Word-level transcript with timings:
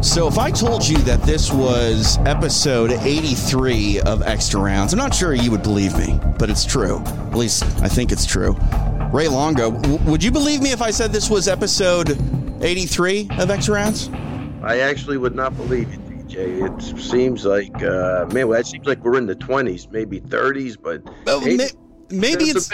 So, 0.00 0.26
if 0.28 0.38
I 0.38 0.50
told 0.50 0.86
you 0.88 0.96
that 0.98 1.22
this 1.22 1.52
was 1.52 2.18
episode 2.18 2.92
83 2.92 4.00
of 4.00 4.22
Extra 4.22 4.60
Rounds, 4.60 4.92
I'm 4.92 4.98
not 4.98 5.12
sure 5.14 5.34
you 5.34 5.50
would 5.50 5.62
believe 5.62 5.96
me, 5.98 6.18
but 6.38 6.48
it's 6.48 6.64
true. 6.64 6.98
At 7.04 7.34
least 7.34 7.64
I 7.82 7.88
think 7.88 8.10
it's 8.12 8.24
true. 8.24 8.56
Ray 9.12 9.28
Longo, 9.28 9.70
w- 9.72 9.98
would 10.10 10.22
you 10.22 10.30
believe 10.30 10.62
me 10.62 10.70
if 10.72 10.80
I 10.82 10.90
said 10.92 11.12
this 11.12 11.28
was 11.28 11.46
episode 11.48 12.16
83 12.62 13.28
of 13.38 13.50
Extra 13.50 13.74
Rounds? 13.74 14.08
I 14.62 14.78
actually 14.80 15.18
would 15.18 15.34
not 15.34 15.56
believe 15.56 15.92
it, 15.92 16.00
TJ. 16.28 16.94
It 16.94 17.00
seems 17.00 17.44
like, 17.44 17.74
uh, 17.82 18.26
man, 18.32 18.48
well, 18.48 18.60
it 18.60 18.66
seems 18.66 18.86
like 18.86 19.02
we're 19.04 19.18
in 19.18 19.26
the 19.26 19.36
20s, 19.36 19.90
maybe 19.90 20.20
30s, 20.20 20.76
but 20.80 21.02
Well, 21.26 21.40
hey, 21.40 21.56
may- 21.56 21.70
maybe 22.10 22.44
it's 22.44 22.70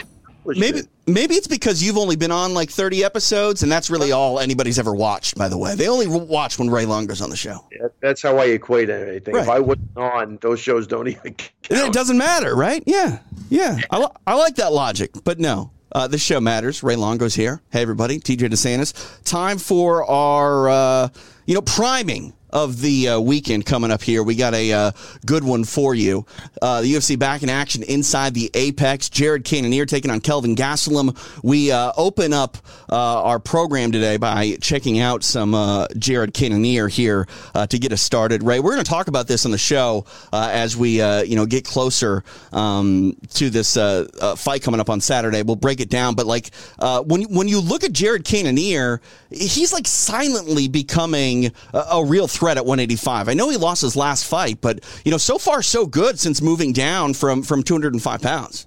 maybe 0.46 0.80
maybe 1.06 1.34
it's 1.34 1.46
because 1.46 1.82
you've 1.82 1.96
only 1.96 2.16
been 2.16 2.30
on 2.30 2.54
like 2.54 2.70
30 2.70 3.04
episodes, 3.04 3.62
and 3.62 3.70
that's 3.70 3.90
really 3.90 4.12
all 4.12 4.38
anybody's 4.40 4.78
ever 4.78 4.94
watched. 4.94 5.36
By 5.36 5.48
the 5.48 5.58
way, 5.58 5.74
they 5.74 5.88
only 5.88 6.06
watch 6.06 6.58
when 6.58 6.70
Ray 6.70 6.86
Longo's 6.86 7.20
on 7.20 7.30
the 7.30 7.36
show. 7.36 7.64
Yeah, 7.72 7.88
that's 8.00 8.22
how 8.22 8.38
I 8.38 8.46
equate 8.46 8.90
anything. 8.90 9.36
If 9.36 9.48
I 9.48 9.58
wasn't 9.60 9.96
on, 9.96 10.38
those 10.42 10.60
shows 10.60 10.86
don't 10.86 11.08
even 11.08 11.34
count. 11.34 11.52
It 11.70 11.92
doesn't 11.92 12.18
matter, 12.18 12.54
right? 12.54 12.82
Yeah, 12.86 13.20
yeah. 13.48 13.78
I, 13.90 13.98
li- 13.98 14.08
I 14.26 14.34
like 14.34 14.56
that 14.56 14.72
logic, 14.72 15.10
but 15.24 15.38
no. 15.38 15.70
Uh, 15.92 16.08
this 16.08 16.20
show 16.20 16.40
matters. 16.40 16.82
Ray 16.82 16.96
Longo's 16.96 17.36
here. 17.36 17.62
Hey, 17.70 17.80
everybody. 17.80 18.18
TJ 18.18 18.48
DeSantis. 18.48 19.22
Time 19.22 19.58
for 19.58 20.04
our, 20.10 20.68
uh, 20.68 21.08
you 21.46 21.54
know, 21.54 21.60
priming 21.62 22.32
of 22.54 22.80
the 22.80 23.08
uh, 23.08 23.20
weekend 23.20 23.66
coming 23.66 23.90
up 23.90 24.00
here. 24.00 24.22
We 24.22 24.36
got 24.36 24.54
a 24.54 24.72
uh, 24.72 24.92
good 25.26 25.42
one 25.42 25.64
for 25.64 25.94
you. 25.94 26.24
Uh, 26.62 26.82
the 26.82 26.94
UFC 26.94 27.18
back 27.18 27.42
in 27.42 27.50
action 27.50 27.82
inside 27.82 28.32
the 28.32 28.48
Apex. 28.54 29.10
Jared 29.10 29.44
Cannonier 29.44 29.84
taking 29.84 30.10
on 30.10 30.20
Kelvin 30.20 30.54
Gastelum. 30.54 31.18
We 31.42 31.72
uh, 31.72 31.92
open 31.96 32.32
up 32.32 32.56
uh, 32.88 33.22
our 33.22 33.40
program 33.40 33.90
today 33.90 34.16
by 34.16 34.56
checking 34.60 35.00
out 35.00 35.24
some 35.24 35.52
uh, 35.52 35.88
Jared 35.98 36.32
Cannonier 36.32 36.86
here 36.86 37.26
to 37.54 37.78
get 37.78 37.92
us 37.92 38.00
started. 38.00 38.44
Ray, 38.44 38.60
we're 38.60 38.72
going 38.72 38.84
to 38.84 38.90
talk 38.90 39.08
about 39.08 39.26
this 39.26 39.44
on 39.44 39.50
the 39.50 39.58
show 39.58 40.06
as 40.32 40.76
we, 40.76 41.02
you 41.24 41.34
know, 41.34 41.46
get 41.46 41.64
closer 41.64 42.22
um, 42.52 43.16
to 43.30 43.50
this 43.50 43.74
fight 43.74 44.62
coming 44.62 44.80
up 44.80 44.90
on 44.90 45.00
Saturday. 45.00 45.42
We'll 45.42 45.56
break 45.56 45.80
it 45.80 45.90
down, 45.90 46.14
but 46.14 46.26
like 46.26 46.50
when 47.04 47.22
when 47.24 47.48
you 47.48 47.60
look 47.60 47.82
at 47.82 47.92
Jared 47.92 48.24
Cannonier, 48.24 49.00
he's 49.30 49.72
like 49.72 49.88
silently 49.88 50.68
becoming 50.68 51.50
a, 51.72 51.78
a 51.78 52.04
real 52.04 52.28
threat 52.28 52.43
at 52.48 52.64
185. 52.64 53.28
I 53.28 53.34
know 53.34 53.48
he 53.48 53.56
lost 53.56 53.82
his 53.82 53.96
last 53.96 54.24
fight, 54.24 54.60
but 54.60 54.80
you 55.04 55.10
know, 55.10 55.18
so 55.18 55.38
far 55.38 55.62
so 55.62 55.86
good 55.86 56.18
since 56.18 56.40
moving 56.40 56.72
down 56.72 57.14
from 57.14 57.42
from 57.42 57.62
205 57.62 58.22
pounds. 58.22 58.66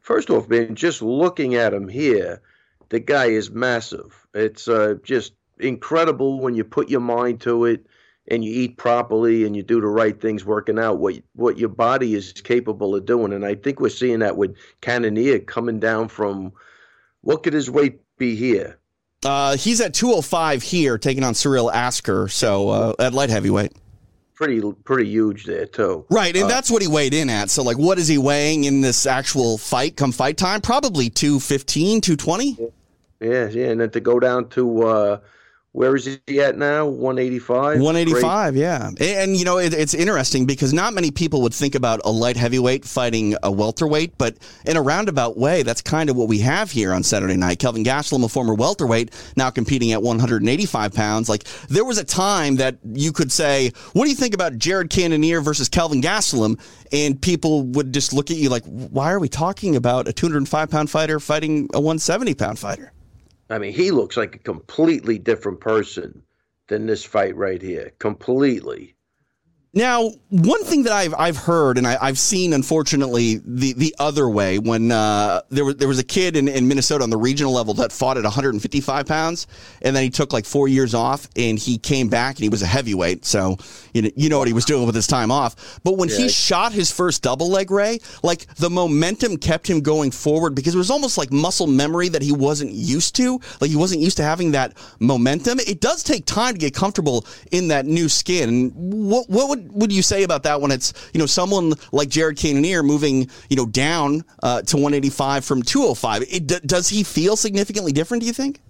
First 0.00 0.30
off, 0.30 0.48
man, 0.48 0.74
just 0.74 1.00
looking 1.00 1.54
at 1.54 1.72
him 1.72 1.88
here, 1.88 2.42
the 2.88 2.98
guy 2.98 3.26
is 3.26 3.50
massive. 3.50 4.26
It's 4.34 4.66
uh, 4.66 4.94
just 5.02 5.34
incredible 5.58 6.40
when 6.40 6.54
you 6.54 6.64
put 6.64 6.90
your 6.90 7.00
mind 7.00 7.40
to 7.42 7.64
it 7.66 7.86
and 8.28 8.44
you 8.44 8.52
eat 8.52 8.76
properly 8.76 9.44
and 9.44 9.56
you 9.56 9.62
do 9.62 9.80
the 9.80 9.86
right 9.86 10.20
things 10.20 10.44
working 10.44 10.78
out 10.78 10.98
what 10.98 11.16
what 11.34 11.58
your 11.58 11.68
body 11.68 12.14
is 12.14 12.32
capable 12.32 12.94
of 12.94 13.04
doing 13.04 13.32
and 13.32 13.44
I 13.44 13.54
think 13.54 13.80
we're 13.80 13.88
seeing 13.88 14.20
that 14.20 14.36
with 14.36 14.56
Cannonier 14.80 15.40
coming 15.40 15.80
down 15.80 16.08
from 16.08 16.52
what 17.20 17.42
could 17.42 17.52
his 17.52 17.70
weight 17.70 18.00
be 18.18 18.36
here 18.36 18.78
Uh, 19.24 19.56
he's 19.56 19.80
at 19.80 19.94
205 19.94 20.62
here, 20.62 20.98
taking 20.98 21.22
on 21.24 21.34
Cyril 21.34 21.70
Asker, 21.70 22.28
so 22.28 22.68
uh, 22.70 22.94
at 22.98 23.12
light 23.14 23.30
heavyweight. 23.30 23.72
pretty 24.34 24.60
pretty 24.84 25.08
huge 25.08 25.44
there 25.44 25.66
too 25.66 26.04
Right, 26.10 26.34
and 26.36 26.50
that's 26.50 26.70
what 26.70 26.82
he 26.82 26.88
weighed 26.88 27.14
in 27.14 27.30
at. 27.30 27.48
So, 27.50 27.62
like, 27.62 27.78
what 27.78 27.98
is 27.98 28.08
he 28.08 28.18
weighing 28.18 28.64
in 28.64 28.80
this 28.80 29.06
actual 29.06 29.58
fight 29.58 29.96
come 29.96 30.10
fight 30.10 30.36
time? 30.36 30.60
Probably 30.60 31.08
215, 31.10 32.00
220. 32.00 32.58
yeah 33.20 33.48
yeah 33.48 33.68
and 33.68 33.80
then 33.80 33.90
to 33.90 34.00
go 34.00 34.18
down 34.18 34.48
to 34.50 34.82
uh 34.82 35.20
where 35.72 35.96
is 35.96 36.20
he 36.26 36.40
at 36.40 36.58
now 36.58 36.86
185 36.86 37.80
185, 37.80 38.56
yeah. 38.56 38.88
And, 38.88 39.00
and, 39.00 39.36
you 39.36 39.44
know, 39.46 39.58
it, 39.58 39.72
it's 39.72 39.94
interesting 39.94 40.44
because 40.44 40.74
not 40.74 40.92
many 40.92 41.10
people 41.10 41.40
would 41.42 41.54
think 41.54 41.74
about 41.74 42.00
a 42.04 42.10
light 42.10 42.36
heavyweight 42.36 42.84
fighting 42.84 43.36
a 43.42 43.50
welterweight, 43.50 44.18
but 44.18 44.36
in 44.66 44.76
a 44.76 44.82
roundabout 44.82 45.38
way, 45.38 45.62
that's 45.62 45.80
kind 45.80 46.10
of 46.10 46.16
what 46.16 46.28
we 46.28 46.38
have 46.40 46.70
here 46.70 46.92
on 46.92 47.02
Saturday 47.02 47.36
night. 47.36 47.58
Kelvin 47.58 47.84
Gastelum, 47.84 48.22
a 48.22 48.28
former 48.28 48.54
welterweight, 48.54 49.12
now 49.36 49.48
competing 49.48 49.92
at 49.92 50.02
185 50.02 50.92
pounds. 50.92 51.30
Like, 51.30 51.44
there 51.68 51.86
was 51.86 51.96
a 51.96 52.04
time 52.04 52.56
that 52.56 52.76
you 52.92 53.10
could 53.10 53.32
say, 53.32 53.72
what 53.94 54.04
do 54.04 54.10
you 54.10 54.16
think 54.16 54.34
about 54.34 54.58
Jared 54.58 54.90
Cannonier 54.90 55.40
versus 55.40 55.70
Kelvin 55.70 56.02
Gastelum? 56.02 56.60
And 56.92 57.20
people 57.20 57.62
would 57.62 57.94
just 57.94 58.12
look 58.12 58.30
at 58.30 58.36
you 58.36 58.50
like, 58.50 58.64
why 58.64 59.10
are 59.10 59.18
we 59.18 59.30
talking 59.30 59.76
about 59.76 60.06
a 60.06 60.12
205 60.12 60.70
pound 60.70 60.90
fighter 60.90 61.18
fighting 61.18 61.70
a 61.72 61.80
170 61.80 62.34
pound 62.34 62.58
fighter? 62.58 62.92
I 63.52 63.58
mean, 63.58 63.74
he 63.74 63.90
looks 63.90 64.16
like 64.16 64.34
a 64.34 64.38
completely 64.38 65.18
different 65.18 65.60
person 65.60 66.22
than 66.68 66.86
this 66.86 67.04
fight 67.04 67.36
right 67.36 67.60
here. 67.60 67.92
Completely. 67.98 68.94
Now, 69.74 70.10
one 70.28 70.62
thing 70.64 70.82
that 70.82 70.92
I've 70.92 71.14
I've 71.16 71.36
heard 71.38 71.78
and 71.78 71.86
I, 71.86 71.96
I've 71.98 72.18
seen, 72.18 72.52
unfortunately, 72.52 73.40
the, 73.42 73.72
the 73.72 73.94
other 73.98 74.28
way 74.28 74.58
when 74.58 74.92
uh, 74.92 75.40
there 75.48 75.64
was 75.64 75.76
there 75.76 75.88
was 75.88 75.98
a 75.98 76.04
kid 76.04 76.36
in, 76.36 76.46
in 76.46 76.68
Minnesota 76.68 77.02
on 77.04 77.08
the 77.08 77.16
regional 77.16 77.54
level 77.54 77.72
that 77.74 77.90
fought 77.90 78.18
at 78.18 78.24
155 78.24 79.06
pounds, 79.06 79.46
and 79.80 79.96
then 79.96 80.02
he 80.02 80.10
took 80.10 80.30
like 80.30 80.44
four 80.44 80.68
years 80.68 80.92
off, 80.92 81.26
and 81.36 81.58
he 81.58 81.78
came 81.78 82.08
back 82.08 82.36
and 82.36 82.42
he 82.42 82.50
was 82.50 82.60
a 82.60 82.66
heavyweight. 82.66 83.24
So 83.24 83.56
you 83.94 84.02
know 84.02 84.10
you 84.14 84.28
know 84.28 84.38
what 84.38 84.46
he 84.46 84.52
was 84.52 84.66
doing 84.66 84.84
with 84.84 84.94
his 84.94 85.06
time 85.06 85.30
off. 85.30 85.80
But 85.84 85.96
when 85.96 86.10
he 86.10 86.28
shot 86.28 86.72
his 86.72 86.92
first 86.92 87.22
double 87.22 87.48
leg 87.48 87.70
ray, 87.70 87.98
like 88.22 88.54
the 88.56 88.68
momentum 88.68 89.38
kept 89.38 89.66
him 89.66 89.80
going 89.80 90.10
forward 90.10 90.54
because 90.54 90.74
it 90.74 90.78
was 90.78 90.90
almost 90.90 91.16
like 91.16 91.32
muscle 91.32 91.66
memory 91.66 92.10
that 92.10 92.20
he 92.20 92.32
wasn't 92.32 92.72
used 92.72 93.16
to. 93.16 93.40
Like 93.62 93.70
he 93.70 93.76
wasn't 93.76 94.02
used 94.02 94.18
to 94.18 94.22
having 94.22 94.52
that 94.52 94.76
momentum. 95.00 95.60
It 95.60 95.80
does 95.80 96.02
take 96.02 96.26
time 96.26 96.52
to 96.52 96.60
get 96.60 96.74
comfortable 96.74 97.24
in 97.50 97.68
that 97.68 97.86
new 97.86 98.10
skin. 98.10 98.70
What 98.74 99.30
what 99.30 99.48
would 99.48 99.61
would 99.70 99.92
you 99.92 100.02
say 100.02 100.22
about 100.22 100.42
that 100.44 100.60
when 100.60 100.70
it's 100.70 100.92
you 101.12 101.18
know 101.18 101.26
someone 101.26 101.74
like 101.92 102.08
Jared 102.08 102.36
Cannonier 102.36 102.82
moving 102.82 103.30
you 103.48 103.56
know 103.56 103.66
down 103.66 104.24
uh, 104.42 104.62
to 104.62 104.76
185 104.76 105.44
from 105.44 105.62
205? 105.62 106.22
It, 106.30 106.46
d- 106.46 106.60
does 106.66 106.88
he 106.88 107.02
feel 107.02 107.36
significantly 107.36 107.92
different? 107.92 108.22
Do 108.22 108.26
you 108.26 108.32
think? 108.32 108.60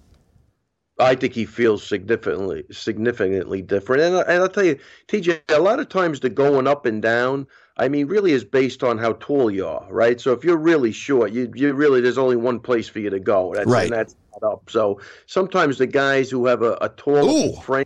I 0.99 1.15
think 1.15 1.33
he 1.33 1.45
feels 1.45 1.85
significantly 1.85 2.65
significantly 2.71 3.61
different. 3.61 4.03
And, 4.03 4.15
and 4.15 4.43
I'll 4.43 4.49
tell 4.49 4.63
you, 4.63 4.77
TJ, 5.07 5.41
a 5.49 5.59
lot 5.59 5.79
of 5.79 5.89
times 5.89 6.19
the 6.19 6.29
going 6.29 6.67
up 6.67 6.85
and 6.85 7.01
down, 7.01 7.47
I 7.77 7.87
mean, 7.87 8.07
really 8.07 8.31
is 8.31 8.43
based 8.43 8.83
on 8.83 8.99
how 8.99 9.13
tall 9.13 9.49
you 9.49 9.67
are, 9.67 9.87
right? 9.89 10.21
So 10.21 10.31
if 10.33 10.43
you're 10.43 10.57
really 10.57 10.91
short, 10.91 11.31
you 11.31 11.51
you 11.55 11.73
really 11.73 11.99
there's 12.01 12.19
only 12.19 12.35
one 12.35 12.59
place 12.59 12.87
for 12.87 12.99
you 12.99 13.09
to 13.09 13.19
go. 13.19 13.53
That's, 13.55 13.67
Right. 13.67 13.85
And 13.85 13.93
that's 13.93 14.15
not 14.39 14.51
up. 14.51 14.69
So 14.69 15.01
sometimes 15.25 15.79
the 15.79 15.87
guys 15.87 16.29
who 16.29 16.45
have 16.45 16.61
a, 16.61 16.77
a 16.81 17.09
Ooh. 17.09 17.53
frame, 17.61 17.85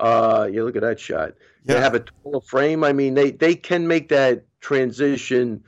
uh, 0.00 0.48
you 0.52 0.64
look 0.64 0.74
at 0.74 0.82
that 0.82 0.98
shot. 0.98 1.34
Yeah. 1.64 1.74
They 1.74 1.80
have 1.80 1.94
a 1.94 2.00
taller 2.00 2.40
frame. 2.42 2.84
I 2.84 2.92
mean, 2.92 3.14
they 3.14 3.30
they 3.30 3.54
can 3.54 3.86
make 3.88 4.08
that 4.10 4.44
transition 4.60 5.62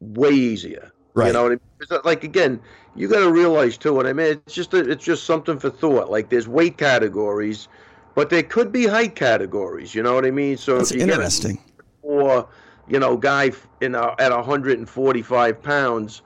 way 0.00 0.30
easier. 0.30 0.92
Right. 1.14 1.28
You 1.28 1.32
know 1.32 1.42
what 1.44 1.52
I 1.52 1.54
mean? 1.54 1.60
It's 1.80 2.04
like 2.04 2.24
again, 2.24 2.60
you 2.94 3.08
got 3.08 3.20
to 3.20 3.32
realize 3.32 3.78
too. 3.78 3.94
What 3.94 4.06
I 4.06 4.12
mean, 4.12 4.26
it's 4.46 4.54
just 4.54 4.74
a, 4.74 4.78
it's 4.90 5.04
just 5.04 5.24
something 5.24 5.58
for 5.58 5.70
thought. 5.70 6.10
Like 6.10 6.28
there's 6.28 6.46
weight 6.48 6.76
categories, 6.76 7.68
but 8.14 8.28
there 8.30 8.42
could 8.42 8.72
be 8.72 8.86
height 8.86 9.14
categories. 9.16 9.94
You 9.94 10.02
know 10.02 10.14
what 10.14 10.26
I 10.26 10.30
mean? 10.30 10.56
So 10.58 10.76
That's 10.78 10.90
if 10.90 11.00
you 11.00 11.06
get 11.06 11.10
a 11.10 11.12
interesting. 11.14 11.58
or 12.02 12.48
you 12.88 12.98
know 13.00 13.16
guy 13.16 13.52
in 13.80 13.94
a, 13.94 14.14
at 14.18 14.30
145 14.32 15.62
pounds, 15.62 16.22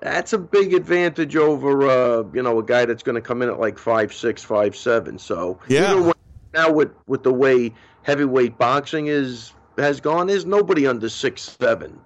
that's 0.00 0.32
a 0.32 0.38
big 0.38 0.74
advantage 0.74 1.36
over 1.36 1.88
uh, 1.88 2.24
you 2.34 2.42
know 2.42 2.58
a 2.58 2.64
guy 2.64 2.84
that's 2.86 3.04
going 3.04 3.14
to 3.14 3.20
come 3.20 3.42
in 3.42 3.48
at 3.48 3.60
like 3.60 3.78
five 3.78 4.12
six, 4.12 4.42
five 4.42 4.74
seven. 4.74 5.18
So 5.18 5.60
Yeah. 5.68 5.94
with- 5.94 6.16
now 6.54 6.72
with 6.72 6.90
with 7.06 7.22
the 7.22 7.32
way 7.32 7.74
heavyweight 8.06 8.56
boxing 8.56 9.08
is 9.08 9.52
has 9.78 10.00
gone, 10.00 10.28
there's 10.28 10.46
nobody 10.46 10.86
under 10.86 11.08
six 11.08 11.42
seven 11.42 12.00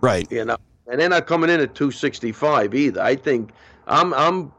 Right. 0.00 0.30
you 0.30 0.44
know, 0.44 0.56
and 0.88 1.00
they're 1.00 1.08
not 1.08 1.26
coming 1.26 1.50
in 1.50 1.60
at 1.60 1.74
265 1.74 2.74
either. 2.74 3.02
I 3.02 3.16
think 3.16 3.52
I'm 3.86 4.14
I'm 4.14 4.52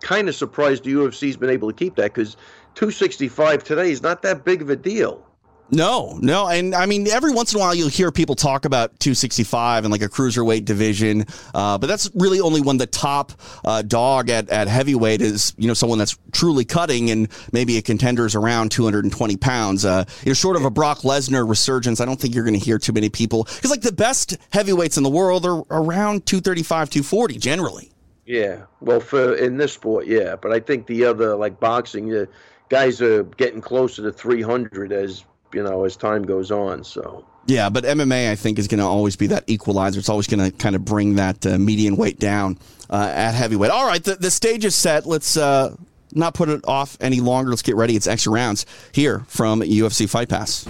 kind 0.00 0.28
of 0.28 0.34
surprised 0.34 0.84
the 0.84 0.92
UFC's 0.94 1.36
been 1.36 1.50
able 1.50 1.70
to 1.70 1.76
keep 1.76 1.96
that 1.96 2.14
because 2.14 2.36
265 2.74 3.64
today 3.64 3.90
is 3.90 4.02
not 4.02 4.22
that 4.22 4.44
big 4.44 4.62
of 4.62 4.70
a 4.70 4.76
deal. 4.76 5.25
No, 5.70 6.16
no, 6.20 6.46
and 6.46 6.74
I 6.74 6.86
mean 6.86 7.08
every 7.08 7.32
once 7.32 7.52
in 7.52 7.58
a 7.58 7.60
while 7.60 7.74
you'll 7.74 7.88
hear 7.88 8.12
people 8.12 8.36
talk 8.36 8.64
about 8.64 9.00
265 9.00 9.84
and 9.84 9.90
like 9.90 10.02
a 10.02 10.08
cruiserweight 10.08 10.64
division, 10.64 11.24
uh, 11.54 11.76
but 11.78 11.88
that's 11.88 12.08
really 12.14 12.40
only 12.40 12.60
when 12.60 12.76
the 12.76 12.86
top 12.86 13.32
uh, 13.64 13.82
dog 13.82 14.30
at, 14.30 14.48
at 14.48 14.68
heavyweight 14.68 15.20
is 15.20 15.54
you 15.58 15.66
know 15.66 15.74
someone 15.74 15.98
that's 15.98 16.16
truly 16.30 16.64
cutting 16.64 17.10
and 17.10 17.28
maybe 17.52 17.78
a 17.78 17.82
contender's 17.82 18.36
around 18.36 18.70
220 18.70 19.36
pounds. 19.38 19.84
Uh, 19.84 20.04
you 20.22 20.30
know, 20.30 20.34
short 20.34 20.56
of 20.56 20.64
a 20.64 20.70
Brock 20.70 20.98
Lesnar 20.98 21.48
resurgence, 21.48 22.00
I 22.00 22.04
don't 22.04 22.20
think 22.20 22.34
you're 22.34 22.44
going 22.44 22.58
to 22.58 22.64
hear 22.64 22.78
too 22.78 22.92
many 22.92 23.08
people 23.08 23.44
because 23.44 23.70
like 23.70 23.82
the 23.82 23.92
best 23.92 24.36
heavyweights 24.50 24.96
in 24.96 25.02
the 25.02 25.10
world 25.10 25.44
are 25.44 25.64
around 25.70 26.26
235, 26.26 26.90
240 26.90 27.38
generally. 27.38 27.90
Yeah, 28.24 28.62
well, 28.80 29.00
for 29.00 29.34
in 29.34 29.56
this 29.56 29.72
sport, 29.72 30.06
yeah, 30.06 30.36
but 30.36 30.52
I 30.52 30.60
think 30.60 30.86
the 30.86 31.04
other 31.04 31.34
like 31.34 31.58
boxing, 31.58 32.26
guys 32.68 33.00
are 33.00 33.24
getting 33.24 33.60
closer 33.60 34.02
to 34.02 34.12
300 34.12 34.92
as 34.92 35.24
you 35.56 35.62
know 35.62 35.84
as 35.84 35.96
time 35.96 36.22
goes 36.24 36.50
on. 36.52 36.84
So 36.84 37.24
Yeah, 37.46 37.70
but 37.70 37.84
MMA 37.84 38.30
I 38.30 38.36
think 38.36 38.58
is 38.58 38.68
going 38.68 38.80
to 38.80 38.86
always 38.86 39.16
be 39.16 39.26
that 39.28 39.44
equalizer. 39.46 39.98
It's 39.98 40.10
always 40.10 40.26
going 40.26 40.50
to 40.50 40.56
kind 40.56 40.76
of 40.76 40.84
bring 40.84 41.16
that 41.16 41.44
uh, 41.46 41.58
median 41.58 41.96
weight 41.96 42.18
down 42.18 42.58
uh, 42.90 43.10
at 43.12 43.32
heavyweight. 43.32 43.70
All 43.70 43.86
right, 43.86 44.04
the, 44.04 44.16
the 44.16 44.30
stage 44.30 44.64
is 44.64 44.74
set. 44.74 45.06
Let's 45.06 45.36
uh, 45.36 45.74
not 46.12 46.34
put 46.34 46.50
it 46.50 46.60
off 46.68 46.96
any 47.00 47.20
longer. 47.20 47.50
Let's 47.50 47.62
get 47.62 47.74
ready. 47.74 47.96
It's 47.96 48.06
extra 48.06 48.32
rounds 48.32 48.66
here 48.92 49.24
from 49.28 49.62
UFC 49.62 50.08
Fight 50.08 50.28
Pass. 50.28 50.68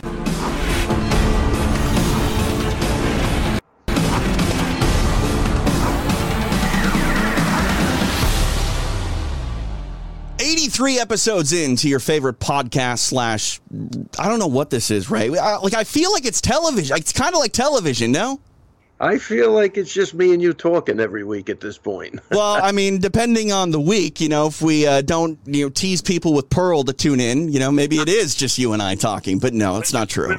83 10.77 10.99
episodes 10.99 11.53
into 11.55 11.89
your 11.89 12.01
favorite 12.01 12.39
podcast 12.39 12.99
slash 12.99 13.61
i 14.19 14.29
don't 14.29 14.39
know 14.39 14.47
what 14.47 14.69
this 14.69 14.91
is 14.91 15.09
right 15.09 15.31
like 15.31 15.73
i 15.73 15.85
feel 15.85 16.13
like 16.13 16.27
it's 16.27 16.43
television 16.43 16.95
it's 16.99 17.15
kind 17.15 17.35
of 17.35 17.41
like 17.41 17.53
television 17.53 18.13
no 18.13 18.39
I 18.99 19.19
feel 19.19 19.53
like 19.53 19.77
it's 19.77 19.93
just 19.93 20.15
me 20.15 20.33
and 20.33 20.41
you 20.41 20.55
talking 20.55 21.01
every 21.01 21.23
week 21.23 21.51
at 21.51 21.61
this 21.61 21.77
point. 21.77 22.19
well, 22.31 22.55
I 22.55 22.73
mean, 22.73 22.99
depending 22.99 23.53
on 23.53 23.71
the 23.71 23.79
week, 23.79 24.23
you 24.23 24.31
know, 24.31 24.47
if 24.47 24.63
we 24.63 24.87
uh, 24.87 25.03
don't, 25.03 25.39
you 25.45 25.67
know, 25.67 25.69
tease 25.69 26.01
people 26.01 26.33
with 26.33 26.49
Pearl 26.49 26.83
to 26.83 26.95
tune 26.95 27.21
in, 27.21 27.53
you 27.53 27.61
know, 27.61 27.71
maybe 27.71 27.99
it 27.99 28.09
is 28.09 28.35
just 28.35 28.57
you 28.57 28.73
and 28.73 28.81
I 28.81 28.95
talking. 28.95 29.39
But 29.39 29.53
no, 29.53 29.77
it's 29.77 29.93
not 29.93 30.09
true. 30.09 30.39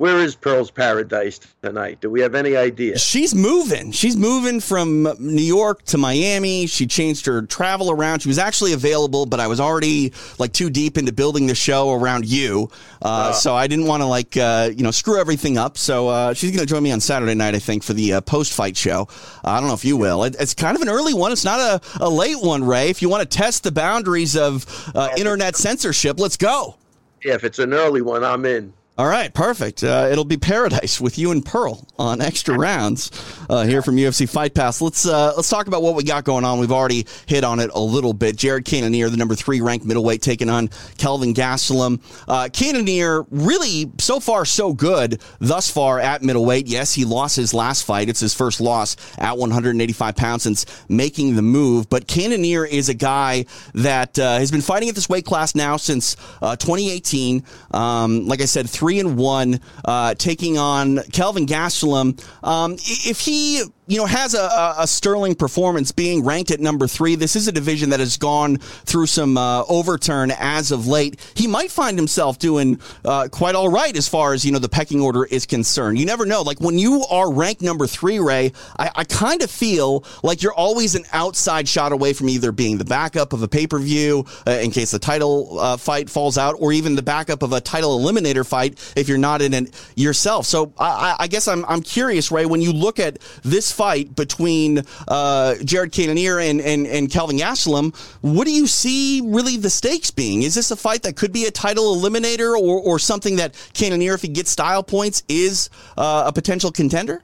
Where 0.00 0.20
is 0.20 0.34
Pearl's 0.34 0.70
Paradise 0.70 1.40
tonight? 1.60 2.00
Do 2.00 2.08
we 2.08 2.22
have 2.22 2.34
any 2.34 2.56
idea? 2.56 2.98
She's 2.98 3.34
moving. 3.34 3.92
She's 3.92 4.16
moving 4.16 4.58
from 4.58 5.02
New 5.18 5.42
York 5.42 5.82
to 5.84 5.98
Miami. 5.98 6.66
She 6.68 6.86
changed 6.86 7.26
her 7.26 7.42
travel 7.42 7.90
around. 7.90 8.20
She 8.20 8.28
was 8.28 8.38
actually 8.38 8.72
available, 8.72 9.26
but 9.26 9.40
I 9.40 9.46
was 9.46 9.60
already 9.60 10.14
like 10.38 10.54
too 10.54 10.70
deep 10.70 10.96
into 10.96 11.12
building 11.12 11.48
the 11.48 11.54
show 11.54 11.92
around 11.92 12.24
you, 12.24 12.70
uh, 13.02 13.08
uh. 13.08 13.32
so 13.32 13.54
I 13.54 13.66
didn't 13.66 13.84
want 13.84 14.00
to 14.00 14.06
like 14.06 14.38
uh, 14.38 14.70
you 14.74 14.82
know 14.82 14.90
screw 14.90 15.20
everything 15.20 15.58
up. 15.58 15.76
So 15.76 16.08
uh, 16.08 16.32
she's 16.32 16.50
going 16.50 16.66
to 16.66 16.66
join 16.66 16.82
me 16.82 16.92
on 16.92 17.00
Saturday 17.00 17.34
night, 17.34 17.54
I 17.54 17.58
think, 17.58 17.82
for 17.82 17.92
the 17.92 18.14
uh, 18.14 18.20
post 18.22 18.54
fight 18.54 18.78
show. 18.78 19.06
I 19.44 19.60
don't 19.60 19.68
know 19.68 19.74
if 19.74 19.84
you 19.84 19.98
will. 19.98 20.24
It, 20.24 20.34
it's 20.40 20.54
kind 20.54 20.76
of 20.76 20.80
an 20.80 20.88
early 20.88 21.12
one. 21.12 21.30
It's 21.30 21.44
not 21.44 21.60
a, 21.60 22.02
a 22.02 22.08
late 22.08 22.40
one, 22.40 22.64
Ray. 22.64 22.88
If 22.88 23.02
you 23.02 23.10
want 23.10 23.30
to 23.30 23.38
test 23.38 23.64
the 23.64 23.70
boundaries 23.70 24.34
of 24.34 24.64
uh, 24.94 25.10
internet 25.18 25.56
censorship, 25.56 26.18
let's 26.18 26.38
go. 26.38 26.76
Yeah, 27.22 27.34
if 27.34 27.44
it's 27.44 27.58
an 27.58 27.74
early 27.74 28.00
one, 28.00 28.24
I'm 28.24 28.46
in. 28.46 28.72
All 29.00 29.06
right, 29.06 29.32
perfect. 29.32 29.82
Uh, 29.82 30.10
it'll 30.12 30.26
be 30.26 30.36
paradise 30.36 31.00
with 31.00 31.16
you 31.16 31.30
and 31.30 31.42
Pearl 31.42 31.88
on 31.98 32.20
extra 32.20 32.54
rounds 32.54 33.10
uh, 33.48 33.64
here 33.64 33.80
from 33.80 33.96
UFC 33.96 34.28
Fight 34.28 34.52
Pass. 34.52 34.82
Let's 34.82 35.06
uh, 35.06 35.32
let's 35.36 35.48
talk 35.48 35.68
about 35.68 35.82
what 35.82 35.94
we 35.94 36.02
got 36.02 36.24
going 36.24 36.44
on. 36.44 36.58
We've 36.58 36.70
already 36.70 37.06
hit 37.24 37.42
on 37.42 37.60
it 37.60 37.70
a 37.72 37.80
little 37.80 38.12
bit. 38.12 38.36
Jared 38.36 38.66
Cannonier, 38.66 39.08
the 39.08 39.16
number 39.16 39.34
three 39.34 39.62
ranked 39.62 39.86
middleweight, 39.86 40.20
taking 40.20 40.50
on 40.50 40.68
Kelvin 40.98 41.32
Gastelum. 41.32 42.02
Uh, 42.28 42.50
Cannonier 42.52 43.22
really 43.30 43.90
so 43.98 44.20
far 44.20 44.44
so 44.44 44.74
good 44.74 45.22
thus 45.38 45.70
far 45.70 45.98
at 45.98 46.20
middleweight. 46.20 46.66
Yes, 46.66 46.92
he 46.92 47.06
lost 47.06 47.36
his 47.36 47.54
last 47.54 47.86
fight. 47.86 48.10
It's 48.10 48.20
his 48.20 48.34
first 48.34 48.60
loss 48.60 48.96
at 49.16 49.38
185 49.38 50.14
pounds 50.14 50.42
since 50.42 50.66
making 50.90 51.36
the 51.36 51.42
move. 51.42 51.88
But 51.88 52.06
Cannonier 52.06 52.66
is 52.66 52.90
a 52.90 52.94
guy 52.94 53.46
that 53.72 54.18
uh, 54.18 54.36
has 54.36 54.50
been 54.50 54.60
fighting 54.60 54.90
at 54.90 54.94
this 54.94 55.08
weight 55.08 55.24
class 55.24 55.54
now 55.54 55.78
since 55.78 56.18
uh, 56.42 56.54
2018. 56.56 57.44
Um, 57.70 58.26
like 58.26 58.42
I 58.42 58.44
said, 58.44 58.68
three 58.68 58.89
three 58.90 58.98
and 58.98 59.16
one, 59.16 59.60
uh, 59.84 60.14
taking 60.14 60.58
on 60.58 60.98
Kelvin 61.12 61.46
Gastelum. 61.46 62.20
Um, 62.42 62.76
if 62.80 63.20
he 63.20 63.62
you 63.90 63.98
know, 63.98 64.06
has 64.06 64.34
a, 64.34 64.74
a, 64.78 64.86
sterling 64.86 65.34
performance 65.34 65.90
being 65.90 66.24
ranked 66.24 66.52
at 66.52 66.60
number 66.60 66.86
three. 66.86 67.16
This 67.16 67.34
is 67.34 67.48
a 67.48 67.52
division 67.52 67.90
that 67.90 67.98
has 67.98 68.16
gone 68.16 68.58
through 68.58 69.06
some 69.06 69.36
uh, 69.36 69.64
overturn 69.64 70.30
as 70.38 70.70
of 70.70 70.86
late. 70.86 71.20
He 71.34 71.48
might 71.48 71.72
find 71.72 71.98
himself 71.98 72.38
doing 72.38 72.80
uh, 73.04 73.26
quite 73.32 73.56
all 73.56 73.68
right 73.68 73.96
as 73.96 74.06
far 74.06 74.32
as, 74.32 74.44
you 74.44 74.52
know, 74.52 74.60
the 74.60 74.68
pecking 74.68 75.00
order 75.00 75.24
is 75.24 75.44
concerned. 75.44 75.98
You 75.98 76.06
never 76.06 76.24
know. 76.24 76.42
Like 76.42 76.60
when 76.60 76.78
you 76.78 77.04
are 77.10 77.32
ranked 77.32 77.62
number 77.62 77.88
three, 77.88 78.20
Ray, 78.20 78.52
I, 78.78 78.92
I 78.94 79.04
kind 79.04 79.42
of 79.42 79.50
feel 79.50 80.04
like 80.22 80.40
you're 80.40 80.54
always 80.54 80.94
an 80.94 81.02
outside 81.12 81.66
shot 81.66 81.90
away 81.90 82.12
from 82.12 82.28
either 82.28 82.52
being 82.52 82.78
the 82.78 82.84
backup 82.84 83.32
of 83.32 83.42
a 83.42 83.48
pay 83.48 83.66
per 83.66 83.80
view 83.80 84.24
uh, 84.46 84.52
in 84.52 84.70
case 84.70 84.92
the 84.92 85.00
title 85.00 85.58
uh, 85.58 85.76
fight 85.76 86.08
falls 86.08 86.38
out, 86.38 86.54
or 86.60 86.72
even 86.72 86.94
the 86.94 87.02
backup 87.02 87.42
of 87.42 87.52
a 87.52 87.60
title 87.60 87.98
eliminator 87.98 88.46
fight 88.46 88.78
if 88.96 89.08
you're 89.08 89.18
not 89.18 89.42
in 89.42 89.52
it 89.52 89.74
yourself. 89.96 90.46
So 90.46 90.72
I, 90.78 91.16
I 91.18 91.26
guess 91.26 91.48
I'm, 91.48 91.64
I'm 91.64 91.82
curious, 91.82 92.30
Ray, 92.30 92.46
when 92.46 92.60
you 92.60 92.72
look 92.72 93.00
at 93.00 93.18
this 93.42 93.79
fight 93.80 94.14
between 94.14 94.82
uh, 95.08 95.54
Jared 95.64 95.90
Cannonier 95.90 96.38
and, 96.38 96.60
and, 96.60 96.86
and 96.86 97.10
Kelvin 97.10 97.38
Gastelum, 97.38 97.96
what 98.20 98.44
do 98.44 98.52
you 98.52 98.66
see 98.66 99.22
really 99.24 99.56
the 99.56 99.70
stakes 99.70 100.10
being? 100.10 100.42
Is 100.42 100.54
this 100.54 100.70
a 100.70 100.76
fight 100.76 101.02
that 101.04 101.16
could 101.16 101.32
be 101.32 101.46
a 101.46 101.50
title 101.50 101.96
eliminator 101.96 102.50
or, 102.52 102.78
or 102.78 102.98
something 102.98 103.36
that 103.36 103.54
Cannonier, 103.72 104.12
if 104.12 104.20
he 104.20 104.28
gets 104.28 104.50
style 104.50 104.82
points, 104.82 105.22
is 105.30 105.70
uh, 105.96 106.24
a 106.26 106.32
potential 106.32 106.70
contender? 106.70 107.22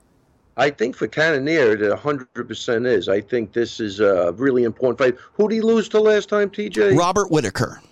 I 0.56 0.70
think 0.70 0.97
for 0.97 1.06
Cannonier, 1.06 1.73
it 1.73 1.81
100% 1.81 2.87
is. 2.87 3.11
I 3.11 3.20
think 3.20 3.52
this 3.52 3.79
is 3.79 4.00
a 4.00 4.32
really 4.32 4.64
important 4.64 4.99
fight. 4.99 5.23
Who 5.35 5.50
did 5.50 5.56
he 5.56 5.61
lose 5.61 5.91
to 5.91 6.00
last 6.00 6.31
time, 6.31 6.49
TJ? 6.49 6.97
Robert 6.97 7.31
Whitaker. 7.31 7.82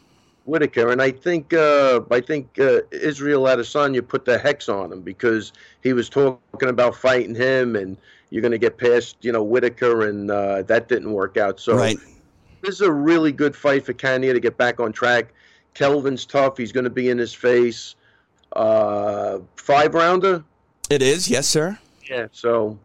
Whitaker, 0.46 0.90
and 0.90 1.02
I 1.02 1.10
think 1.10 1.54
uh, 1.54 2.00
I 2.10 2.20
think 2.20 2.58
uh, 2.58 2.80
Israel 2.90 3.44
Adesanya 3.44 4.06
put 4.06 4.26
the 4.26 4.36
hex 4.38 4.68
on 4.68 4.92
him 4.92 5.00
because 5.00 5.52
he 5.82 5.94
was 5.94 6.10
talking 6.10 6.68
about 6.68 6.94
fighting 6.94 7.34
him, 7.34 7.76
and 7.76 7.96
you're 8.30 8.42
going 8.42 8.52
to 8.52 8.58
get 8.58 8.78
past 8.78 9.16
you 9.20 9.32
know 9.32 9.42
Whitaker, 9.42 10.08
and 10.08 10.30
uh, 10.30 10.62
that 10.62 10.88
didn't 10.88 11.12
work 11.12 11.36
out. 11.36 11.60
So 11.60 11.76
right. 11.76 11.96
this 12.62 12.76
is 12.76 12.80
a 12.80 12.92
really 12.92 13.32
good 13.32 13.54
fight 13.54 13.84
for 13.84 13.92
Cannonier 13.92 14.34
to 14.34 14.40
get 14.40 14.56
back 14.56 14.80
on 14.80 14.92
track. 14.92 15.32
Kelvin's 15.74 16.26
tough; 16.26 16.56
he's 16.56 16.72
going 16.72 16.84
to 16.84 16.90
be 16.90 17.10
in 17.10 17.18
his 17.18 17.34
face. 17.34 17.94
Uh, 18.54 19.40
five 19.56 19.94
rounder. 19.94 20.44
It 20.90 21.02
is, 21.02 21.28
yes, 21.28 21.48
sir. 21.48 21.78
Yeah, 22.08 22.28
so 22.30 22.78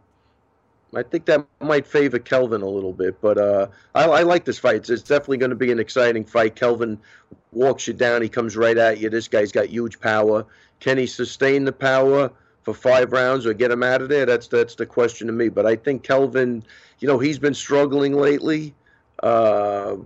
I 0.95 1.03
think 1.03 1.25
that 1.25 1.45
might 1.59 1.85
favor 1.85 2.17
Kelvin 2.17 2.61
a 2.61 2.67
little 2.67 2.93
bit, 2.93 3.19
but 3.21 3.37
uh, 3.37 3.67
I, 3.93 4.05
I, 4.05 4.23
like 4.23 4.45
this 4.45 4.57
fight. 4.57 4.77
It's, 4.77 4.89
it's 4.89 5.03
definitely 5.03 5.37
going 5.37 5.51
to 5.51 5.55
be 5.55 5.71
an 5.71 5.79
exciting 5.79 6.25
fight. 6.25 6.55
Kelvin 6.55 6.97
walks 7.51 7.87
you 7.87 7.93
down. 7.93 8.21
He 8.21 8.29
comes 8.29 8.57
right 8.57 8.77
at 8.77 8.99
you. 8.99 9.09
This 9.09 9.27
guy's 9.27 9.51
got 9.51 9.67
huge 9.67 9.99
power. 9.99 10.45
Can 10.79 10.97
he 10.97 11.05
sustain 11.05 11.65
the 11.65 11.71
power 11.71 12.31
for 12.63 12.73
five 12.73 13.11
rounds 13.11 13.45
or 13.45 13.53
get 13.53 13.71
him 13.71 13.83
out 13.83 14.01
of 14.01 14.09
there? 14.09 14.25
That's 14.25 14.47
that's 14.47 14.75
the 14.75 14.85
question 14.85 15.27
to 15.27 15.33
me. 15.33 15.49
But 15.49 15.65
I 15.65 15.75
think 15.75 16.03
Kelvin, 16.03 16.63
you 16.99 17.07
know, 17.07 17.19
he's 17.19 17.39
been 17.39 17.53
struggling 17.53 18.13
lately. 18.13 18.73
Uh, 19.21 19.97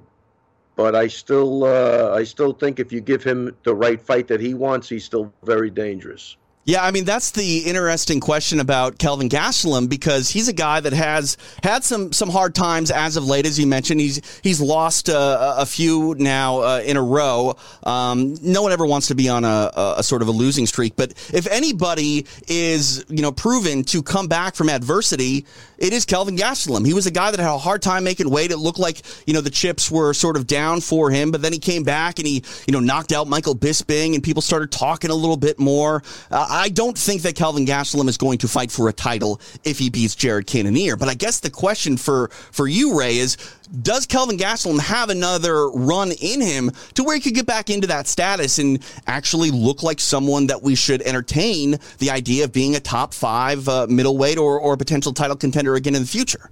but 0.76 0.96
I 0.96 1.08
still 1.08 1.64
uh, 1.64 2.12
I 2.14 2.24
still 2.24 2.54
think 2.54 2.80
if 2.80 2.92
you 2.92 3.02
give 3.02 3.24
him 3.24 3.56
the 3.64 3.76
right 3.76 4.02
fight 4.02 4.28
that 4.28 4.40
he 4.40 4.54
wants, 4.54 4.90
he's 4.90 5.06
still 5.06 5.32
very 5.44 5.70
dangerous. 5.70 6.38
Yeah, 6.66 6.82
I 6.82 6.92
mean 6.92 7.04
that's 7.04 7.32
the 7.32 7.60
interesting 7.60 8.22
question 8.22 8.62
about 8.62 8.98
Kelvin 8.98 9.28
Gastelum 9.28 9.90
because 9.90 10.30
he's 10.30 10.48
a 10.48 10.54
guy 10.54 10.80
that 10.80 10.94
has 10.94 11.36
had 11.62 11.84
some 11.84 12.14
some 12.14 12.30
hard 12.30 12.56
times 12.56 12.90
as 12.90 13.18
of 13.18 13.26
late, 13.26 13.46
as 13.46 13.60
you 13.60 13.68
mentioned. 13.68 14.00
He's 14.00 14.22
he's 14.42 14.62
lost 14.62 15.10
uh, 15.10 15.56
a 15.58 15.66
few 15.66 16.16
now 16.18 16.60
uh, 16.60 16.82
in 16.86 16.96
a 16.96 17.04
row. 17.04 17.58
Um, 17.84 18.38
no 18.42 18.62
one 18.62 18.72
ever 18.72 18.86
wants 18.86 19.08
to 19.08 19.16
be 19.16 19.28
on 19.28 19.44
a, 19.44 19.72
a, 19.98 20.04
sort 20.04 20.22
of 20.22 20.30
a 20.30 20.32
losing 20.32 20.66
streak, 20.66 20.96
but 20.96 21.12
if 21.34 21.48
anybody 21.48 22.26
is 22.48 23.04
you 23.10 23.22
know 23.22 23.34
proven 23.34 23.84
to 23.86 24.02
come 24.02 24.28
back 24.28 24.56
from 24.56 24.70
adversity, 24.70 25.46
it 25.84 25.92
is 25.92 26.06
Kelvin 26.06 26.38
Gastelum. 26.38 26.86
He 26.86 26.94
was 26.94 27.08
a 27.08 27.12
guy 27.12 27.30
that 27.30 27.42
had 27.42 27.54
a 27.54 27.58
hard 27.58 27.82
time 27.82 28.06
making 28.06 28.30
weight. 28.30 28.52
It 28.52 28.58
looked 28.58 28.80
like 28.80 29.02
you 29.28 29.34
know 29.34 29.42
the 29.42 29.50
chips 29.50 29.92
were 29.92 30.14
sort 30.14 30.38
of 30.38 30.48
down 30.48 30.80
for 30.80 31.12
him, 31.12 31.30
but 31.30 31.42
then 31.42 31.52
he 31.52 31.60
came 31.60 31.84
back 31.84 32.20
and 32.20 32.28
he 32.28 32.42
you 32.66 32.72
know 32.72 32.80
knocked 32.80 33.12
out 33.12 33.28
Michael 33.28 33.54
Bisping, 33.54 34.14
and 34.16 34.24
people 34.24 34.42
started 34.42 34.72
talking 34.72 35.12
a 35.12 35.16
little 35.16 35.36
bit 35.36 35.60
more. 35.60 36.02
Uh, 36.32 36.48
I 36.50 36.70
don't 36.70 36.98
think 36.98 37.24
that 37.24 37.36
Kelvin 37.36 37.66
Gastelum 37.66 38.08
is 38.08 38.18
going 38.18 38.38
to 38.40 38.48
fight 38.48 38.72
for 38.72 38.88
a 38.88 38.94
title 38.94 39.42
if 39.66 39.78
he 39.78 39.90
beats 39.90 40.16
Jared 40.16 40.48
Cannonier. 40.48 40.96
But 40.96 41.10
I 41.10 41.16
guess 41.16 41.42
the 41.42 41.50
question 41.50 41.98
for, 41.98 42.30
for 42.30 42.66
you, 42.66 42.98
Ray, 42.98 43.18
is 43.18 43.38
does 43.82 44.06
Kelvin 44.06 44.38
Gastelum 44.38 44.80
have 44.80 45.10
another 45.10 45.70
run 45.70 46.12
in 46.12 46.42
him 46.42 46.72
to 46.94 47.04
where 47.04 47.16
he 47.16 47.22
could 47.22 47.34
get 47.34 47.46
back 47.46 47.70
into 47.70 47.88
that 47.88 48.08
status 48.08 48.60
and 48.60 48.84
actually 49.08 49.52
look 49.52 49.82
like 49.82 50.00
someone 50.00 50.48
that 50.48 50.62
we 50.62 50.76
should 50.76 51.02
entertain 51.02 51.80
the 51.98 52.12
idea 52.12 52.44
of 52.44 52.52
being 52.52 52.76
a 52.76 52.80
top 52.80 53.14
five 53.14 53.68
uh, 53.68 53.88
middleweight 53.90 54.38
or, 54.38 54.60
or 54.60 54.74
a 54.74 54.78
potential 54.78 55.14
title 55.14 55.36
contender 55.36 55.76
again 55.76 55.96
in 55.96 56.02
the 56.02 56.08
future? 56.08 56.52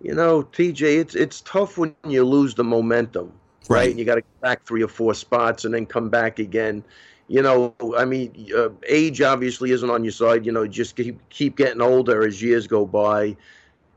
You 0.00 0.14
know, 0.14 0.44
TJ, 0.44 1.00
it's 1.00 1.14
it's 1.14 1.40
tough 1.40 1.76
when 1.76 1.94
you 2.06 2.24
lose 2.24 2.54
the 2.54 2.64
momentum, 2.64 3.32
right? 3.68 3.78
right? 3.78 3.90
And 3.90 3.98
you 3.98 4.04
got 4.04 4.16
to 4.16 4.20
get 4.20 4.40
back 4.40 4.64
three 4.64 4.82
or 4.82 4.88
four 4.88 5.14
spots 5.14 5.64
and 5.64 5.74
then 5.74 5.86
come 5.86 6.08
back 6.08 6.38
again 6.38 6.84
you 7.28 7.42
know, 7.42 7.74
I 7.96 8.06
mean, 8.06 8.48
uh, 8.56 8.70
age 8.86 9.20
obviously 9.20 9.70
isn't 9.70 9.90
on 9.90 10.02
your 10.02 10.12
side. 10.12 10.46
You 10.46 10.52
know, 10.52 10.66
just 10.66 10.96
keep 10.96 11.20
keep 11.28 11.56
getting 11.56 11.82
older 11.82 12.26
as 12.26 12.42
years 12.42 12.66
go 12.66 12.86
by, 12.86 13.36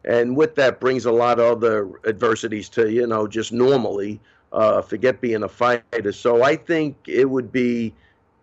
and 0.05 0.35
with 0.35 0.55
that 0.55 0.79
brings 0.79 1.05
a 1.05 1.11
lot 1.11 1.39
of 1.39 1.57
other 1.57 1.89
adversities 2.05 2.69
to 2.69 2.91
you 2.91 3.07
know 3.07 3.27
just 3.27 3.51
normally. 3.51 4.19
Uh, 4.53 4.81
forget 4.81 5.21
being 5.21 5.43
a 5.43 5.47
fighter. 5.47 6.11
So 6.11 6.43
I 6.43 6.57
think 6.57 6.97
it 7.07 7.29
would 7.29 7.53
be 7.53 7.93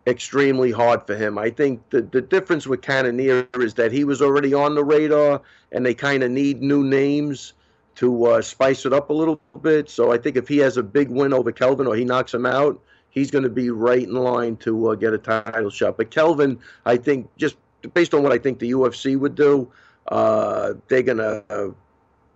extremely 0.06 0.70
hard 0.70 1.06
for 1.06 1.14
him. 1.14 1.38
I 1.38 1.50
think 1.50 1.82
the 1.90 2.00
the 2.00 2.22
difference 2.22 2.66
with 2.66 2.80
Cannonier 2.80 3.46
is 3.56 3.74
that 3.74 3.92
he 3.92 4.04
was 4.04 4.22
already 4.22 4.54
on 4.54 4.74
the 4.74 4.82
radar, 4.82 5.42
and 5.72 5.84
they 5.84 5.94
kind 5.94 6.22
of 6.22 6.30
need 6.30 6.62
new 6.62 6.82
names 6.82 7.52
to 7.96 8.26
uh, 8.26 8.42
spice 8.42 8.86
it 8.86 8.92
up 8.92 9.10
a 9.10 9.12
little 9.12 9.40
bit. 9.60 9.90
So 9.90 10.12
I 10.12 10.18
think 10.18 10.36
if 10.36 10.46
he 10.48 10.58
has 10.58 10.76
a 10.76 10.82
big 10.82 11.10
win 11.10 11.32
over 11.32 11.50
Kelvin 11.50 11.86
or 11.86 11.96
he 11.96 12.04
knocks 12.04 12.32
him 12.32 12.46
out, 12.46 12.80
he's 13.10 13.30
going 13.30 13.42
to 13.44 13.50
be 13.50 13.70
right 13.70 14.02
in 14.02 14.14
line 14.14 14.56
to 14.58 14.90
uh, 14.90 14.94
get 14.94 15.12
a 15.12 15.18
title 15.18 15.70
shot. 15.70 15.96
But 15.96 16.10
Kelvin, 16.10 16.60
I 16.86 16.96
think, 16.96 17.28
just 17.36 17.56
based 17.94 18.14
on 18.14 18.22
what 18.22 18.30
I 18.30 18.38
think 18.38 18.60
the 18.60 18.70
UFC 18.70 19.18
would 19.18 19.34
do, 19.34 19.70
uh, 20.08 20.74
they're 20.88 21.02
gonna 21.02 21.42
uh, 21.50 21.68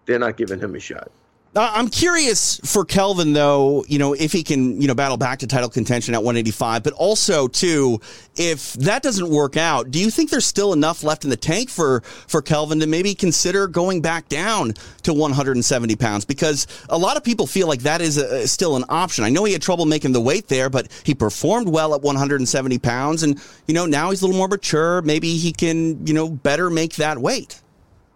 they're 0.06 0.18
not 0.18 0.36
giving 0.36 0.60
him 0.60 0.74
a 0.74 0.80
shot. 0.80 1.10
Uh, 1.54 1.70
I'm 1.74 1.88
curious 1.88 2.58
for 2.64 2.82
Kelvin 2.82 3.34
though, 3.34 3.84
you 3.86 3.98
know, 3.98 4.14
if 4.14 4.32
he 4.32 4.42
can, 4.42 4.80
you 4.80 4.88
know, 4.88 4.94
battle 4.94 5.18
back 5.18 5.40
to 5.40 5.46
title 5.46 5.68
contention 5.68 6.14
at 6.14 6.22
185, 6.22 6.82
but 6.82 6.94
also 6.94 7.46
too, 7.46 8.00
if 8.36 8.72
that 8.74 9.02
doesn't 9.02 9.28
work 9.28 9.58
out, 9.58 9.90
do 9.90 10.00
you 10.00 10.10
think 10.10 10.30
there's 10.30 10.46
still 10.46 10.72
enough 10.72 11.04
left 11.04 11.24
in 11.24 11.30
the 11.30 11.36
tank 11.36 11.68
for 11.68 12.00
for 12.26 12.40
Kelvin 12.40 12.80
to 12.80 12.86
maybe 12.86 13.14
consider 13.14 13.66
going 13.66 14.00
back 14.00 14.30
down 14.30 14.72
to 15.02 15.12
170 15.12 15.94
pounds? 15.96 16.24
Because 16.24 16.66
a 16.88 16.96
lot 16.96 17.18
of 17.18 17.24
people 17.24 17.46
feel 17.46 17.68
like 17.68 17.80
that 17.80 18.00
is 18.00 18.16
a, 18.16 18.48
still 18.48 18.74
an 18.76 18.84
option. 18.88 19.22
I 19.22 19.28
know 19.28 19.44
he 19.44 19.52
had 19.52 19.60
trouble 19.60 19.84
making 19.84 20.12
the 20.12 20.22
weight 20.22 20.48
there, 20.48 20.70
but 20.70 20.90
he 21.04 21.14
performed 21.14 21.68
well 21.68 21.94
at 21.94 22.00
170 22.00 22.78
pounds, 22.78 23.22
and 23.22 23.38
you 23.66 23.74
know 23.74 23.84
now 23.84 24.08
he's 24.08 24.22
a 24.22 24.26
little 24.26 24.38
more 24.38 24.48
mature. 24.48 25.02
Maybe 25.02 25.36
he 25.36 25.52
can, 25.52 26.06
you 26.06 26.14
know, 26.14 26.30
better 26.30 26.70
make 26.70 26.94
that 26.94 27.18
weight. 27.18 27.60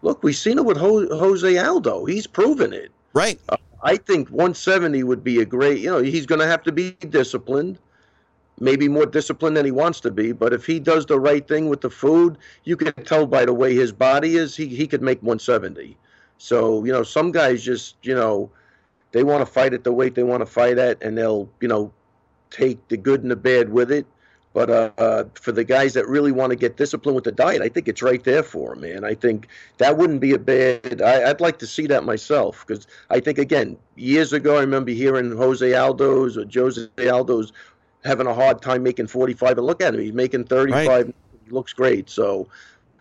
Look, 0.00 0.22
we've 0.22 0.36
seen 0.36 0.56
it 0.56 0.64
with 0.64 0.78
Jose 0.78 1.58
Aldo. 1.58 2.06
He's 2.06 2.26
proven 2.26 2.72
it. 2.72 2.92
Right. 3.16 3.40
Uh, 3.48 3.56
I 3.82 3.96
think 3.96 4.28
170 4.28 5.02
would 5.04 5.24
be 5.24 5.40
a 5.40 5.46
great, 5.46 5.78
you 5.78 5.90
know, 5.90 6.02
he's 6.02 6.26
going 6.26 6.40
to 6.42 6.46
have 6.46 6.62
to 6.64 6.70
be 6.70 6.90
disciplined, 7.08 7.78
maybe 8.60 8.88
more 8.88 9.06
disciplined 9.06 9.56
than 9.56 9.64
he 9.64 9.70
wants 9.70 10.00
to 10.00 10.10
be. 10.10 10.32
But 10.32 10.52
if 10.52 10.66
he 10.66 10.78
does 10.78 11.06
the 11.06 11.18
right 11.18 11.48
thing 11.48 11.70
with 11.70 11.80
the 11.80 11.88
food, 11.88 12.36
you 12.64 12.76
can 12.76 12.92
tell 13.04 13.26
by 13.26 13.46
the 13.46 13.54
way 13.54 13.74
his 13.74 13.90
body 13.90 14.36
is, 14.36 14.54
he, 14.54 14.66
he 14.66 14.86
could 14.86 15.00
make 15.00 15.22
170. 15.22 15.96
So, 16.36 16.84
you 16.84 16.92
know, 16.92 17.02
some 17.02 17.32
guys 17.32 17.62
just, 17.62 17.96
you 18.02 18.14
know, 18.14 18.50
they 19.12 19.24
want 19.24 19.40
to 19.40 19.50
fight 19.50 19.72
at 19.72 19.82
the 19.82 19.92
weight 19.94 20.14
they 20.14 20.22
want 20.22 20.42
to 20.42 20.46
fight 20.46 20.76
at, 20.76 21.02
and 21.02 21.16
they'll, 21.16 21.48
you 21.62 21.68
know, 21.68 21.90
take 22.50 22.86
the 22.88 22.98
good 22.98 23.22
and 23.22 23.30
the 23.30 23.36
bad 23.36 23.70
with 23.70 23.90
it. 23.90 24.04
But 24.56 24.70
uh, 24.70 24.90
uh, 24.96 25.24
for 25.34 25.52
the 25.52 25.64
guys 25.64 25.92
that 25.92 26.08
really 26.08 26.32
want 26.32 26.48
to 26.48 26.56
get 26.56 26.78
disciplined 26.78 27.14
with 27.14 27.24
the 27.24 27.30
diet, 27.30 27.60
I 27.60 27.68
think 27.68 27.88
it's 27.88 28.00
right 28.00 28.24
there 28.24 28.42
for 28.42 28.70
them, 28.70 28.80
man. 28.80 29.04
I 29.04 29.12
think 29.12 29.48
that 29.76 29.98
wouldn't 29.98 30.22
be 30.22 30.32
a 30.32 30.38
bad. 30.38 31.02
I, 31.02 31.28
would 31.28 31.42
like 31.42 31.58
to 31.58 31.66
see 31.66 31.86
that 31.88 32.04
myself 32.04 32.64
because 32.66 32.86
I 33.10 33.20
think 33.20 33.36
again, 33.36 33.76
years 33.96 34.32
ago, 34.32 34.56
I 34.56 34.60
remember 34.60 34.92
hearing 34.92 35.36
Jose 35.36 35.74
Aldo's 35.74 36.38
or 36.38 36.46
Jose 36.50 36.88
Aldo's 36.96 37.52
having 38.02 38.26
a 38.26 38.32
hard 38.32 38.62
time 38.62 38.82
making 38.82 39.08
45, 39.08 39.58
and 39.58 39.66
look 39.66 39.82
at 39.82 39.94
him, 39.94 40.00
he's 40.00 40.14
making 40.14 40.44
35. 40.44 40.88
Right. 40.88 41.14
He 41.44 41.50
looks 41.50 41.74
great. 41.74 42.08
So 42.08 42.48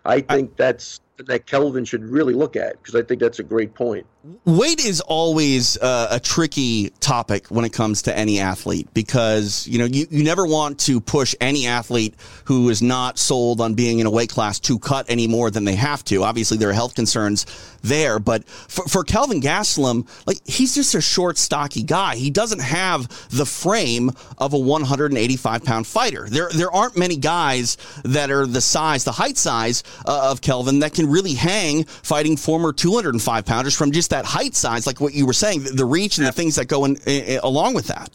I 0.04 0.20
think 0.20 0.50
I, 0.50 0.54
that's 0.58 1.00
that 1.18 1.46
Kelvin 1.46 1.84
should 1.84 2.04
really 2.04 2.34
look 2.34 2.56
at 2.56 2.80
because 2.82 2.94
I 2.94 3.02
think 3.02 3.20
that's 3.20 3.38
a 3.38 3.42
great 3.42 3.74
point. 3.74 4.06
Weight 4.44 4.84
is 4.84 5.00
always 5.00 5.78
uh, 5.78 6.08
a 6.10 6.20
tricky 6.20 6.90
topic 7.00 7.46
when 7.46 7.64
it 7.64 7.72
comes 7.72 8.02
to 8.02 8.16
any 8.16 8.40
athlete 8.40 8.88
because 8.92 9.68
you 9.68 9.78
know 9.78 9.84
you, 9.84 10.06
you 10.10 10.24
never 10.24 10.46
want 10.46 10.80
to 10.80 11.00
push 11.00 11.34
any 11.40 11.66
athlete 11.66 12.14
who 12.44 12.68
is 12.68 12.82
not 12.82 13.18
sold 13.18 13.60
on 13.60 13.74
being 13.74 14.00
in 14.00 14.06
a 14.06 14.10
weight 14.10 14.30
class 14.30 14.58
to 14.60 14.78
cut 14.78 15.06
any 15.08 15.28
more 15.28 15.50
than 15.50 15.64
they 15.64 15.76
have 15.76 16.04
to. 16.04 16.24
Obviously 16.24 16.56
there 16.56 16.68
are 16.68 16.74
health 16.74 16.94
concerns 16.94 17.46
there 17.82 18.18
but 18.18 18.44
for, 18.48 18.84
for 18.88 19.04
kelvin 19.04 19.40
gastelum 19.40 20.08
like 20.26 20.38
he's 20.44 20.74
just 20.74 20.94
a 20.94 21.00
short 21.00 21.38
stocky 21.38 21.84
guy. 21.84 22.16
He 22.16 22.30
doesn't 22.30 22.60
have 22.60 23.08
the 23.30 23.46
frame 23.46 24.10
of 24.38 24.52
a 24.52 24.58
185 24.58 25.64
pound 25.64 25.86
fighter. 25.86 26.26
There 26.28 26.50
there 26.52 26.72
aren't 26.72 26.96
many 26.96 27.16
guys 27.16 27.76
that 28.04 28.30
are 28.30 28.44
the 28.44 28.60
size 28.60 29.04
the 29.04 29.12
height 29.12 29.36
size 29.36 29.84
uh, 30.04 30.30
of 30.30 30.40
kelvin 30.40 30.80
that 30.80 30.94
can 30.94 31.05
really 31.06 31.34
hang 31.34 31.84
fighting 31.84 32.36
former 32.36 32.72
205 32.72 33.44
pounders 33.44 33.76
from 33.76 33.92
just 33.92 34.10
that 34.10 34.24
height 34.24 34.54
size, 34.54 34.86
like 34.86 35.00
what 35.00 35.14
you 35.14 35.26
were 35.26 35.32
saying, 35.32 35.64
the, 35.64 35.70
the 35.70 35.84
reach 35.84 36.18
and 36.18 36.26
the 36.26 36.32
things 36.32 36.56
that 36.56 36.66
go 36.66 36.84
in, 36.84 36.96
in, 37.06 37.40
along 37.42 37.74
with 37.74 37.86
that. 37.86 38.10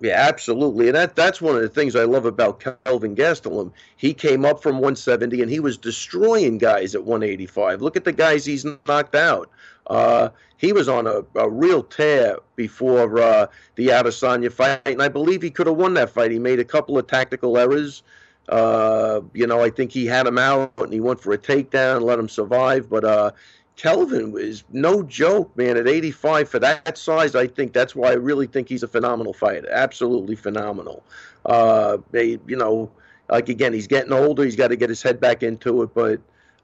Yeah, 0.00 0.16
absolutely, 0.18 0.88
and 0.88 0.96
that 0.96 1.16
that's 1.16 1.40
one 1.40 1.54
of 1.56 1.62
the 1.62 1.68
things 1.68 1.96
I 1.96 2.04
love 2.04 2.26
about 2.26 2.60
Kelvin 2.60 3.16
Gastelum. 3.16 3.72
He 3.96 4.12
came 4.12 4.44
up 4.44 4.62
from 4.62 4.74
170 4.74 5.40
and 5.40 5.50
he 5.50 5.60
was 5.60 5.78
destroying 5.78 6.58
guys 6.58 6.94
at 6.94 7.04
185. 7.04 7.80
Look 7.80 7.96
at 7.96 8.04
the 8.04 8.12
guys 8.12 8.44
he's 8.44 8.66
knocked 8.86 9.14
out. 9.14 9.48
Uh, 9.86 10.28
he 10.56 10.72
was 10.72 10.88
on 10.88 11.06
a, 11.06 11.24
a 11.36 11.48
real 11.48 11.82
tear 11.82 12.38
before 12.56 13.18
uh, 13.18 13.46
the 13.76 13.88
Adesanya 13.88 14.52
fight, 14.52 14.80
and 14.86 15.02
I 15.02 15.08
believe 15.08 15.42
he 15.42 15.50
could 15.50 15.66
have 15.66 15.76
won 15.76 15.94
that 15.94 16.10
fight. 16.10 16.30
He 16.30 16.38
made 16.38 16.58
a 16.58 16.64
couple 16.64 16.98
of 16.98 17.06
tactical 17.06 17.56
errors. 17.56 18.02
Uh, 18.48 19.20
you 19.32 19.46
know, 19.46 19.60
I 19.62 19.70
think 19.70 19.92
he 19.92 20.06
had 20.06 20.26
him 20.26 20.38
out 20.38 20.72
and 20.78 20.92
he 20.92 21.00
went 21.00 21.20
for 21.20 21.32
a 21.32 21.38
takedown, 21.38 22.02
let 22.02 22.18
him 22.18 22.28
survive. 22.28 22.90
But 22.90 23.04
uh, 23.04 23.30
Kelvin 23.76 24.32
was 24.32 24.64
no 24.70 25.02
joke, 25.02 25.56
man. 25.56 25.76
At 25.76 25.88
85 25.88 26.48
for 26.48 26.58
that 26.58 26.96
size, 26.98 27.34
I 27.34 27.46
think 27.46 27.72
that's 27.72 27.94
why 27.94 28.10
I 28.10 28.14
really 28.14 28.46
think 28.46 28.68
he's 28.68 28.82
a 28.82 28.88
phenomenal 28.88 29.32
fighter. 29.32 29.68
Absolutely 29.70 30.36
phenomenal. 30.36 31.02
Uh, 31.44 31.98
they, 32.10 32.38
you 32.46 32.56
know, 32.56 32.90
like 33.28 33.48
again, 33.48 33.72
he's 33.72 33.86
getting 33.86 34.12
older. 34.12 34.44
He's 34.44 34.56
got 34.56 34.68
to 34.68 34.76
get 34.76 34.88
his 34.88 35.02
head 35.02 35.20
back 35.20 35.42
into 35.42 35.82
it, 35.82 35.94
but 35.94 36.20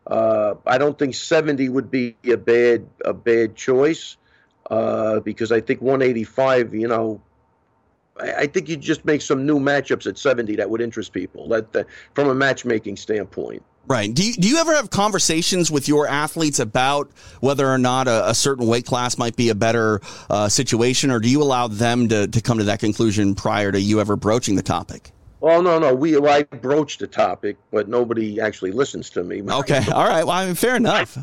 uh, 0.07 0.55
I 0.67 0.79
don't 0.79 0.99
think 0.99 1.15
70 1.15 1.69
would 1.69 1.91
be 1.91 2.17
a 2.25 2.37
bad 2.37 2.87
a 3.05 3.13
bad 3.13 3.57
choice 3.57 4.17
uh, 4.71 5.21
because 5.21 5.53
I 5.53 5.61
think 5.61 5.81
185, 5.81 6.75
you 6.75 6.89
know, 6.89 7.21
I, 8.21 8.47
think 8.47 8.69
you 8.69 8.77
just 8.77 9.05
make 9.05 9.23
some 9.23 9.47
new 9.47 9.59
matchups 9.59 10.07
at 10.07 10.19
70 10.19 10.57
that 10.57 10.69
would 10.69 10.81
interest 10.81 11.13
people. 11.13 11.49
That, 11.49 11.73
that 11.73 11.87
from 12.15 12.29
a 12.29 12.35
matchmaking 12.35 12.97
standpoint. 12.97 13.63
Right. 13.87 14.13
Do 14.13 14.25
you, 14.25 14.35
do 14.35 14.49
you 14.49 14.59
ever 14.59 14.75
have 14.75 14.91
conversations 14.91 15.71
with 15.71 15.89
your 15.89 16.07
athletes 16.07 16.61
about 16.61 17.11
whether 17.41 17.69
or 17.69 17.79
not 17.79 18.07
a, 18.07 18.31
a 18.31 18.35
certain 18.35 18.67
weight 18.67 18.87
class 18.87 19.19
might 19.19 19.35
be 19.37 19.49
a 19.49 19.55
better 19.55 20.01
uh, 20.29 20.49
situation, 20.49 21.11
or 21.11 21.19
do 21.19 21.29
you 21.29 21.43
allow 21.43 21.67
them 21.67 22.09
to, 22.09 22.29
to 22.29 22.41
come 22.41 22.59
to 22.59 22.65
that 22.65 22.79
conclusion 22.79 23.35
prior 23.35 23.73
to 23.73 23.81
you 23.81 24.01
ever 24.01 24.17
broaching 24.17 24.55
the 24.55 24.63
topic? 24.63 25.11
Well, 25.41 25.63
no, 25.63 25.79
no. 25.79 25.95
We 25.95 26.17
well, 26.19 26.33
I 26.33 26.43
broached 26.43 27.01
the 27.01 27.07
topic, 27.07 27.57
but 27.73 27.89
nobody 27.89 28.41
actually 28.41 28.73
listens 28.73 29.11
to 29.11 29.25
me. 29.25 29.43
Okay. 29.51 29.85
All 29.91 30.05
right. 30.05 30.25
Well, 30.25 30.37
I 30.37 30.47
mean, 30.47 30.55
fair 30.55 30.77
enough. 30.77 31.19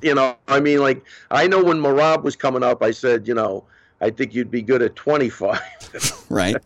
You 0.00 0.14
know, 0.14 0.36
I 0.46 0.60
mean, 0.60 0.78
like 0.78 1.04
I 1.30 1.46
know 1.46 1.62
when 1.62 1.78
Merab 1.78 2.22
was 2.22 2.36
coming 2.36 2.62
up, 2.62 2.82
I 2.82 2.92
said, 2.92 3.28
you 3.28 3.34
know, 3.34 3.64
I 4.00 4.10
think 4.10 4.34
you'd 4.34 4.50
be 4.50 4.62
good 4.62 4.82
at 4.82 4.96
twenty 4.96 5.28
five. 5.28 5.60
right. 6.30 6.56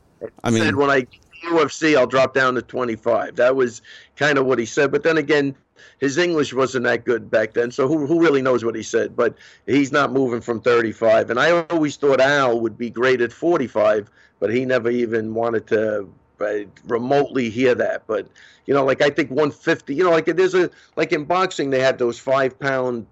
I 0.44 0.50
mean, 0.50 0.76
when 0.76 0.90
I 0.90 1.06
UFC, 1.42 1.96
I'll 1.96 2.06
drop 2.06 2.34
down 2.34 2.54
to 2.54 2.62
25. 2.62 3.36
That 3.36 3.56
was 3.56 3.82
kind 4.16 4.38
of 4.38 4.46
what 4.46 4.58
he 4.58 4.66
said. 4.66 4.92
But 4.92 5.02
then 5.02 5.18
again, 5.18 5.54
his 5.98 6.18
English 6.18 6.52
wasn't 6.52 6.84
that 6.84 7.04
good 7.04 7.30
back 7.30 7.54
then, 7.54 7.70
so 7.70 7.88
who, 7.88 8.06
who 8.06 8.20
really 8.20 8.42
knows 8.42 8.64
what 8.64 8.74
he 8.74 8.82
said? 8.82 9.16
But 9.16 9.36
he's 9.66 9.92
not 9.92 10.12
moving 10.12 10.40
from 10.40 10.60
35. 10.60 11.30
And 11.30 11.40
I 11.40 11.64
always 11.70 11.96
thought 11.96 12.20
Al 12.20 12.60
would 12.60 12.78
be 12.78 12.90
great 12.90 13.20
at 13.20 13.32
45, 13.32 14.10
but 14.38 14.52
he 14.52 14.64
never 14.64 14.90
even 14.90 15.34
wanted 15.34 15.66
to 15.68 16.08
uh, 16.40 16.58
remotely 16.84 17.50
hear 17.50 17.74
that. 17.74 18.06
But 18.06 18.28
you 18.66 18.74
know, 18.74 18.84
like 18.84 19.02
I 19.02 19.10
think 19.10 19.30
150. 19.30 19.94
You 19.94 20.04
know, 20.04 20.10
like 20.10 20.26
there's 20.26 20.54
a 20.54 20.70
like 20.96 21.12
in 21.12 21.24
boxing 21.24 21.70
they 21.70 21.80
had 21.80 21.98
those 21.98 22.18
five 22.18 22.58
pound 22.58 23.06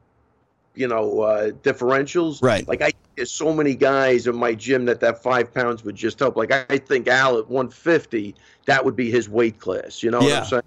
you 0.81 0.89
know 0.89 1.21
uh, 1.21 1.51
differentials. 1.51 2.43
Right. 2.43 2.67
Like 2.67 2.81
I 2.81 2.93
there's 3.17 3.31
so 3.31 3.53
many 3.53 3.75
guys 3.75 4.27
in 4.27 4.35
my 4.35 4.55
gym 4.55 4.87
that 4.87 5.01
that 5.01 5.23
five 5.23 5.53
pounds 5.53 5.85
would 5.85 5.95
just 5.95 6.19
help. 6.19 6.37
Like 6.37 6.51
I 6.51 6.79
think 6.79 7.07
Al 7.07 7.39
at 7.39 7.49
150, 7.49 8.35
that 8.65 8.83
would 8.83 8.97
be 8.97 9.11
his 9.11 9.29
weight 9.29 9.61
class. 9.61 10.03
You 10.03 10.11
know 10.11 10.23
yeah. 10.23 10.27
what 10.27 10.39
I'm 10.39 10.45
saying? 10.47 10.63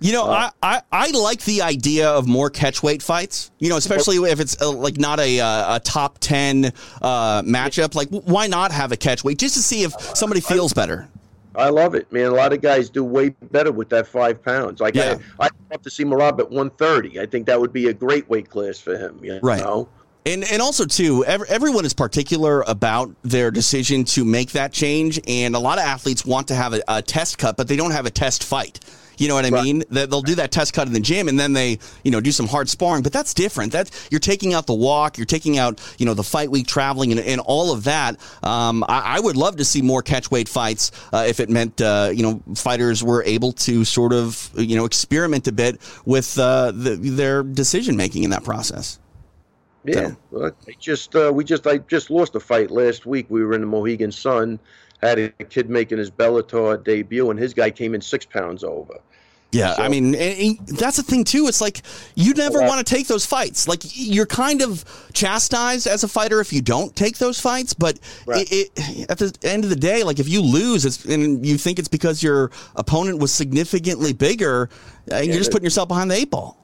You 0.00 0.12
know, 0.12 0.26
uh, 0.26 0.50
I, 0.62 0.76
I, 0.76 1.08
I, 1.08 1.10
like 1.10 1.42
the 1.42 1.62
idea 1.62 2.08
of 2.08 2.28
more 2.28 2.50
catchweight 2.50 3.02
fights. 3.02 3.50
You 3.58 3.68
know, 3.68 3.76
especially 3.76 4.16
if 4.30 4.38
it's 4.38 4.60
uh, 4.62 4.70
like 4.70 4.96
not 4.96 5.18
a 5.20 5.40
uh, 5.40 5.76
a 5.76 5.80
top 5.80 6.18
ten 6.20 6.66
uh, 7.02 7.42
matchup. 7.42 7.94
Like, 7.94 8.08
why 8.08 8.46
not 8.46 8.70
have 8.72 8.92
a 8.92 8.96
catchweight 8.96 9.38
just 9.38 9.54
to 9.54 9.62
see 9.62 9.82
if 9.82 9.92
somebody 10.16 10.40
feels 10.40 10.72
better? 10.72 11.08
I 11.54 11.70
love 11.70 11.94
it, 11.94 12.10
man. 12.12 12.26
A 12.26 12.34
lot 12.34 12.52
of 12.52 12.60
guys 12.60 12.90
do 12.90 13.02
way 13.02 13.30
better 13.50 13.72
with 13.72 13.88
that 13.90 14.06
five 14.06 14.42
pounds. 14.42 14.80
Like 14.80 14.94
yeah. 14.94 15.18
I, 15.40 15.46
I'd 15.46 15.52
love 15.70 15.82
to 15.82 15.90
see 15.90 16.04
Merab 16.04 16.38
at 16.38 16.50
130. 16.50 17.20
I 17.20 17.26
think 17.26 17.46
that 17.46 17.60
would 17.60 17.72
be 17.72 17.88
a 17.88 17.94
great 17.94 18.28
weight 18.28 18.48
class 18.48 18.78
for 18.78 18.96
him. 18.96 19.18
You 19.22 19.40
right. 19.42 19.60
Know? 19.60 19.88
And, 20.26 20.44
and 20.52 20.60
also 20.60 20.84
too, 20.84 21.24
everyone 21.24 21.86
is 21.86 21.94
particular 21.94 22.62
about 22.66 23.14
their 23.22 23.50
decision 23.50 24.04
to 24.06 24.26
make 24.26 24.52
that 24.52 24.72
change, 24.74 25.18
and 25.26 25.54
a 25.54 25.58
lot 25.58 25.78
of 25.78 25.84
athletes 25.84 26.26
want 26.26 26.48
to 26.48 26.54
have 26.54 26.74
a, 26.74 26.82
a 26.86 27.00
test 27.00 27.38
cut, 27.38 27.56
but 27.56 27.66
they 27.66 27.76
don't 27.76 27.92
have 27.92 28.04
a 28.04 28.10
test 28.10 28.44
fight. 28.44 28.80
You 29.18 29.28
know 29.28 29.34
what 29.34 29.44
I 29.44 29.50
right. 29.50 29.64
mean? 29.64 29.84
They'll 29.90 30.22
do 30.22 30.36
that 30.36 30.50
test 30.50 30.72
cut 30.72 30.86
in 30.86 30.92
the 30.92 31.00
gym 31.00 31.28
and 31.28 31.38
then 31.38 31.52
they, 31.52 31.78
you 32.04 32.10
know, 32.10 32.20
do 32.20 32.32
some 32.32 32.46
hard 32.46 32.68
sparring. 32.68 33.02
But 33.02 33.12
that's 33.12 33.34
different. 33.34 33.72
That's 33.72 34.08
you're 34.10 34.20
taking 34.20 34.54
out 34.54 34.66
the 34.66 34.74
walk, 34.74 35.18
you're 35.18 35.26
taking 35.26 35.58
out, 35.58 35.80
you 35.98 36.06
know, 36.06 36.14
the 36.14 36.22
fight 36.22 36.50
week 36.50 36.66
traveling 36.66 37.12
and, 37.12 37.20
and 37.20 37.40
all 37.40 37.72
of 37.72 37.84
that. 37.84 38.16
Um, 38.42 38.84
I, 38.88 39.16
I, 39.16 39.20
would 39.20 39.36
love 39.36 39.56
to 39.56 39.64
see 39.64 39.82
more 39.82 40.02
catch 40.02 40.30
weight 40.30 40.48
fights 40.48 40.92
uh, 41.12 41.24
if 41.28 41.40
it 41.40 41.50
meant, 41.50 41.80
uh, 41.80 42.10
you 42.14 42.22
know, 42.22 42.42
fighters 42.54 43.02
were 43.02 43.22
able 43.24 43.52
to 43.52 43.84
sort 43.84 44.12
of, 44.12 44.50
you 44.56 44.76
know, 44.76 44.84
experiment 44.84 45.46
a 45.48 45.52
bit 45.52 45.80
with 46.04 46.38
uh, 46.38 46.72
the, 46.72 46.96
their 46.96 47.42
decision 47.42 47.96
making 47.96 48.24
in 48.24 48.30
that 48.30 48.44
process. 48.44 48.98
Yeah, 49.84 50.12
so. 50.30 50.52
I 50.66 50.72
just 50.78 51.14
uh, 51.14 51.30
we 51.32 51.44
just 51.44 51.66
I 51.66 51.78
just 51.78 52.10
lost 52.10 52.34
a 52.34 52.40
fight 52.40 52.70
last 52.70 53.06
week. 53.06 53.26
We 53.28 53.42
were 53.42 53.54
in 53.54 53.60
the 53.60 53.66
Mohegan 53.66 54.12
Sun, 54.12 54.58
had 55.02 55.18
a 55.18 55.28
kid 55.30 55.70
making 55.70 55.98
his 55.98 56.10
Bellator 56.10 56.82
debut, 56.82 57.30
and 57.30 57.38
his 57.38 57.54
guy 57.54 57.70
came 57.70 57.94
in 57.94 58.00
six 58.00 58.24
pounds 58.24 58.64
over. 58.64 58.98
Yeah, 59.50 59.76
so, 59.76 59.82
I 59.82 59.88
mean, 59.88 60.12
that's 60.66 60.98
the 60.98 61.02
thing 61.02 61.24
too. 61.24 61.46
It's 61.46 61.62
like 61.62 61.80
you 62.14 62.34
never 62.34 62.60
want 62.60 62.86
to 62.86 62.94
take 62.94 63.06
those 63.06 63.24
fights. 63.24 63.66
Like 63.66 63.80
you're 63.94 64.26
kind 64.26 64.60
of 64.60 64.84
chastised 65.14 65.86
as 65.86 66.04
a 66.04 66.08
fighter 66.08 66.40
if 66.40 66.52
you 66.52 66.60
don't 66.60 66.94
take 66.94 67.16
those 67.16 67.40
fights. 67.40 67.72
But 67.72 67.98
right. 68.26 68.46
it, 68.52 68.70
it, 68.76 69.10
at 69.10 69.16
the 69.16 69.34
end 69.42 69.64
of 69.64 69.70
the 69.70 69.76
day, 69.76 70.02
like 70.02 70.18
if 70.18 70.28
you 70.28 70.42
lose, 70.42 71.06
and 71.06 71.46
you 71.46 71.56
think 71.56 71.78
it's 71.78 71.88
because 71.88 72.22
your 72.22 72.50
opponent 72.76 73.20
was 73.20 73.32
significantly 73.32 74.12
bigger, 74.12 74.68
uh, 75.10 75.16
yeah, 75.16 75.20
you're 75.22 75.38
just 75.38 75.50
putting 75.50 75.64
yourself 75.64 75.88
behind 75.88 76.10
the 76.10 76.16
eight 76.16 76.30
ball. 76.30 76.62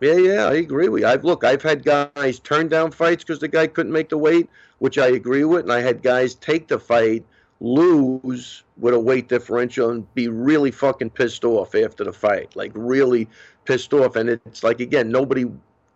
Yeah, 0.00 0.14
yeah, 0.14 0.44
I 0.46 0.54
agree 0.54 0.88
with 0.88 1.02
you. 1.02 1.08
I've 1.08 1.24
look, 1.24 1.44
I've 1.44 1.62
had 1.62 1.84
guys 1.84 2.38
turn 2.40 2.68
down 2.68 2.90
fights 2.90 3.22
because 3.22 3.38
the 3.38 3.48
guy 3.48 3.66
couldn't 3.66 3.92
make 3.92 4.08
the 4.08 4.18
weight, 4.18 4.48
which 4.78 4.96
I 4.96 5.08
agree 5.08 5.44
with, 5.44 5.64
and 5.64 5.72
I 5.72 5.82
had 5.82 6.02
guys 6.02 6.34
take 6.34 6.68
the 6.68 6.78
fight, 6.78 7.22
lose 7.64 8.62
with 8.76 8.94
a 8.94 9.00
weight 9.00 9.28
differential, 9.28 9.90
and 9.90 10.12
be 10.14 10.28
really 10.28 10.70
fucking 10.70 11.10
pissed 11.10 11.44
off 11.44 11.74
after 11.74 12.04
the 12.04 12.12
fight, 12.12 12.54
like 12.54 12.72
really 12.74 13.28
pissed 13.64 13.92
off. 13.92 14.16
And 14.16 14.28
it's 14.28 14.62
like 14.62 14.80
again, 14.80 15.10
nobody 15.10 15.46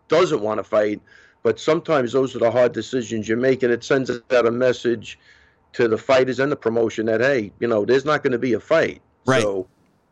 doesn't 0.09 0.41
want 0.41 0.59
to 0.59 0.65
fight, 0.65 1.01
but 1.43 1.61
sometimes 1.61 2.13
those 2.13 2.35
are 2.35 2.39
the 2.39 2.51
hard 2.51 2.73
decisions 2.73 3.29
you 3.29 3.37
make, 3.37 3.63
and 3.63 3.73
it 3.73 3.85
sends 3.85 4.11
out 4.11 4.47
a 4.47 4.51
message 4.51 5.19
to 5.75 5.87
the 5.87 5.99
fighters 5.99 6.39
and 6.41 6.51
the 6.51 6.57
promotion 6.57 7.07
that 7.07 7.21
hey, 7.21 7.53
you 7.61 7.69
know, 7.69 7.85
there's 7.85 8.05
not 8.07 8.23
going 8.23 8.33
to 8.33 8.39
be 8.39 8.55
a 8.55 8.61
fight, 8.61 9.03
Right. 9.27 9.43
so 9.43 9.67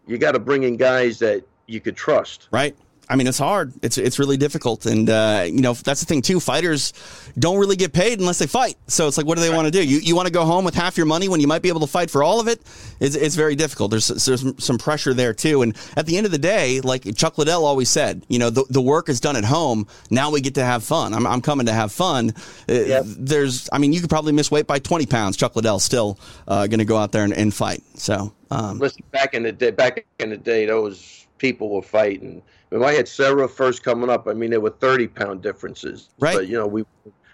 you 0.07 0.19
got 0.19 0.33
to 0.33 0.39
bring 0.39 0.65
in 0.65 0.77
guys 0.77 1.19
that 1.21 1.45
you 1.67 1.81
could 1.81 1.97
trust. 1.97 2.49
Right. 2.53 2.77
I 3.09 3.17
mean, 3.17 3.27
it's 3.27 3.39
hard. 3.39 3.73
It's 3.83 3.99
it's 3.99 4.19
really 4.19 4.37
difficult, 4.37 4.87
and 4.87 5.09
uh, 5.09 5.45
you 5.47 5.61
know 5.61 5.75
that's 5.75 6.01
the 6.01 6.07
thing 6.07 6.23
too. 6.23 6.41
Fighters 6.41 6.93
don't 7.39 7.59
really 7.59 7.77
get 7.77 7.93
paid 7.93 8.19
unless 8.19 8.39
they 8.39 8.47
fight. 8.47 8.77
So 8.89 9.07
it's 9.07 9.17
like, 9.17 9.27
what 9.27 9.37
do 9.37 9.43
they 9.43 9.55
want 9.55 9.67
to 9.67 9.71
do? 9.71 9.85
You 9.85 9.99
you 9.99 10.17
want 10.17 10.27
to 10.27 10.33
go 10.33 10.45
home 10.45 10.65
with 10.65 10.75
half 10.75 10.97
your 10.97 11.07
money 11.07 11.29
when 11.29 11.41
you 11.41 11.47
might 11.47 11.63
be 11.63 11.69
able 11.69 11.81
to 11.81 11.87
fight 11.87 12.11
for 12.11 12.23
all 12.23 12.41
of 12.41 12.49
it? 12.49 12.61
It's, 12.99 13.15
it's 13.15 13.35
very 13.35 13.55
difficult. 13.55 13.91
There's 13.91 14.09
there's 14.09 14.65
some, 14.65 14.79
pressure 14.79 15.15
there 15.15 15.33
too. 15.33 15.63
And 15.63 15.77
at 15.97 16.07
the 16.07 16.17
end 16.17 16.27
of 16.27 16.33
the 16.33 16.39
day, 16.39 16.81
like 16.81 17.17
Chuck 17.17 17.39
Liddell 17.39 17.65
always 17.65 17.89
said, 17.89 18.25
you 18.29 18.39
know, 18.39 18.51
the, 18.51 18.65
the 18.69 18.81
work 18.81 19.09
is 19.09 19.21
done 19.21 19.37
at 19.37 19.45
home. 19.45 19.87
Now 20.11 20.31
we 20.31 20.41
get 20.41 20.55
to 20.57 20.65
have 20.65 20.85
fun. 20.85 21.15
I'm, 21.15 21.27
I'm 21.27 21.41
coming 21.41 21.67
to 21.67 21.73
have 21.73 21.93
fun. 21.93 22.35
Uh, 22.69 22.75
Yep. 22.87 23.05
There's, 23.07 23.69
I 23.73 23.79
mean, 23.79 23.93
you 23.93 24.01
could 24.01 24.11
probably 24.11 24.33
miss 24.33 24.51
weight 24.51 24.67
by 24.67 24.79
20 24.79 25.07
pounds. 25.07 25.37
Chuck 25.37 25.57
Liddell's 25.57 25.83
still 25.83 26.19
uh, 26.47 26.67
going 26.67 26.79
to 26.79 26.85
go 26.85 26.97
out 26.97 27.11
there 27.11 27.25
and, 27.25 27.33
and 27.33 27.53
fight. 27.53 27.83
So. 27.95 28.33
Um, 28.51 28.79
listen, 28.79 29.03
back 29.11 29.35
in 29.35 29.43
the 29.43 29.53
day, 29.53 29.71
back 29.71 30.07
in 30.21 30.31
the 30.31 30.37
day, 30.37 30.67
those 30.67 31.27
people 31.39 31.69
were 31.69 31.83
fighting. 31.83 32.43
When 32.71 32.83
I 32.83 32.93
had 32.93 33.07
Serra 33.07 33.49
first 33.49 33.85
coming 33.85 34.11
up, 34.11 34.27
I 34.27 34.33
mean, 34.33 34.51
there 34.51 34.61
were 34.61 34.71
thirty 34.71 35.07
pound 35.07 35.43
differences. 35.43 36.11
Right. 36.19 36.37
But 36.37 36.49
you 36.49 36.59
know, 36.59 36.67
we 36.67 36.85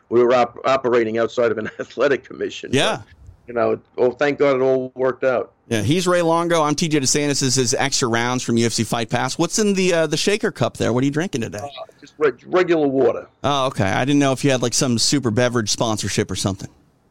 we 0.08 0.22
were 0.22 0.34
op- 0.34 0.58
operating 0.64 1.18
outside 1.18 1.50
of 1.50 1.58
an 1.58 1.70
athletic 1.80 2.24
commission. 2.24 2.70
Yeah. 2.72 2.98
But, 2.98 3.06
you 3.48 3.54
know, 3.54 3.80
oh, 3.98 4.12
thank 4.12 4.38
God 4.38 4.56
it 4.56 4.62
all 4.62 4.92
worked 4.94 5.24
out. 5.24 5.52
Yeah, 5.68 5.82
he's 5.82 6.06
Ray 6.06 6.22
Longo. 6.22 6.62
I'm 6.62 6.74
TJ 6.74 7.00
DeSantis. 7.00 7.28
This 7.28 7.42
is 7.42 7.54
his 7.54 7.74
extra 7.74 8.08
rounds 8.08 8.42
from 8.42 8.56
UFC 8.56 8.86
Fight 8.86 9.08
Pass. 9.08 9.38
What's 9.38 9.58
in 9.58 9.74
the 9.74 9.92
uh, 9.92 10.06
the 10.06 10.16
shaker 10.16 10.50
cup 10.52 10.76
there? 10.76 10.92
What 10.92 11.02
are 11.02 11.06
you 11.06 11.10
drinking 11.10 11.40
today? 11.40 11.66
Just 12.00 12.14
re- 12.18 12.32
regular 12.46 12.86
water. 12.86 13.26
Oh, 13.42 13.66
okay. 13.66 13.84
I 13.84 14.04
didn't 14.04 14.20
know 14.20 14.32
if 14.32 14.44
you 14.44 14.50
had 14.50 14.62
like 14.62 14.74
some 14.74 14.98
super 14.98 15.30
beverage 15.30 15.70
sponsorship 15.70 16.30
or 16.30 16.36
something. 16.36 16.68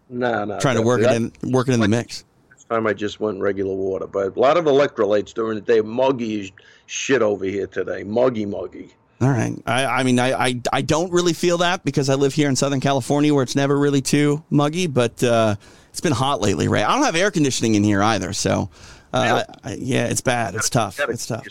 No, 0.10 0.46
no. 0.46 0.60
Trying 0.60 0.76
to 0.76 0.84
work 0.84 1.02
it 1.02 1.12
in, 1.12 1.32
work 1.52 1.70
it 1.70 1.74
in 1.74 1.80
the 1.80 1.88
mix. 1.88 2.24
This 2.54 2.66
time 2.66 2.86
I 2.86 2.94
just 2.94 3.20
went 3.20 3.40
regular 3.40 3.74
water, 3.74 4.08
but 4.08 4.36
a 4.36 4.40
lot 4.40 4.58
of 4.58 4.66
electrolytes 4.66 5.34
during 5.34 5.56
the 5.56 5.62
day. 5.62 5.82
Muggy 5.82 6.42
as 6.42 6.52
shit 6.92 7.22
over 7.22 7.46
here 7.46 7.68
today. 7.68 8.04
Muggy, 8.04 8.46
muggy. 8.46 8.90
All 9.22 9.30
right. 9.30 9.54
I, 9.66 9.86
I 9.86 10.04
mean, 10.04 10.20
I, 10.20 10.34
I 10.34 10.62
I 10.74 10.82
don't 10.82 11.12
really 11.12 11.34
feel 11.34 11.60
that 11.60 11.86
because 11.86 12.10
I 12.10 12.16
live 12.16 12.34
here 12.34 12.50
in 12.50 12.56
Southern 12.56 12.80
California 12.80 13.34
where 13.34 13.44
it's 13.44 13.56
never 13.56 13.78
really 13.78 14.02
too 14.02 14.44
muggy, 14.50 14.88
but 14.88 15.24
uh, 15.24 15.56
it's 15.90 16.02
been 16.02 16.12
hot 16.12 16.42
lately, 16.42 16.68
Ray. 16.68 16.84
I 16.84 16.94
don't 16.96 17.06
have 17.06 17.16
air 17.16 17.32
conditioning 17.32 17.76
in 17.76 17.84
here 17.84 18.02
either, 18.02 18.34
so 18.34 18.70
uh, 19.14 19.44
I, 19.64 19.76
yeah, 19.76 20.08
it's 20.08 20.22
bad. 20.22 20.56
It's 20.56 20.70
tough. 20.70 21.00
It's 21.00 21.28
tough. 21.28 21.46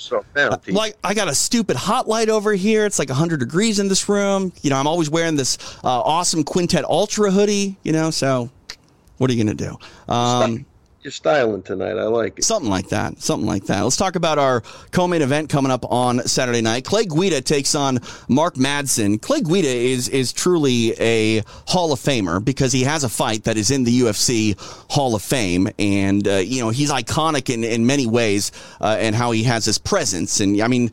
Like 0.74 0.96
I 1.04 1.14
got 1.14 1.28
a 1.28 1.34
stupid 1.34 1.76
hot 1.76 2.08
light 2.08 2.28
over 2.28 2.52
here. 2.52 2.84
It's 2.84 2.98
like 2.98 3.08
100 3.08 3.38
degrees 3.40 3.78
in 3.78 3.88
this 3.88 4.08
room. 4.08 4.52
You 4.62 4.70
know, 4.70 4.76
I'm 4.76 4.88
always 4.88 5.08
wearing 5.08 5.36
this 5.36 5.58
uh, 5.84 6.00
awesome 6.00 6.42
Quintet 6.42 6.84
Ultra 6.84 7.30
hoodie. 7.30 7.76
You 7.84 7.92
know, 7.92 8.10
so 8.10 8.50
what 9.18 9.30
are 9.30 9.34
you 9.34 9.44
gonna 9.44 9.54
do? 9.54 9.78
Um, 10.12 10.66
You're 11.02 11.12
styling 11.12 11.62
tonight. 11.62 11.96
I 11.96 12.04
like 12.04 12.38
it. 12.38 12.44
something 12.44 12.70
like 12.70 12.90
that. 12.90 13.22
Something 13.22 13.46
like 13.48 13.64
that. 13.66 13.80
Let's 13.80 13.96
talk 13.96 14.16
about 14.16 14.38
our 14.38 14.60
co-main 14.90 15.22
event 15.22 15.48
coming 15.48 15.72
up 15.72 15.90
on 15.90 16.20
Saturday 16.26 16.60
night. 16.60 16.84
Clay 16.84 17.06
Guida 17.06 17.40
takes 17.40 17.74
on 17.74 18.00
Mark 18.28 18.56
Madsen. 18.56 19.20
Clay 19.20 19.40
Guida 19.40 19.66
is 19.66 20.10
is 20.10 20.30
truly 20.30 20.92
a 21.00 21.42
Hall 21.66 21.94
of 21.94 22.00
Famer 22.00 22.44
because 22.44 22.70
he 22.70 22.82
has 22.82 23.02
a 23.02 23.08
fight 23.08 23.44
that 23.44 23.56
is 23.56 23.70
in 23.70 23.84
the 23.84 24.00
UFC 24.00 24.54
Hall 24.90 25.14
of 25.14 25.22
Fame, 25.22 25.68
and 25.78 26.28
uh, 26.28 26.32
you 26.34 26.60
know 26.62 26.68
he's 26.68 26.90
iconic 26.90 27.48
in 27.48 27.64
in 27.64 27.86
many 27.86 28.06
ways, 28.06 28.52
uh, 28.82 28.98
and 29.00 29.14
how 29.16 29.30
he 29.30 29.44
has 29.44 29.64
his 29.64 29.78
presence. 29.78 30.40
And 30.40 30.60
I 30.60 30.68
mean, 30.68 30.90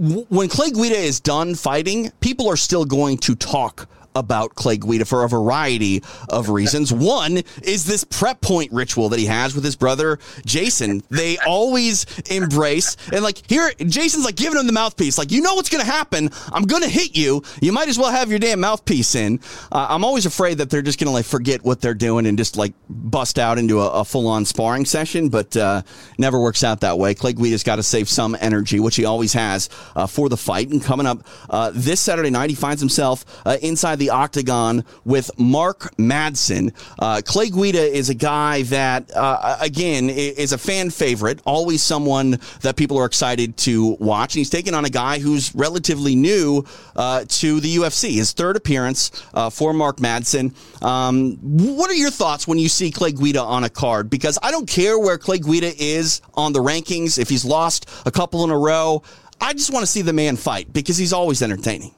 w- 0.00 0.26
when 0.30 0.48
Clay 0.48 0.72
Guida 0.72 0.96
is 0.96 1.20
done 1.20 1.54
fighting, 1.54 2.10
people 2.18 2.48
are 2.48 2.56
still 2.56 2.84
going 2.84 3.18
to 3.18 3.36
talk 3.36 3.88
about 4.14 4.54
Clay 4.54 4.76
Guida 4.76 5.04
for 5.04 5.24
a 5.24 5.28
variety 5.28 6.02
of 6.28 6.48
reasons. 6.48 6.92
One 6.92 7.42
is 7.62 7.84
this 7.84 8.04
prep 8.04 8.40
point 8.40 8.72
ritual 8.72 9.08
that 9.10 9.18
he 9.18 9.26
has 9.26 9.54
with 9.54 9.64
his 9.64 9.76
brother 9.76 10.18
Jason. 10.44 11.02
They 11.10 11.38
always 11.38 12.06
embrace 12.30 12.96
and 13.12 13.22
like 13.22 13.48
here, 13.48 13.72
Jason's 13.78 14.24
like 14.24 14.36
giving 14.36 14.58
him 14.58 14.66
the 14.66 14.72
mouthpiece, 14.72 15.18
like 15.18 15.30
you 15.30 15.40
know 15.40 15.54
what's 15.54 15.68
going 15.68 15.84
to 15.84 15.90
happen. 15.90 16.30
I'm 16.52 16.64
going 16.64 16.82
to 16.82 16.88
hit 16.88 17.16
you. 17.16 17.42
You 17.60 17.72
might 17.72 17.88
as 17.88 17.98
well 17.98 18.10
have 18.10 18.30
your 18.30 18.38
damn 18.38 18.60
mouthpiece 18.60 19.14
in. 19.14 19.40
Uh, 19.70 19.86
I'm 19.90 20.04
always 20.04 20.26
afraid 20.26 20.58
that 20.58 20.70
they're 20.70 20.82
just 20.82 20.98
going 20.98 21.06
to 21.06 21.12
like 21.12 21.24
forget 21.24 21.64
what 21.64 21.80
they're 21.80 21.94
doing 21.94 22.26
and 22.26 22.38
just 22.38 22.56
like 22.56 22.74
bust 22.88 23.38
out 23.38 23.58
into 23.58 23.80
a, 23.80 23.88
a 23.90 24.04
full 24.04 24.26
on 24.26 24.44
sparring 24.44 24.84
session, 24.84 25.28
but 25.28 25.56
uh, 25.56 25.82
never 26.18 26.40
works 26.40 26.64
out 26.64 26.80
that 26.80 26.98
way. 26.98 27.14
Clay 27.14 27.32
Guida's 27.32 27.62
got 27.62 27.76
to 27.76 27.82
save 27.82 28.08
some 28.08 28.36
energy, 28.40 28.80
which 28.80 28.96
he 28.96 29.04
always 29.04 29.32
has 29.32 29.68
uh, 29.96 30.06
for 30.06 30.28
the 30.28 30.36
fight. 30.36 30.70
And 30.70 30.82
coming 30.82 31.06
up 31.06 31.26
uh, 31.50 31.70
this 31.74 32.00
Saturday 32.00 32.30
night, 32.30 32.50
he 32.50 32.56
finds 32.56 32.80
himself 32.80 33.24
uh, 33.46 33.56
inside 33.62 33.98
the 33.98 34.03
octagon 34.10 34.84
with 35.04 35.30
Mark 35.38 35.94
Madsen. 35.96 36.72
Uh, 36.98 37.20
Clay 37.24 37.50
Guida 37.50 37.80
is 37.80 38.10
a 38.10 38.14
guy 38.14 38.62
that, 38.62 39.14
uh, 39.14 39.56
again, 39.60 40.10
is 40.10 40.52
a 40.52 40.58
fan 40.58 40.90
favorite, 40.90 41.40
always 41.44 41.82
someone 41.82 42.38
that 42.62 42.76
people 42.76 42.98
are 42.98 43.06
excited 43.06 43.56
to 43.58 43.96
watch. 44.00 44.34
And 44.34 44.40
he's 44.40 44.50
taking 44.50 44.74
on 44.74 44.84
a 44.84 44.90
guy 44.90 45.18
who's 45.18 45.54
relatively 45.54 46.14
new 46.14 46.64
uh, 46.96 47.24
to 47.28 47.60
the 47.60 47.76
UFC, 47.76 48.14
his 48.14 48.32
third 48.32 48.56
appearance 48.56 49.10
uh, 49.34 49.50
for 49.50 49.72
Mark 49.72 49.98
Madsen. 49.98 50.54
Um, 50.82 51.36
what 51.42 51.90
are 51.90 51.94
your 51.94 52.10
thoughts 52.10 52.46
when 52.46 52.58
you 52.58 52.68
see 52.68 52.90
Clay 52.90 53.12
Guida 53.12 53.40
on 53.40 53.64
a 53.64 53.70
card? 53.70 54.10
Because 54.10 54.38
I 54.42 54.50
don't 54.50 54.68
care 54.68 54.98
where 54.98 55.18
Clay 55.18 55.38
Guida 55.38 55.72
is 55.76 56.20
on 56.34 56.52
the 56.52 56.60
rankings, 56.60 57.18
if 57.18 57.28
he's 57.28 57.44
lost 57.44 57.88
a 58.06 58.10
couple 58.10 58.44
in 58.44 58.50
a 58.50 58.58
row. 58.58 59.02
I 59.40 59.52
just 59.52 59.72
want 59.72 59.82
to 59.82 59.90
see 59.90 60.02
the 60.02 60.12
man 60.12 60.36
fight 60.36 60.72
because 60.72 60.96
he's 60.96 61.12
always 61.12 61.42
entertaining. 61.42 61.94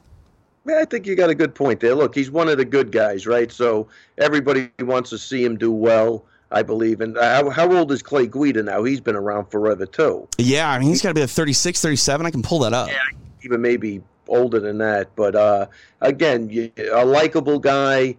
I 0.69 0.85
think 0.85 1.05
you 1.05 1.15
got 1.15 1.29
a 1.29 1.35
good 1.35 1.55
point 1.55 1.79
there. 1.79 1.95
Look, 1.95 2.15
he's 2.15 2.31
one 2.31 2.49
of 2.49 2.57
the 2.57 2.65
good 2.65 2.91
guys, 2.91 3.25
right? 3.25 3.51
So 3.51 3.87
everybody 4.17 4.69
wants 4.79 5.09
to 5.11 5.17
see 5.17 5.43
him 5.43 5.57
do 5.57 5.71
well, 5.71 6.25
I 6.51 6.63
believe. 6.63 7.01
And 7.01 7.17
how, 7.17 7.49
how 7.49 7.71
old 7.71 7.91
is 7.91 8.01
Clay 8.01 8.27
Guida 8.27 8.63
now? 8.63 8.83
He's 8.83 9.01
been 9.01 9.15
around 9.15 9.45
forever, 9.45 9.85
too. 9.85 10.27
Yeah, 10.37 10.69
I 10.69 10.79
mean, 10.79 10.89
he's 10.89 11.01
got 11.01 11.09
to 11.09 11.15
be 11.15 11.21
a 11.21 11.27
36, 11.27 11.81
37. 11.81 12.25
I 12.25 12.31
can 12.31 12.41
pull 12.41 12.59
that 12.59 12.73
up. 12.73 12.89
Yeah, 12.89 12.97
even 13.43 13.61
maybe 13.61 14.01
older 14.27 14.59
than 14.59 14.77
that. 14.79 15.15
But 15.15 15.35
uh, 15.35 15.67
again, 16.01 16.49
you, 16.49 16.71
a 16.91 17.05
likable 17.05 17.59
guy, 17.59 18.17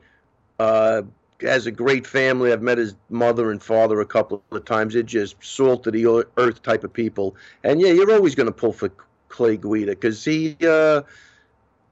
uh, 0.59 1.03
has 1.41 1.67
a 1.67 1.71
great 1.71 2.07
family. 2.07 2.53
I've 2.53 2.63
met 2.63 2.79
his 2.79 2.97
mother 3.11 3.53
and 3.53 3.63
father 3.63 4.01
a 4.01 4.07
couple 4.07 4.43
of 4.51 4.65
times. 4.65 4.95
They're 4.95 5.03
just 5.05 5.37
salt 5.41 5.87
of 5.87 5.93
the 5.93 6.27
earth 6.37 6.63
type 6.63 6.83
of 6.83 6.93
people. 6.93 7.37
And 7.63 7.81
yeah, 7.81 7.93
you're 7.93 8.13
always 8.13 8.35
going 8.35 8.47
to 8.47 8.53
pull 8.53 8.73
for 8.73 8.91
Clay 9.29 9.57
Guida 9.57 9.93
because 9.93 10.25
he. 10.25 10.57
Uh, 10.67 11.03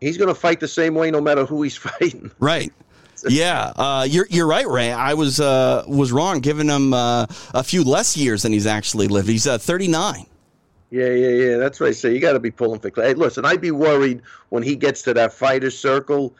He's 0.00 0.18
going 0.18 0.28
to 0.28 0.34
fight 0.34 0.60
the 0.60 0.68
same 0.68 0.94
way 0.94 1.10
no 1.10 1.20
matter 1.20 1.44
who 1.44 1.62
he's 1.62 1.76
fighting. 1.76 2.30
Right. 2.38 2.72
Yeah, 3.28 3.72
uh, 3.76 4.06
you're 4.08 4.26
you're 4.28 4.46
right, 4.46 4.68
Ray. 4.68 4.92
I 4.92 5.14
was 5.14 5.40
uh, 5.40 5.84
was 5.88 6.12
wrong, 6.12 6.40
giving 6.40 6.68
him 6.68 6.92
uh, 6.92 7.26
a 7.54 7.64
few 7.64 7.82
less 7.82 8.14
years 8.14 8.42
than 8.42 8.52
he's 8.52 8.66
actually 8.66 9.08
lived. 9.08 9.26
He's 9.26 9.46
uh, 9.46 9.56
39. 9.56 10.26
Yeah, 10.90 11.06
yeah, 11.08 11.28
yeah. 11.28 11.56
That's 11.56 11.80
what 11.80 11.88
I 11.88 11.92
say. 11.92 12.12
You 12.12 12.20
got 12.20 12.34
to 12.34 12.40
be 12.40 12.50
pulling 12.50 12.78
for 12.78 12.90
Clay. 12.90 13.08
Hey, 13.08 13.14
listen, 13.14 13.44
I'd 13.44 13.60
be 13.60 13.70
worried 13.70 14.22
when 14.50 14.62
he 14.62 14.76
gets 14.76 15.02
to 15.02 15.14
that 15.14 15.32
fighter 15.32 15.70
circle 15.70 16.34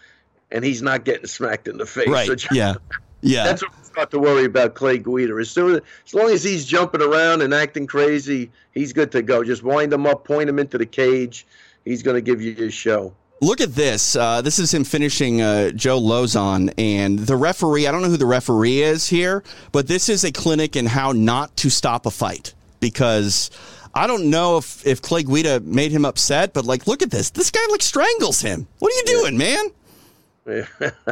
and 0.51 0.65
he's 0.65 0.83
not 0.83 1.05
getting 1.05 1.27
smacked 1.27 1.67
in 1.69 1.79
the 1.79 1.87
face. 1.87 2.09
Right. 2.09 2.29
So 2.41 2.55
Yeah. 2.55 2.75
Yeah. 3.23 3.45
That's 3.45 3.63
what 3.63 3.77
we 3.77 3.85
start 3.85 4.11
to 4.13 4.19
worry 4.19 4.45
about 4.45 4.75
Clay 4.75 4.99
Guida. 4.99 5.35
As 5.37 5.51
soon 5.51 5.81
as 6.05 6.15
long 6.15 6.31
as 6.31 6.45
he's 6.45 6.65
jumping 6.65 7.03
around 7.03 7.43
and 7.43 7.53
acting 7.53 7.87
crazy, 7.87 8.51
he's 8.73 8.93
good 8.93 9.11
to 9.13 9.23
go. 9.23 9.43
Just 9.43 9.63
wind 9.63 9.93
him 9.93 10.07
up, 10.07 10.25
point 10.25 10.49
him 10.49 10.59
into 10.59 10.79
the 10.79 10.87
cage. 10.87 11.47
He's 11.85 12.03
going 12.03 12.15
to 12.15 12.21
give 12.21 12.41
you 12.41 12.55
his 12.55 12.75
show. 12.75 13.15
Look 13.43 13.61
at 13.61 13.75
this. 13.75 14.17
Uh, 14.17 14.41
this 14.41 14.59
is 14.59 14.73
him 14.73 14.85
finishing 14.85 15.43
uh, 15.43 15.71
Joe 15.71 16.01
Lauzon, 16.01 16.73
and 16.79 17.19
the 17.19 17.37
referee. 17.37 17.87
I 17.87 17.93
don't 17.93 18.01
know 18.01 18.09
who 18.09 18.17
the 18.17 18.27
referee 18.27 18.81
is 18.81 19.09
here, 19.09 19.45
but 19.73 19.87
this 19.87 20.09
is 20.09 20.25
a 20.25 20.33
clinic 20.33 20.75
in 20.75 20.87
how 20.87 21.13
not 21.13 21.55
to 21.59 21.71
stop 21.71 22.07
a 22.07 22.11
fight 22.11 22.55
because 22.81 23.51
I 23.95 24.07
don't 24.07 24.31
know 24.31 24.57
if 24.57 24.87
if 24.87 25.03
Clay 25.03 25.23
Guida 25.23 25.61
made 25.61 25.93
him 25.93 26.07
upset, 26.07 26.55
but 26.55 26.65
like, 26.65 26.87
look 26.87 27.03
at 27.03 27.11
this. 27.11 27.29
This 27.29 27.51
guy 27.51 27.61
like 27.71 27.83
strangles 27.83 28.41
him. 28.41 28.67
What 28.79 28.93
are 28.93 28.97
you 28.97 29.05
doing, 29.05 29.37
man? 29.37 29.67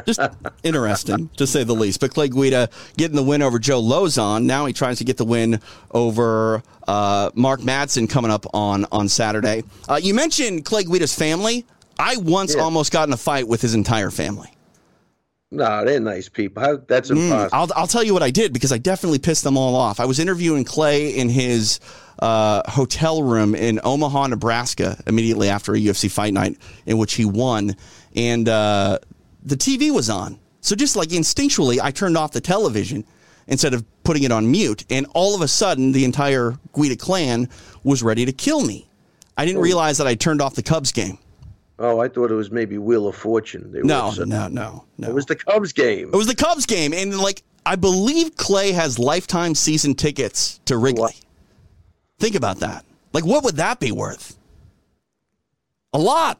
Just 0.07 0.21
interesting, 0.63 1.29
to 1.37 1.47
say 1.47 1.65
the 1.65 1.75
least. 1.75 2.01
But 2.01 2.15
Clay 2.15 2.29
Guida 2.29 2.71
getting 2.97 3.17
the 3.17 3.23
win 3.23 3.43
over 3.43 3.59
Joe 3.59 3.83
Lauzon. 3.83 4.45
Now 4.45 4.65
he 4.67 4.73
tries 4.73 4.99
to 4.99 5.05
get 5.05 5.17
the 5.17 5.25
win 5.25 5.61
over 5.91 6.63
uh, 6.87 7.31
Mark 7.35 7.61
Madsen 7.61 8.09
coming 8.09 8.31
up 8.31 8.47
on 8.55 8.87
on 8.93 9.09
Saturday. 9.09 9.65
Uh, 9.89 9.99
you 10.01 10.15
mentioned 10.15 10.65
Clay 10.65 10.85
Guida's 10.85 11.15
family. 11.15 11.67
I 11.99 12.17
once 12.17 12.55
Yeah. 12.55 12.63
almost 12.63 12.93
got 12.93 13.09
in 13.09 13.13
a 13.13 13.17
fight 13.17 13.47
with 13.49 13.61
his 13.63 13.75
entire 13.75 14.11
family. 14.11 14.51
no, 15.51 15.85
they're 15.85 16.01
nice 16.01 16.29
people. 16.29 16.61
How, 16.61 16.79
that's 16.89 17.11
Mm, 17.11 17.27
impossible. 17.27 17.51
I'll, 17.53 17.69
I'll 17.83 17.87
tell 17.87 18.03
you 18.03 18.13
what 18.13 18.25
I 18.25 18.31
did 18.33 18.53
because 18.53 18.73
I 18.73 18.79
definitely 18.79 19.21
pissed 19.21 19.45
them 19.45 19.57
all 19.57 19.77
off. 19.77 20.01
I 20.01 20.05
was 20.05 20.19
interviewing 20.19 20.65
Clay 20.65 21.11
in 21.17 21.29
his 21.29 21.79
uh, 22.19 22.69
hotel 22.69 23.23
room 23.23 23.55
in 23.55 23.79
Omaha, 23.85 24.27
Nebraska, 24.29 25.01
immediately 25.07 25.49
after 25.49 25.73
a 25.75 25.79
UFC 25.79 26.11
fight 26.11 26.33
night 26.35 26.57
in 26.87 26.99
which 26.99 27.15
he 27.15 27.25
won, 27.25 27.77
and 28.17 28.49
uh, 28.49 28.99
the 29.45 29.55
TV 29.57 29.93
was 29.95 30.11
on. 30.11 30.41
So 30.61 30.75
just 30.75 30.97
like 30.97 31.11
instinctually, 31.11 31.79
I 31.81 31.93
turned 31.93 32.17
off 32.17 32.33
the 32.33 32.41
television 32.41 33.05
instead 33.47 33.75
of 33.75 33.85
putting 34.03 34.25
it 34.25 34.33
on 34.33 34.51
mute, 34.51 34.85
and 34.91 35.07
all 35.15 35.37
of 35.37 35.41
a 35.43 35.49
sudden, 35.49 35.93
the 35.93 36.05
entire 36.05 36.57
Guida 36.75 36.97
clan 36.97 37.49
was 37.85 38.03
ready 38.03 38.25
to 38.25 38.33
kill 38.33 38.65
me. 38.65 38.89
I 39.37 39.45
didn't 39.45 39.61
realize 39.61 39.99
that 39.99 40.07
I 40.09 40.17
turned 40.17 40.41
off 40.43 40.55
the 40.57 40.63
Cubs 40.65 40.91
game. 40.91 41.19
Oh, 41.79 41.99
I 42.01 42.09
thought 42.09 42.31
it 42.31 42.35
was 42.35 42.51
maybe 42.53 42.79
Wheel 42.79 43.09
of 43.09 43.17
Fortune. 43.17 43.73
They 43.73 43.81
No, 43.83 44.07
upset. 44.09 44.29
no, 44.29 44.47
no, 44.49 44.85
no. 44.99 45.09
It 45.09 45.15
was 45.15 45.27
the 45.27 45.35
Cubs 45.37 45.73
game. 45.73 46.09
It 46.13 46.17
was 46.17 46.29
the 46.29 46.35
Cubs 46.37 46.67
game, 46.67 46.93
and 46.93 47.19
like 47.19 47.43
I 47.67 47.77
believe 47.77 48.37
Clay 48.37 48.73
has 48.73 48.99
lifetime 48.99 49.55
season 49.55 49.95
tickets 49.95 50.61
to 50.67 50.77
Wrigley. 50.77 51.01
What? 51.03 51.21
Think 52.21 52.37
about 52.37 52.59
that. 52.61 52.85
Like, 53.13 53.25
what 53.25 53.43
would 53.45 53.57
that 53.57 53.81
be 53.81 53.91
worth? 53.91 54.37
A 55.93 55.99
lot. 55.99 56.39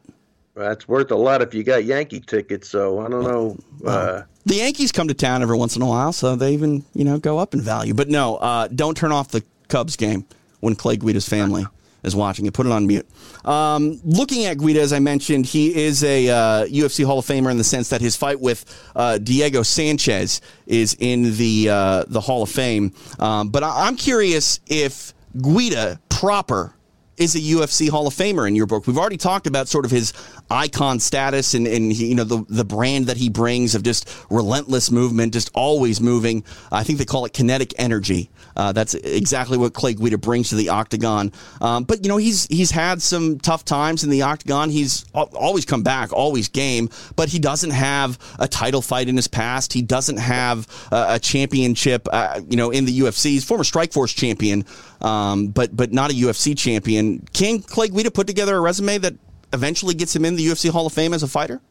That's 0.55 0.87
worth 0.87 1.11
a 1.11 1.15
lot 1.15 1.41
if 1.41 1.53
you 1.53 1.63
got 1.63 1.83
Yankee 1.83 2.21
tickets. 2.21 2.69
So 2.69 2.99
I 2.99 3.09
don't 3.09 3.23
know. 3.23 3.57
Uh, 3.85 4.21
The 4.45 4.55
Yankees 4.55 4.91
come 4.93 5.07
to 5.09 5.13
town 5.13 5.41
every 5.41 5.57
once 5.57 5.75
in 5.75 5.81
a 5.81 5.85
while, 5.85 6.13
so 6.13 6.35
they 6.37 6.53
even 6.53 6.85
you 6.93 7.03
know 7.03 7.17
go 7.19 7.39
up 7.39 7.53
in 7.53 7.59
value. 7.61 7.93
But 7.93 8.07
no, 8.07 8.37
uh, 8.37 8.67
don't 8.69 8.95
turn 8.95 9.11
off 9.11 9.29
the 9.29 9.43
Cubs 9.67 9.97
game 9.97 10.25
when 10.61 10.75
Clay 10.75 10.95
Guida's 10.95 11.27
family 11.27 11.65
is 12.05 12.15
watching 12.15 12.45
it. 12.45 12.53
Put 12.53 12.65
it 12.65 12.71
on 12.71 12.87
mute. 12.87 13.07
Um, 13.43 13.99
looking 14.03 14.45
at 14.45 14.57
Guida, 14.57 14.81
as 14.81 14.93
I 14.93 14.99
mentioned, 14.99 15.45
he 15.45 15.75
is 15.75 16.03
a 16.03 16.29
uh, 16.29 16.65
UFC 16.67 17.05
Hall 17.05 17.19
of 17.19 17.25
Famer 17.25 17.51
in 17.51 17.57
the 17.57 17.63
sense 17.63 17.89
that 17.89 18.01
his 18.01 18.15
fight 18.15 18.39
with 18.39 18.63
uh, 18.95 19.17
Diego 19.17 19.63
Sanchez 19.63 20.41
is 20.67 20.95
in 20.99 21.35
the 21.37 21.69
uh, 21.69 22.03
the 22.07 22.21
Hall 22.21 22.43
of 22.43 22.49
Fame. 22.49 22.93
Um, 23.19 23.49
but 23.49 23.63
I- 23.63 23.87
I'm 23.87 23.95
curious 23.97 24.59
if 24.67 25.13
Guida 25.41 25.99
proper 26.09 26.73
is 27.17 27.33
a 27.35 27.39
UFC 27.39 27.89
Hall 27.89 28.07
of 28.07 28.13
Famer 28.13 28.45
in 28.45 28.55
your 28.55 28.65
book. 28.65 28.87
We've 28.87 28.97
already 28.97 29.15
talked 29.15 29.47
about 29.47 29.69
sort 29.69 29.85
of 29.85 29.91
his 29.91 30.11
icon 30.49 30.99
status 30.99 31.53
and, 31.53 31.67
and 31.67 31.91
he, 31.91 32.07
you 32.07 32.15
know 32.15 32.23
the 32.23 32.45
the 32.49 32.65
brand 32.65 33.07
that 33.07 33.17
he 33.17 33.29
brings 33.29 33.75
of 33.75 33.83
just 33.83 34.09
relentless 34.29 34.91
movement, 34.91 35.33
just 35.33 35.49
always 35.53 35.99
moving. 35.99 36.43
I 36.71 36.83
think 36.83 36.99
they 36.99 37.05
call 37.05 37.25
it 37.25 37.33
kinetic 37.33 37.73
energy. 37.77 38.29
Uh, 38.55 38.71
that's 38.71 38.93
exactly 38.93 39.57
what 39.57 39.73
Clay 39.73 39.93
Guida 39.93 40.17
brings 40.17 40.49
to 40.49 40.55
the 40.55 40.69
octagon. 40.69 41.31
Um, 41.61 41.83
but 41.83 42.03
you 42.03 42.09
know 42.09 42.17
he's 42.17 42.47
he's 42.47 42.71
had 42.71 43.01
some 43.01 43.39
tough 43.39 43.65
times 43.65 44.03
in 44.03 44.09
the 44.09 44.21
octagon. 44.21 44.69
He's 44.69 45.05
always 45.13 45.65
come 45.65 45.83
back, 45.83 46.13
always 46.13 46.47
game. 46.47 46.89
But 47.15 47.29
he 47.29 47.39
doesn't 47.39 47.71
have 47.71 48.17
a 48.39 48.47
title 48.47 48.81
fight 48.81 49.09
in 49.09 49.15
his 49.15 49.27
past. 49.27 49.73
He 49.73 49.81
doesn't 49.81 50.17
have 50.17 50.67
a, 50.91 51.05
a 51.09 51.19
championship. 51.19 52.07
Uh, 52.11 52.41
you 52.47 52.57
know 52.57 52.71
in 52.71 52.85
the 52.85 52.99
UFC, 52.99 53.31
he's 53.31 53.43
former 53.43 53.63
Strikeforce 53.63 54.15
champion, 54.15 54.65
um, 55.01 55.47
but 55.47 55.75
but 55.75 55.91
not 55.91 56.11
a 56.11 56.13
UFC 56.13 56.57
champion. 56.57 57.25
Can 57.33 57.61
Clay 57.61 57.89
Guida 57.89 58.11
put 58.11 58.27
together 58.27 58.55
a 58.55 58.61
resume 58.61 58.97
that 58.99 59.15
eventually 59.55 59.95
gets 59.95 60.15
him 60.15 60.25
in 60.25 60.35
the 60.35 60.45
UFC 60.45 60.69
Hall 60.69 60.85
of 60.85 60.93
Fame 60.93 61.13
as 61.13 61.23
a 61.23 61.27
fighter? 61.27 61.61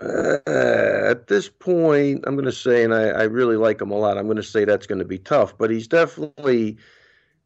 uh, 0.00 0.38
at 0.46 1.26
this 1.26 1.48
point, 1.48 2.24
I'm 2.26 2.34
going 2.34 2.44
to 2.44 2.52
say, 2.52 2.84
and 2.84 2.94
I, 2.94 3.08
I 3.08 3.22
really 3.24 3.56
like 3.56 3.80
him 3.80 3.90
a 3.90 3.96
lot. 3.96 4.18
I'm 4.18 4.26
going 4.26 4.36
to 4.36 4.42
say 4.42 4.64
that's 4.64 4.86
going 4.86 4.98
to 4.98 5.04
be 5.06 5.18
tough, 5.18 5.56
but 5.56 5.70
he's 5.70 5.88
definitely, 5.88 6.76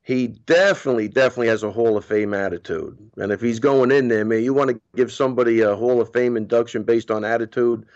he 0.02 0.28
definitely, 0.28 1.08
definitely 1.08 1.48
has 1.48 1.62
a 1.62 1.70
Hall 1.70 1.96
of 1.96 2.04
Fame 2.04 2.34
attitude. 2.34 2.98
And 3.16 3.32
if 3.32 3.40
he's 3.40 3.60
going 3.60 3.92
in 3.92 4.08
there, 4.08 4.24
man, 4.24 4.42
you 4.42 4.54
want 4.54 4.70
to 4.70 4.80
give 4.96 5.12
somebody 5.12 5.60
a 5.60 5.76
Hall 5.76 6.00
of 6.00 6.12
Fame 6.12 6.36
induction 6.36 6.82
based 6.82 7.10
on 7.10 7.24
attitude, 7.24 7.86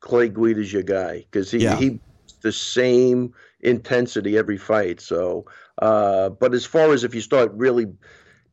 Clay 0.00 0.28
Guida's 0.28 0.72
your 0.72 0.82
guy 0.82 1.20
because 1.20 1.50
he 1.50 1.60
Yeah. 1.62 1.76
he 1.76 2.00
the 2.42 2.52
same 2.52 3.32
intensity 3.60 4.36
every 4.36 4.58
fight. 4.58 5.00
So, 5.00 5.46
uh, 5.80 6.28
but 6.28 6.54
as 6.54 6.66
far 6.66 6.92
as 6.92 7.04
if 7.04 7.14
you 7.14 7.22
start 7.22 7.52
really 7.54 7.86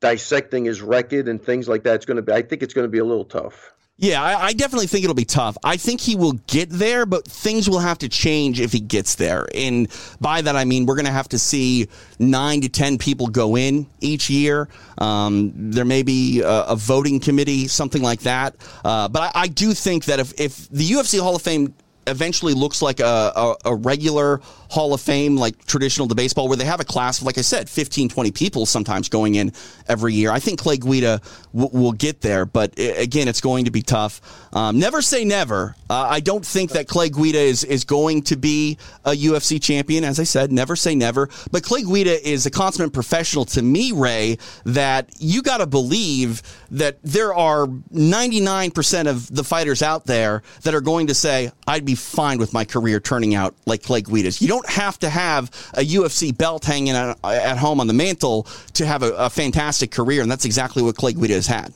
dissecting 0.02 0.66
his 0.66 0.82
record 0.82 1.28
and 1.28 1.42
things 1.42 1.70
like 1.70 1.84
that, 1.84 1.96
it's 1.96 2.06
going 2.06 2.18
to 2.18 2.22
be. 2.22 2.34
I 2.34 2.42
think 2.42 2.62
it's 2.62 2.74
going 2.74 2.86
to 2.86 2.92
be 2.92 3.00
a 3.00 3.06
little 3.06 3.26
tough. 3.26 3.72
Yeah, 3.98 4.24
I, 4.24 4.46
I 4.46 4.54
definitely 4.54 4.88
think 4.88 5.04
it'll 5.04 5.14
be 5.14 5.26
tough. 5.26 5.58
I 5.64 5.78
think 5.78 6.02
he 6.02 6.16
will 6.16 6.32
get 6.48 6.72
there, 6.72 7.06
but 7.06 7.24
things 7.28 7.70
will 7.70 7.80
have 7.80 8.00
to 8.00 8.10
change 8.10 8.60
if 8.60 8.72
he 8.72 8.80
gets 8.80 9.14
there. 9.14 9.48
And 9.54 9.90
by 10.20 10.42
that, 10.42 10.56
I 10.56 10.66
mean 10.66 10.88
we're 10.88 10.96
going 10.96 11.06
to 11.06 11.12
have 11.12 11.30
to 11.30 11.38
see 11.38 11.88
nine 12.18 12.62
to 12.62 12.70
10 12.70 12.98
people 12.98 13.28
go 13.28 13.56
in 13.56 13.86
each 14.00 14.28
year. 14.28 14.70
Um, 14.98 15.54
there 15.56 15.86
may 15.86 16.02
be 16.02 16.42
a, 16.42 16.64
a 16.64 16.76
voting 16.76 17.20
committee, 17.20 17.68
something 17.68 18.02
like 18.02 18.22
that. 18.22 18.56
Uh, 18.84 19.08
but 19.08 19.36
I, 19.36 19.42
I 19.42 19.48
do 19.48 19.72
think 19.76 20.06
that 20.06 20.20
if, 20.20 20.34
if 20.40 20.68
the 20.70 20.90
UFC 20.90 21.20
Hall 21.20 21.36
of 21.36 21.44
Fame 21.44 21.76
eventually 22.12 22.54
looks 22.54 22.82
like 22.82 23.00
a, 23.00 23.32
a, 23.36 23.56
a 23.66 23.76
regular 23.76 24.42
Hall 24.70 24.94
of 24.94 25.02
Fame, 25.02 25.36
like 25.36 25.66
traditional 25.66 26.08
to 26.08 26.16
baseball, 26.16 26.48
where 26.48 26.56
they 26.58 26.66
have 26.66 26.80
a 26.80 26.86
class 26.86 27.20
of, 27.20 27.26
like 27.26 27.38
I 27.38 27.42
said, 27.42 27.70
15, 27.70 28.08
20 28.10 28.32
people 28.32 28.66
sometimes 28.66 29.10
going 29.10 29.36
in 29.36 29.52
every 29.88 30.14
year. 30.14 30.32
I 30.32 30.40
think 30.40 30.60
Clay 30.60 30.78
Guida 30.78 31.20
w- 31.54 31.78
will 31.78 31.92
get 31.92 32.22
there, 32.22 32.46
but 32.46 32.74
i- 32.78 32.82
again, 32.84 33.28
it's 33.28 33.42
going 33.42 33.66
to 33.66 33.72
be 33.72 33.82
tough. 33.82 34.22
Um, 34.54 34.80
never 34.80 35.02
say 35.02 35.26
never. 35.26 35.76
Uh, 35.90 36.08
I 36.10 36.20
don't 36.22 36.46
think 36.46 36.72
that 36.72 36.88
Clay 36.88 37.10
Guida 37.10 37.40
is, 37.40 37.64
is 37.66 37.84
going 37.84 38.22
to 38.24 38.38
be 38.38 38.78
a 39.04 39.12
UFC 39.12 39.62
champion. 39.62 40.04
As 40.06 40.20
I 40.20 40.24
said, 40.24 40.52
never 40.54 40.76
say 40.78 40.96
never. 40.96 41.30
But 41.52 41.64
Clay 41.64 41.84
Guida 41.84 42.26
is 42.26 42.46
a 42.46 42.52
consummate 42.52 42.94
professional 42.94 43.44
to 43.46 43.62
me, 43.62 43.92
Ray, 43.92 44.38
that 44.66 45.10
you 45.20 45.42
got 45.42 45.58
to 45.58 45.68
believe 45.68 46.42
that 46.72 46.98
there 47.04 47.34
are 47.34 47.68
99% 47.68 49.08
of 49.08 49.34
the 49.34 49.44
fighters 49.44 49.82
out 49.82 50.06
there 50.06 50.44
that 50.64 50.74
are 50.74 50.82
going 50.82 51.08
to 51.08 51.14
say, 51.14 51.52
I'd 51.68 51.86
be 51.86 51.96
fine 52.02 52.38
with 52.38 52.54
my 52.54 52.66
career 52.66 53.00
turning 53.00 53.36
out 53.36 53.56
like 53.66 53.84
Clay 53.84 54.02
Guida's. 54.02 54.42
You 54.42 54.48
don't 54.48 54.70
have 54.70 55.00
to 55.00 55.10
have 55.10 55.50
a 55.76 55.86
UFC 55.86 56.36
belt 56.36 56.66
hanging 56.66 56.96
at, 56.96 57.18
at 57.24 57.58
home 57.58 57.80
on 57.80 57.88
the 57.88 57.94
mantle 57.94 58.48
to 58.74 58.86
have 58.86 59.04
a, 59.04 59.12
a 59.14 59.30
fantastic 59.30 59.92
career, 59.92 60.22
and 60.22 60.32
that's 60.32 60.46
exactly 60.46 60.84
what 60.84 60.96
Clay 60.96 61.14
Guida 61.14 61.34
has 61.34 61.48
had. 61.48 61.74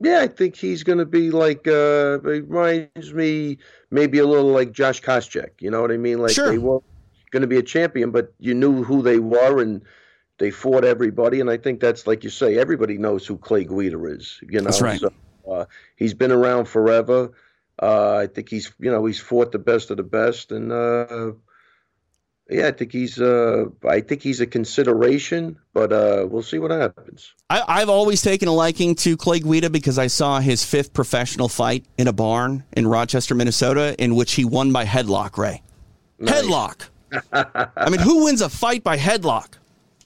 Yeah, 0.00 0.20
I 0.20 0.26
think 0.26 0.56
he's 0.56 0.82
going 0.82 0.98
to 0.98 1.06
be 1.06 1.30
like. 1.30 1.66
Uh, 1.68 2.18
it 2.24 2.48
reminds 2.48 3.14
me 3.14 3.58
maybe 3.90 4.18
a 4.18 4.26
little 4.26 4.50
like 4.50 4.72
Josh 4.72 5.00
Koscheck. 5.00 5.50
You 5.60 5.70
know 5.70 5.80
what 5.80 5.92
I 5.92 5.96
mean? 5.96 6.18
Like 6.18 6.32
Sure. 6.32 6.50
they 6.50 6.58
were 6.58 6.80
going 7.30 7.42
to 7.42 7.46
be 7.46 7.58
a 7.58 7.62
champion, 7.62 8.10
but 8.10 8.32
you 8.40 8.52
knew 8.52 8.82
who 8.82 9.00
they 9.02 9.20
were 9.20 9.62
and 9.62 9.80
they 10.38 10.50
fought 10.50 10.84
everybody. 10.84 11.38
And 11.40 11.48
I 11.48 11.56
think 11.56 11.78
that's 11.78 12.06
like 12.06 12.24
you 12.24 12.30
say, 12.30 12.58
everybody 12.58 12.98
knows 12.98 13.26
who 13.26 13.38
Clay 13.38 13.62
Guida 13.64 14.04
is. 14.04 14.40
You 14.42 14.58
know, 14.58 14.64
That's 14.64 14.82
right. 14.82 15.00
So, 15.00 15.12
uh, 15.48 15.66
he's 15.96 16.14
been 16.14 16.32
around 16.32 16.66
forever. 16.66 17.30
Uh, 17.82 18.14
I 18.14 18.28
think 18.28 18.48
he's 18.48 18.72
you 18.78 18.92
know 18.92 19.04
he's 19.04 19.18
fought 19.18 19.50
the 19.50 19.58
best 19.58 19.90
of 19.90 19.96
the 19.96 20.04
best, 20.04 20.52
and 20.52 20.70
uh, 20.70 21.32
yeah, 22.48 22.68
I 22.68 22.70
think 22.70 22.92
he's 22.92 23.20
uh, 23.20 23.64
I 23.88 24.00
think 24.00 24.22
he's 24.22 24.40
a 24.40 24.46
consideration, 24.46 25.58
but 25.74 25.92
uh, 25.92 26.28
we'll 26.30 26.44
see 26.44 26.60
what 26.60 26.70
happens. 26.70 27.34
I, 27.50 27.64
I've 27.66 27.88
always 27.88 28.22
taken 28.22 28.46
a 28.46 28.52
liking 28.52 28.94
to 28.96 29.16
Clay 29.16 29.40
Guida 29.40 29.68
because 29.68 29.98
I 29.98 30.06
saw 30.06 30.38
his 30.38 30.64
fifth 30.64 30.92
professional 30.92 31.48
fight 31.48 31.84
in 31.98 32.06
a 32.06 32.12
barn 32.12 32.62
in 32.76 32.86
Rochester, 32.86 33.34
Minnesota, 33.34 33.96
in 33.98 34.14
which 34.14 34.34
he 34.34 34.44
won 34.44 34.72
by 34.72 34.84
headlock, 34.84 35.36
Ray. 35.36 35.60
Headlock. 36.20 36.88
I 37.32 37.90
mean, 37.90 38.00
who 38.00 38.26
wins 38.26 38.42
a 38.42 38.48
fight 38.48 38.84
by 38.84 38.96
headlock? 38.96 39.54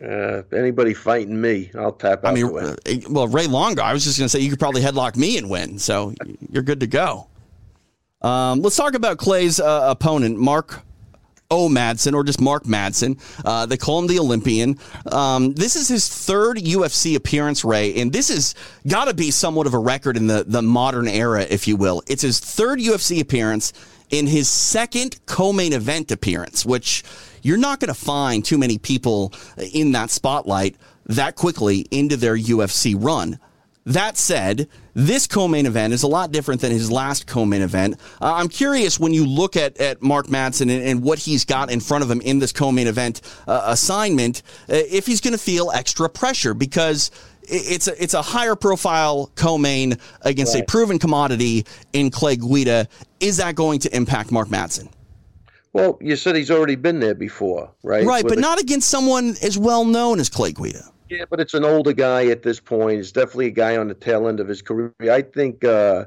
Uh, 0.03 0.43
anybody 0.53 0.95
fighting 0.95 1.39
me, 1.39 1.71
I'll 1.75 1.93
tap 1.93 2.25
out. 2.25 2.31
I 2.31 2.35
mean, 2.35 2.57
uh, 2.57 2.75
well, 3.11 3.29
Ray 3.29 3.47
Longo. 3.47 3.83
I 3.83 3.93
was 3.93 4.05
just 4.05 4.19
going 4.19 4.27
to 4.27 4.29
say 4.31 4.41
you 4.41 4.49
could 4.49 4.59
probably 4.59 4.81
headlock 4.81 5.17
me 5.17 5.37
and 5.37 5.51
win, 5.51 5.79
so 5.79 6.15
you're 6.51 6.63
good 6.63 6.81
to 6.81 6.87
go. 6.87 7.29
Um, 8.27 8.61
let's 8.61 8.75
talk 8.75 8.95
about 8.95 9.19
Clay's 9.19 9.61
uh, 9.61 9.87
opponent, 9.89 10.37
Mark 10.37 10.83
O. 11.49 11.69
Madsen, 11.69 12.13
or 12.13 12.25
just 12.25 12.41
Mark 12.41 12.65
Madsen. 12.65 13.21
Uh, 13.45 13.67
they 13.67 13.77
call 13.77 14.01
him 14.01 14.09
the 14.09 14.19
Olympian. 14.19 14.81
Um, 15.13 15.53
this 15.53 15.77
is 15.77 15.87
his 15.87 16.09
third 16.09 16.57
UFC 16.57 17.15
appearance, 17.15 17.65
Ray, 17.65 17.95
and 18.01 18.13
this 18.13 18.29
has 18.29 18.57
got 18.89 19.05
to 19.05 19.15
be 19.15 19.31
somewhat 19.31 19.69
of 19.69 19.75
a 19.75 19.79
record 19.79 20.17
in 20.17 20.27
the, 20.27 20.43
the 20.45 20.61
modern 20.61 21.07
era, 21.07 21.43
if 21.49 21.69
you 21.69 21.77
will. 21.77 22.03
It's 22.09 22.23
his 22.23 22.41
third 22.41 22.81
UFC 22.81 23.21
appearance 23.21 23.73
in 24.11 24.27
his 24.27 24.49
second 24.49 25.25
co-main 25.27 25.73
event 25.73 26.11
appearance, 26.11 26.67
which 26.67 27.05
you're 27.43 27.57
not 27.57 27.79
going 27.79 27.95
to 27.95 28.01
find 28.01 28.45
too 28.45 28.59
many 28.59 28.77
people 28.77 29.33
in 29.73 29.93
that 29.93 30.11
spotlight 30.11 30.75
that 31.07 31.37
quickly 31.37 31.87
into 31.93 32.17
their 32.17 32.37
UFC 32.37 32.97
run. 32.99 33.39
That 33.87 34.17
said, 34.17 34.69
this 34.95 35.29
co-main 35.29 35.65
event 35.65 35.93
is 35.93 36.03
a 36.03 36.09
lot 36.09 36.33
different 36.33 36.61
than 36.61 36.73
his 36.73 36.91
last 36.91 37.29
co-main 37.29 37.63
event. 37.63 37.99
Uh, 38.21 38.35
I'm 38.35 38.49
curious 38.49 38.99
when 38.99 39.15
you 39.15 39.25
look 39.25 39.57
at, 39.57 39.79
at 39.81 40.03
Mark 40.03 40.27
Madsen 40.27 40.63
and, 40.63 40.83
and 40.83 41.03
what 41.05 41.21
he's 41.21 41.45
got 41.45 41.71
in 41.71 41.79
front 41.79 42.03
of 42.03 42.11
him 42.11 42.21
in 42.23 42.41
this 42.41 42.51
co-main 42.51 42.89
event 42.89 43.21
uh, 43.47 43.63
assignment, 43.67 44.43
uh, 44.69 44.75
if 44.75 45.07
he's 45.07 45.21
going 45.21 45.33
to 45.33 45.39
feel 45.39 45.71
extra 45.71 46.09
pressure 46.09 46.53
because 46.53 47.13
it's 47.49 47.87
a 47.87 48.03
it's 48.03 48.15
a 48.15 48.23
higher 48.23 48.57
profile 48.57 49.31
co-main 49.37 49.99
against 50.23 50.57
a 50.57 50.65
proven 50.65 50.99
commodity 50.99 51.65
in 51.93 52.11
Clay 52.11 52.35
Guida. 52.35 52.89
Is 53.21 53.37
that 53.37 53.55
going 53.55 53.79
to 53.81 53.97
impact 53.97 54.33
Mark 54.33 54.49
Madsen? 54.49 54.89
Well, 55.73 55.97
you 56.01 56.17
said 56.17 56.35
he's 56.35 56.51
already 56.51 56.75
been 56.75 56.99
there 56.99 57.15
before, 57.15 57.71
right? 57.85 58.05
Right, 58.05 58.25
With 58.25 58.33
but 58.33 58.39
a- 58.39 58.41
not 58.41 58.59
against 58.59 58.89
someone 58.89 59.37
as 59.43 59.57
well 59.57 59.85
known 59.85 60.19
as 60.19 60.29
Clay 60.29 60.51
Guida. 60.51 60.83
Yeah, 61.09 61.25
but 61.31 61.41
it's 61.41 61.55
an 61.55 61.65
older 61.65 61.93
guy 61.93 62.27
at 62.27 62.43
this 62.43 62.61
point. 62.61 62.97
He's 62.97 63.13
definitely 63.13 63.47
a 63.47 63.51
guy 63.51 63.77
on 63.77 63.89
the 63.89 63.95
tail 63.95 64.29
end 64.29 64.41
of 64.41 64.49
his 64.49 64.63
career. 64.63 64.93
I 65.01 65.23
think 65.23 65.65
uh, 65.65 66.07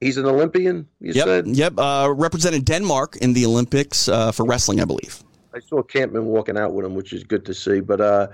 he's 0.00 0.18
an 0.18 0.26
Olympian. 0.26 0.86
You 1.00 1.12
Yep, 1.14 1.26
said 1.26 1.46
yep. 1.46 1.72
Uh, 1.78 2.12
represented 2.16 2.64
Denmark 2.64 3.16
in 3.16 3.32
the 3.32 3.46
Olympics 3.46 4.08
uh, 4.08 4.32
for 4.32 4.44
wrestling, 4.46 4.80
I 4.80 4.84
believe. 4.84 5.22
I 5.54 5.60
saw 5.60 5.82
Kampmann 5.82 6.24
walking 6.24 6.58
out 6.58 6.74
with 6.74 6.84
him, 6.84 6.94
which 6.94 7.12
is 7.12 7.24
good 7.24 7.44
to 7.46 7.54
see. 7.54 7.80
But 7.80 8.00
uh, 8.00 8.28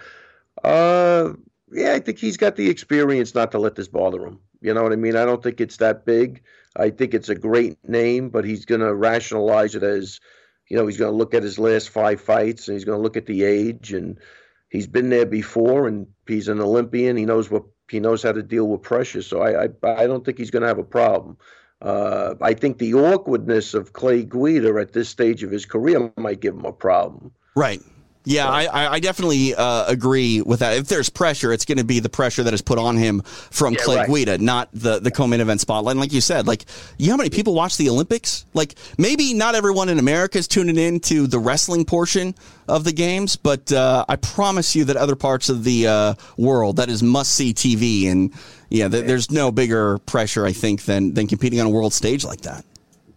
Uh, 0.65 1.33
yeah, 1.73 1.95
I 1.95 2.01
think 2.01 2.19
he's 2.19 2.37
got 2.37 2.57
the 2.57 2.69
experience 2.69 3.35
not 3.35 3.51
to 3.53 3.59
let 3.59 3.75
this 3.75 3.89
bother 3.89 4.25
him. 4.27 4.39
You 4.61 4.75
know 4.75 4.83
what 4.83 4.93
I 4.93 4.97
mean? 4.97 5.17
I 5.17 5.25
don't 5.25 5.43
think 5.43 5.61
it's 5.61 5.77
that 5.77 6.05
big. 6.05 6.43
I 6.77 6.91
think 6.91 7.15
it's 7.15 7.29
a 7.29 7.35
great 7.35 7.77
name, 7.89 8.31
but 8.31 8.45
he's 8.45 8.65
going 8.65 8.81
to 8.81 8.95
rationalize 8.95 9.75
it 9.75 9.83
as, 9.83 10.21
you 10.69 10.77
know, 10.77 10.87
he's 10.87 10.97
going 10.99 11.13
to 11.13 11.17
look 11.17 11.35
at 11.35 11.43
his 11.43 11.59
last 11.59 11.91
five 11.91 12.21
fights 12.21 12.69
and 12.69 12.75
he's 12.75 12.85
going 12.85 12.99
to 12.99 13.03
look 13.03 13.17
at 13.17 13.27
the 13.27 13.45
age 13.45 13.93
and 13.93 14.19
he's 14.69 14.87
been 14.87 15.11
there 15.11 15.27
before 15.27 15.89
and 15.89 16.07
he's 16.27 16.49
an 16.49 16.61
Olympian. 16.61 17.17
He 17.17 17.25
knows 17.25 17.51
what 17.51 17.65
he 17.91 18.01
knows 18.01 18.23
how 18.23 18.33
to 18.33 18.43
deal 18.43 18.69
with 18.69 18.83
pressure. 18.83 19.23
So 19.23 19.43
I 19.43 19.65
I, 19.65 19.69
I 20.03 20.07
don't 20.07 20.25
think 20.25 20.39
he's 20.39 20.51
going 20.51 20.63
to 20.63 20.69
have 20.69 20.79
a 20.79 20.85
problem. 20.85 21.37
Uh, 21.81 22.35
I 22.41 22.55
think 22.55 22.79
the 22.79 22.95
awkwardness 22.95 23.73
of 23.73 23.93
Clay 23.93 24.25
Guida 24.25 24.75
at 24.81 24.93
this 24.93 25.09
stage 25.09 25.45
of 25.45 25.51
his 25.51 25.65
career 25.65 26.13
might 26.17 26.41
give 26.41 26.55
him 26.55 26.65
a 26.65 26.73
problem. 26.73 27.31
Right. 27.55 27.81
Yeah, 28.29 28.47
I, 28.47 28.93
I 28.93 29.01
definitely 29.01 29.55
uh, 29.55 29.87
agree 29.87 30.43
with 30.43 30.61
that. 30.61 30.77
If 30.77 30.89
there's 30.89 31.09
pressure, 31.09 31.51
it's 31.51 31.65
going 31.65 31.79
to 31.79 31.85
be 31.85 31.99
the 31.99 32.11
pressure 32.11 32.43
that 32.43 32.53
is 32.53 32.61
put 32.61 32.79
on 32.79 32.99
him 32.99 33.23
from 33.23 33.73
yeah, 33.73 33.81
Clay 33.83 33.97
right. 33.97 34.07
Guida, 34.07 34.37
not 34.37 34.69
the, 34.75 34.99
the 34.99 35.11
co-main 35.11 35.41
event 35.41 35.63
spotlight. 35.63 35.93
And 35.93 36.01
like 36.01 36.13
you 36.13 36.21
said, 36.21 36.47
like, 36.47 36.67
you 36.99 37.07
know 37.07 37.15
how 37.15 37.17
many 37.17 37.31
people 37.31 37.55
watch 37.55 37.79
the 37.79 37.89
Olympics? 37.89 38.45
Like, 38.53 38.75
maybe 38.99 39.33
not 39.33 39.55
everyone 39.55 39.89
in 39.89 39.99
America 39.99 40.37
is 40.37 40.47
tuning 40.47 40.77
in 40.77 41.01
to 41.01 41.27
the 41.27 41.39
wrestling 41.39 41.87
portion 41.87 42.35
of 42.69 42.85
the 42.85 42.93
games, 42.93 43.37
but 43.37 43.73
uh, 43.73 44.05
I 44.07 44.17
promise 44.17 44.77
you 44.77 44.85
that 44.85 44.99
other 44.99 45.17
parts 45.17 45.49
of 45.49 45.65
the 45.65 45.87
uh, 45.87 46.15
world, 46.37 46.77
that 46.77 46.91
is 46.91 47.03
must-see 47.03 47.55
TV. 47.55 48.11
And, 48.11 48.35
yeah, 48.69 48.89
th- 48.89 49.07
there's 49.07 49.31
no 49.31 49.51
bigger 49.51 49.97
pressure, 50.01 50.45
I 50.45 50.53
think, 50.53 50.83
than, 50.83 51.15
than 51.15 51.29
competing 51.29 51.61
on 51.61 51.67
a 51.67 51.71
world 51.71 51.95
stage 51.95 52.27
like 52.27 52.43
that. 52.43 52.63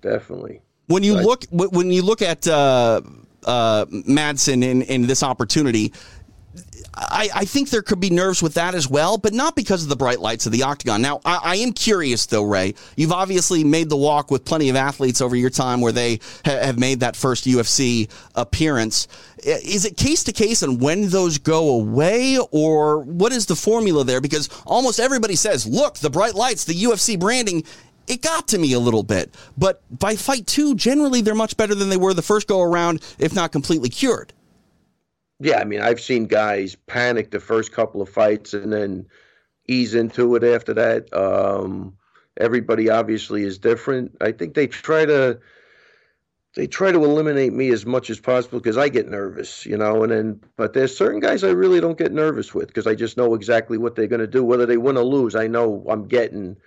Definitely. 0.01 0.61
When 0.87 1.03
you 1.03 1.15
look 1.15 1.45
when 1.51 1.89
you 1.89 2.01
look 2.01 2.21
at 2.21 2.45
uh, 2.47 3.01
uh, 3.45 3.85
Madsen 3.85 4.63
in, 4.63 4.81
in 4.83 5.07
this 5.07 5.23
opportunity. 5.23 5.93
I, 6.93 7.29
I, 7.33 7.45
think 7.45 7.69
there 7.69 7.81
could 7.81 8.01
be 8.01 8.09
nerves 8.09 8.43
with 8.43 8.55
that 8.55 8.75
as 8.75 8.87
well, 8.89 9.17
but 9.17 9.33
not 9.33 9.55
because 9.55 9.83
of 9.83 9.89
the 9.89 9.95
bright 9.95 10.19
lights 10.19 10.45
of 10.45 10.51
the 10.51 10.63
octagon. 10.63 11.01
Now, 11.01 11.21
I, 11.23 11.39
I, 11.41 11.55
am 11.57 11.71
curious 11.71 12.25
though, 12.25 12.43
Ray. 12.43 12.75
You've 12.97 13.13
obviously 13.13 13.63
made 13.63 13.89
the 13.89 13.95
walk 13.95 14.29
with 14.29 14.43
plenty 14.43 14.67
of 14.69 14.75
athletes 14.75 15.21
over 15.21 15.35
your 15.35 15.49
time 15.49 15.79
where 15.79 15.93
they 15.93 16.19
ha- 16.45 16.59
have 16.59 16.77
made 16.77 16.99
that 16.99 17.15
first 17.15 17.45
UFC 17.45 18.09
appearance. 18.35 19.07
Is 19.43 19.85
it 19.85 19.95
case 19.95 20.25
to 20.25 20.33
case 20.33 20.63
on 20.63 20.79
when 20.79 21.07
those 21.07 21.37
go 21.37 21.69
away, 21.69 22.37
or 22.51 22.99
what 22.99 23.31
is 23.31 23.45
the 23.45 23.55
formula 23.55 24.03
there? 24.03 24.19
Because 24.19 24.49
almost 24.65 24.99
everybody 24.99 25.35
says, 25.35 25.65
look, 25.65 25.95
the 25.95 26.09
bright 26.09 26.35
lights, 26.35 26.65
the 26.65 26.73
UFC 26.73 27.17
branding, 27.17 27.63
it 28.07 28.21
got 28.21 28.47
to 28.49 28.57
me 28.57 28.73
a 28.73 28.79
little 28.79 29.03
bit. 29.03 29.33
But 29.57 29.81
by 29.97 30.15
fight 30.15 30.47
two, 30.47 30.75
generally 30.75 31.21
they're 31.21 31.35
much 31.35 31.57
better 31.57 31.75
than 31.75 31.89
they 31.89 31.97
were 31.97 32.13
the 32.13 32.21
first 32.21 32.47
go 32.47 32.61
around, 32.61 33.01
if 33.19 33.33
not 33.33 33.51
completely 33.51 33.89
cured. 33.89 34.33
Yeah, 35.39 35.59
I 35.59 35.63
mean, 35.63 35.81
I've 35.81 35.99
seen 35.99 36.25
guys 36.27 36.75
panic 36.75 37.31
the 37.31 37.39
first 37.39 37.71
couple 37.71 38.01
of 38.01 38.09
fights 38.09 38.53
and 38.53 38.71
then 38.71 39.07
ease 39.67 39.95
into 39.95 40.35
it 40.35 40.43
after 40.43 40.73
that. 40.75 41.11
Um, 41.13 41.97
everybody 42.37 42.89
obviously 42.89 43.43
is 43.43 43.57
different. 43.57 44.15
I 44.21 44.31
think 44.31 44.53
they 44.53 44.67
try 44.67 45.05
to 45.05 45.39
they 46.53 46.67
try 46.67 46.91
to 46.91 47.03
eliminate 47.03 47.53
me 47.53 47.69
as 47.69 47.85
much 47.85 48.09
as 48.09 48.19
possible 48.19 48.59
because 48.59 48.77
I 48.77 48.89
get 48.89 49.07
nervous, 49.07 49.65
you 49.65 49.77
know. 49.77 50.03
And 50.03 50.11
then, 50.11 50.39
but 50.57 50.73
there's 50.73 50.95
certain 50.95 51.21
guys 51.21 51.43
I 51.43 51.51
really 51.51 51.79
don't 51.79 51.97
get 51.97 52.11
nervous 52.11 52.53
with 52.53 52.67
because 52.67 52.87
I 52.87 52.93
just 52.93 53.15
know 53.15 53.33
exactly 53.35 53.77
what 53.77 53.95
they're 53.95 54.07
going 54.07 54.19
to 54.19 54.27
do, 54.27 54.43
whether 54.43 54.65
they 54.65 54.77
win 54.77 54.97
or 54.97 55.03
lose. 55.03 55.33
I 55.33 55.47
know 55.47 55.85
I'm 55.89 56.07
getting 56.07 56.57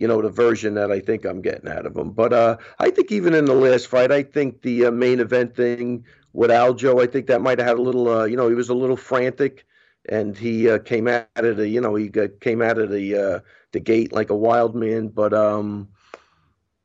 you 0.00 0.08
know, 0.08 0.20
the 0.22 0.30
version 0.30 0.74
that 0.74 0.90
I 0.90 0.98
think 0.98 1.24
I'm 1.24 1.42
getting 1.42 1.70
out 1.70 1.86
of 1.86 1.94
him. 1.94 2.10
But 2.10 2.32
uh, 2.32 2.56
I 2.78 2.90
think 2.90 3.12
even 3.12 3.34
in 3.34 3.44
the 3.44 3.54
last 3.54 3.86
fight, 3.86 4.10
I 4.10 4.22
think 4.22 4.62
the 4.62 4.86
uh, 4.86 4.90
main 4.90 5.20
event 5.20 5.54
thing 5.54 6.04
with 6.32 6.50
Aljo, 6.50 7.02
I 7.02 7.06
think 7.06 7.26
that 7.26 7.42
might 7.42 7.58
have 7.58 7.68
had 7.68 7.78
a 7.78 7.82
little, 7.82 8.08
uh, 8.08 8.24
you 8.24 8.36
know, 8.36 8.48
he 8.48 8.54
was 8.54 8.70
a 8.70 8.74
little 8.74 8.96
frantic, 8.96 9.66
and 10.08 10.36
he 10.36 10.70
uh, 10.70 10.78
came 10.78 11.06
at 11.06 11.28
it, 11.36 11.58
you 11.68 11.80
know, 11.80 11.94
he 11.94 12.10
came 12.40 12.62
out 12.62 12.78
of 12.78 12.90
the 12.90 13.14
uh, 13.14 13.40
the 13.72 13.80
gate 13.80 14.12
like 14.12 14.30
a 14.30 14.36
wild 14.36 14.74
man. 14.74 15.08
But 15.08 15.34
um, 15.34 15.88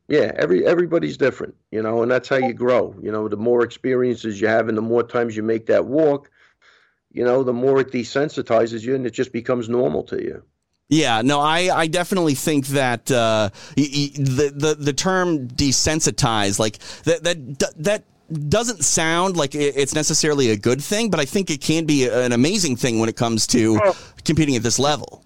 yeah, 0.08 0.32
every 0.36 0.66
everybody's 0.66 1.16
different, 1.16 1.54
you 1.70 1.80
know, 1.82 2.02
and 2.02 2.10
that's 2.10 2.28
how 2.28 2.36
you 2.36 2.52
grow. 2.52 2.94
You 3.00 3.10
know, 3.10 3.28
the 3.28 3.38
more 3.38 3.64
experiences 3.64 4.40
you 4.40 4.48
have, 4.48 4.68
and 4.68 4.76
the 4.76 4.82
more 4.82 5.02
times 5.02 5.34
you 5.34 5.42
make 5.42 5.66
that 5.66 5.86
walk, 5.86 6.30
you 7.12 7.24
know, 7.24 7.42
the 7.42 7.54
more 7.54 7.80
it 7.80 7.90
desensitizes 7.90 8.82
you, 8.82 8.94
and 8.94 9.06
it 9.06 9.12
just 9.12 9.32
becomes 9.32 9.70
normal 9.70 10.02
to 10.04 10.22
you. 10.22 10.42
Yeah, 10.88 11.22
no, 11.22 11.40
I, 11.40 11.76
I 11.76 11.86
definitely 11.88 12.34
think 12.34 12.68
that 12.68 13.10
uh, 13.10 13.50
the, 13.74 14.52
the 14.54 14.76
the 14.78 14.92
term 14.92 15.48
desensitized, 15.48 16.60
like 16.60 16.78
that 17.04 17.24
that 17.24 17.74
that 17.76 18.04
doesn't 18.48 18.84
sound 18.84 19.36
like 19.36 19.54
it's 19.56 19.94
necessarily 19.94 20.50
a 20.50 20.56
good 20.56 20.80
thing, 20.80 21.10
but 21.10 21.18
I 21.18 21.24
think 21.24 21.50
it 21.50 21.60
can 21.60 21.86
be 21.86 22.08
an 22.08 22.30
amazing 22.30 22.76
thing 22.76 23.00
when 23.00 23.08
it 23.08 23.16
comes 23.16 23.48
to 23.48 23.80
competing 24.24 24.54
at 24.54 24.62
this 24.62 24.78
level. 24.78 25.24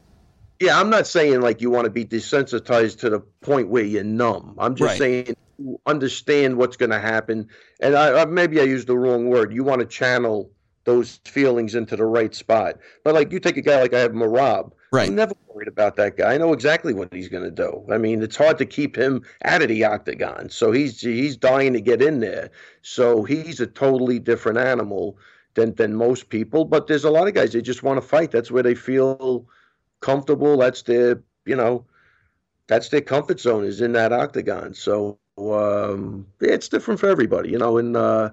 Yeah, 0.60 0.80
I'm 0.80 0.88
not 0.88 1.06
saying 1.06 1.42
like 1.42 1.60
you 1.60 1.70
want 1.70 1.84
to 1.84 1.90
be 1.90 2.06
desensitized 2.06 2.98
to 3.00 3.10
the 3.10 3.20
point 3.20 3.68
where 3.68 3.84
you're 3.84 4.04
numb. 4.04 4.54
I'm 4.58 4.74
just 4.74 4.88
right. 4.88 4.98
saying 4.98 5.36
understand 5.84 6.56
what's 6.56 6.78
going 6.78 6.90
to 6.90 6.98
happen, 6.98 7.46
and 7.80 7.94
I, 7.94 8.24
maybe 8.24 8.60
I 8.60 8.64
used 8.64 8.86
the 8.86 8.96
wrong 8.96 9.28
word. 9.28 9.52
You 9.52 9.62
want 9.64 9.80
to 9.80 9.86
channel 9.86 10.50
those 10.84 11.20
feelings 11.26 11.74
into 11.74 11.96
the 11.96 12.06
right 12.06 12.34
spot. 12.34 12.78
But 13.04 13.12
like 13.12 13.30
you 13.30 13.40
take 13.40 13.58
a 13.58 13.62
guy 13.62 13.82
like 13.82 13.92
I 13.92 13.98
have 13.98 14.12
Merab 14.12 14.72
Right. 14.92 15.10
Never 15.10 15.34
worried 15.60 15.68
about 15.68 15.96
that 15.96 16.16
guy. 16.16 16.34
I 16.34 16.38
know 16.38 16.54
exactly 16.54 16.94
what 16.94 17.12
he's 17.12 17.28
going 17.28 17.44
to 17.44 17.50
do. 17.50 17.84
I 17.90 17.98
mean, 17.98 18.22
it's 18.22 18.36
hard 18.36 18.56
to 18.58 18.66
keep 18.66 18.96
him 18.96 19.22
out 19.44 19.60
of 19.60 19.68
the 19.68 19.84
octagon. 19.84 20.48
So 20.48 20.72
he's 20.72 21.00
he's 21.00 21.36
dying 21.36 21.74
to 21.74 21.80
get 21.80 22.00
in 22.00 22.20
there. 22.20 22.50
So 22.82 23.24
he's 23.24 23.60
a 23.60 23.66
totally 23.66 24.18
different 24.18 24.58
animal 24.58 25.18
than 25.54 25.74
than 25.74 25.94
most 25.94 26.30
people. 26.30 26.64
But 26.64 26.86
there's 26.86 27.04
a 27.04 27.10
lot 27.10 27.28
of 27.28 27.34
guys 27.34 27.52
they 27.52 27.60
just 27.60 27.82
want 27.82 28.00
to 28.00 28.06
fight. 28.06 28.30
That's 28.30 28.50
where 28.50 28.62
they 28.62 28.74
feel 28.74 29.46
comfortable. 30.00 30.56
That's 30.56 30.82
their 30.82 31.22
you 31.44 31.56
know, 31.56 31.84
that's 32.66 32.88
their 32.88 33.02
comfort 33.02 33.40
zone 33.40 33.64
is 33.64 33.82
in 33.82 33.92
that 33.92 34.12
octagon. 34.12 34.72
So 34.72 35.18
um, 35.36 36.26
it's 36.40 36.68
different 36.68 37.00
for 37.00 37.08
everybody, 37.08 37.50
you 37.50 37.58
know. 37.58 37.76
And 37.76 37.96
uh, 37.96 38.30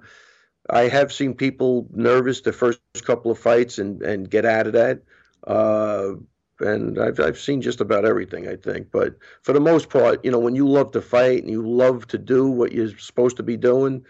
I 0.70 0.84
have 0.84 1.12
seen 1.12 1.34
people 1.34 1.88
nervous 1.94 2.40
the 2.40 2.54
first 2.54 2.80
couple 3.04 3.32
of 3.32 3.38
fights 3.38 3.80
and 3.80 4.02
and 4.02 4.30
get 4.30 4.46
out 4.46 4.68
of 4.68 4.74
that. 4.74 5.02
Uh, 5.46 6.14
and 6.60 7.00
I've 7.00 7.20
I've 7.20 7.40
seen 7.40 7.62
just 7.62 7.82
about 7.82 8.06
everything 8.06 8.48
I 8.48 8.56
think. 8.56 8.92
But 8.92 9.16
for 9.44 9.54
the 9.54 9.60
most 9.60 9.90
part, 9.90 10.24
you 10.24 10.32
know, 10.32 10.40
when 10.40 10.56
you 10.56 10.68
love 10.68 10.92
to 10.92 11.02
fight 11.02 11.42
and 11.42 11.52
you 11.52 11.68
love 11.68 12.08
to 12.08 12.18
do 12.18 12.48
what 12.48 12.72
you're 12.72 12.98
supposed 12.98 13.38
to 13.38 13.44
be 13.44 13.58
doing, 13.58 14.06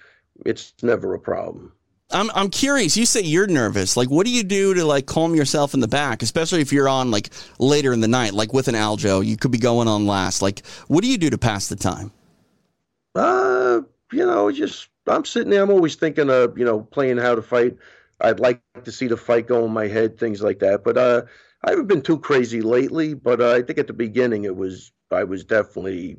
it's 0.46 0.74
never 0.82 1.14
a 1.14 1.20
problem. 1.20 1.74
I'm 2.12 2.32
I'm 2.34 2.50
curious. 2.50 2.96
You 2.96 3.06
say 3.06 3.22
you're 3.22 3.48
nervous. 3.48 3.98
Like, 3.98 4.10
what 4.10 4.26
do 4.26 4.32
you 4.32 4.44
do 4.44 4.74
to 4.76 4.86
like 4.86 5.06
calm 5.08 5.36
yourself 5.36 5.74
in 5.74 5.82
the 5.82 5.88
back, 5.88 6.22
especially 6.22 6.62
if 6.62 6.72
you're 6.72 6.88
on 6.88 7.12
like 7.12 7.30
later 7.60 7.92
in 7.92 8.00
the 8.00 8.08
night, 8.08 8.34
like 8.34 8.54
with 8.54 8.70
an 8.70 8.76
Aljo, 8.76 9.26
you 9.26 9.36
could 9.36 9.52
be 9.52 9.58
going 9.58 9.88
on 9.88 10.08
last. 10.08 10.42
Like, 10.42 10.66
what 10.88 11.02
do 11.02 11.10
you 11.10 11.18
do 11.18 11.30
to 11.30 11.38
pass 11.38 11.68
the 11.68 11.76
time? 11.76 12.12
Uh, 13.14 13.82
you 14.14 14.26
know, 14.26 14.50
just 14.52 14.88
I'm 15.08 15.26
sitting 15.26 15.50
there. 15.50 15.64
I'm 15.64 15.70
always 15.70 15.96
thinking 15.96 16.30
of 16.30 16.58
you 16.58 16.64
know 16.64 16.82
playing 16.82 17.18
how 17.18 17.36
to 17.36 17.42
fight. 17.42 17.76
I'd 18.22 18.40
like 18.40 18.62
to 18.84 18.92
see 18.92 19.08
the 19.08 19.18
fight 19.18 19.48
go 19.48 19.66
in 19.66 19.72
my 19.72 19.88
head, 19.88 20.18
things 20.18 20.42
like 20.42 20.60
that. 20.60 20.84
But 20.84 20.98
uh, 20.98 21.24
I 21.68 21.72
haven't 21.72 21.88
been 21.88 22.02
too 22.02 22.18
crazy 22.18 22.62
lately, 22.62 23.14
but 23.14 23.42
uh, 23.42 23.52
I 23.52 23.62
think 23.62 23.78
at 23.78 23.88
the 23.88 23.94
beginning 23.94 24.46
it 24.46 24.56
was 24.56 24.94
I 25.12 25.26
was 25.26 25.44
definitely 25.44 26.18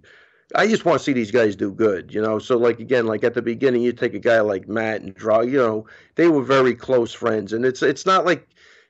I 0.54 0.66
just 0.66 0.84
want 0.84 0.98
to 0.98 1.04
see 1.04 1.14
these 1.14 1.30
guys 1.30 1.56
do 1.56 1.72
good, 1.72 2.12
you 2.12 2.20
know. 2.20 2.38
So 2.38 2.58
like 2.58 2.80
again, 2.80 3.06
like 3.06 3.24
at 3.24 3.32
the 3.32 3.40
beginning, 3.40 3.80
you 3.80 3.94
take 3.94 4.12
a 4.12 4.18
guy 4.18 4.40
like 4.40 4.68
Matt 4.68 5.00
and 5.00 5.14
draw, 5.14 5.40
you 5.40 5.56
know, 5.56 5.86
they 6.16 6.28
were 6.28 6.42
very 6.42 6.74
close 6.74 7.14
friends, 7.14 7.54
and 7.54 7.64
it's 7.64 7.82
it's 7.82 8.04
not 8.04 8.26
like 8.26 8.46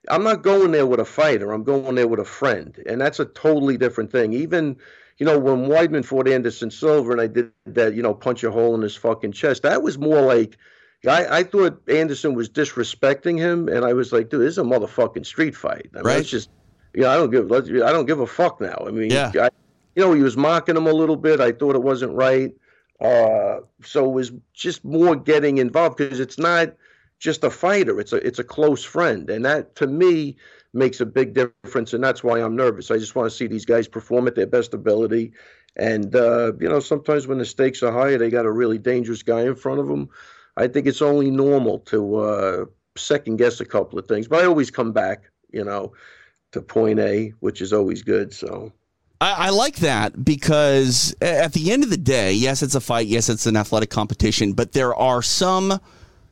I'm 0.08 0.24
not 0.24 0.42
going 0.42 0.72
there 0.72 0.86
with 0.86 0.98
a 0.98 1.04
fighter. 1.04 1.52
I'm 1.52 1.62
going 1.62 1.94
there 1.94 2.08
with 2.08 2.18
a 2.18 2.24
friend, 2.24 2.76
and 2.86 3.00
that's 3.00 3.20
a 3.20 3.26
totally 3.26 3.76
different 3.76 4.10
thing. 4.10 4.32
Even 4.32 4.76
you 5.18 5.26
know 5.26 5.38
when 5.38 5.66
Weidman 5.66 6.04
fought 6.04 6.26
Anderson 6.26 6.72
Silva, 6.72 7.12
and 7.12 7.20
I 7.20 7.28
did 7.28 7.52
that, 7.66 7.94
you 7.94 8.02
know, 8.02 8.14
punch 8.14 8.42
a 8.42 8.50
hole 8.50 8.74
in 8.74 8.82
his 8.82 8.96
fucking 8.96 9.30
chest. 9.30 9.62
That 9.62 9.82
was 9.82 9.96
more 9.96 10.22
like 10.22 10.58
I, 11.06 11.38
I 11.38 11.42
thought 11.44 11.80
Anderson 11.88 12.34
was 12.34 12.48
disrespecting 12.48 13.38
him, 13.38 13.68
and 13.68 13.84
I 13.84 13.92
was 13.92 14.12
like, 14.12 14.30
dude, 14.30 14.40
this 14.40 14.52
is 14.52 14.58
a 14.58 14.62
motherfucking 14.62 15.24
street 15.24 15.54
fight. 15.54 15.90
I 15.94 15.98
mean, 15.98 16.06
right. 16.06 16.18
It's 16.18 16.28
just, 16.28 16.50
you 16.94 17.02
know, 17.02 17.10
I 17.10 17.16
don't 17.16 17.30
give, 17.30 17.52
I 17.52 17.92
don't 17.92 18.06
give 18.06 18.20
a 18.20 18.26
fuck 18.26 18.60
now. 18.60 18.82
I 18.86 18.90
mean, 18.90 19.10
yeah. 19.10 19.30
I, 19.40 19.50
you 19.94 20.04
know, 20.04 20.12
he 20.12 20.22
was 20.22 20.36
mocking 20.36 20.76
him 20.76 20.86
a 20.86 20.92
little 20.92 21.16
bit. 21.16 21.40
I 21.40 21.52
thought 21.52 21.76
it 21.76 21.82
wasn't 21.82 22.14
right. 22.14 22.52
Uh, 23.00 23.60
so 23.82 24.06
it 24.06 24.12
was 24.12 24.32
just 24.52 24.84
more 24.84 25.14
getting 25.14 25.58
involved 25.58 25.98
because 25.98 26.18
it's 26.18 26.38
not 26.38 26.74
just 27.20 27.44
a 27.44 27.50
fighter; 27.50 28.00
it's 28.00 28.12
a 28.12 28.16
it's 28.16 28.40
a 28.40 28.44
close 28.44 28.82
friend, 28.82 29.30
and 29.30 29.44
that 29.44 29.76
to 29.76 29.86
me 29.86 30.36
makes 30.72 31.00
a 31.00 31.06
big 31.06 31.34
difference, 31.34 31.92
and 31.92 32.02
that's 32.02 32.24
why 32.24 32.40
I'm 32.40 32.56
nervous. 32.56 32.90
I 32.90 32.98
just 32.98 33.14
want 33.14 33.30
to 33.30 33.36
see 33.36 33.46
these 33.46 33.64
guys 33.64 33.86
perform 33.86 34.26
at 34.26 34.34
their 34.34 34.46
best 34.46 34.74
ability, 34.74 35.32
and 35.76 36.14
uh, 36.14 36.52
you 36.60 36.68
know, 36.68 36.80
sometimes 36.80 37.28
when 37.28 37.38
the 37.38 37.44
stakes 37.44 37.82
are 37.82 37.92
higher, 37.92 38.18
they 38.18 38.30
got 38.30 38.46
a 38.46 38.50
really 38.50 38.78
dangerous 38.78 39.22
guy 39.22 39.42
in 39.42 39.54
front 39.54 39.78
of 39.78 39.86
them. 39.86 40.10
I 40.58 40.66
think 40.66 40.86
it's 40.86 41.00
only 41.00 41.30
normal 41.30 41.78
to 41.80 42.16
uh, 42.16 42.64
second 42.96 43.36
guess 43.36 43.60
a 43.60 43.64
couple 43.64 43.98
of 43.98 44.06
things, 44.06 44.26
but 44.26 44.42
I 44.42 44.46
always 44.46 44.70
come 44.70 44.92
back, 44.92 45.30
you 45.52 45.64
know, 45.64 45.92
to 46.52 46.60
point 46.60 46.98
A, 46.98 47.32
which 47.40 47.62
is 47.62 47.72
always 47.72 48.02
good. 48.02 48.34
So. 48.34 48.72
I, 49.20 49.32
I, 49.32 49.50
like 49.50 49.76
that 49.76 50.24
because 50.24 51.14
at 51.20 51.52
the 51.52 51.70
end 51.70 51.84
of 51.84 51.90
the 51.90 51.96
day, 51.96 52.32
yes, 52.32 52.62
it's 52.62 52.74
a 52.74 52.80
fight. 52.80 53.06
Yes, 53.06 53.28
it's 53.28 53.46
an 53.46 53.56
athletic 53.56 53.90
competition, 53.90 54.52
but 54.52 54.72
there 54.72 54.94
are 54.94 55.22
some 55.22 55.80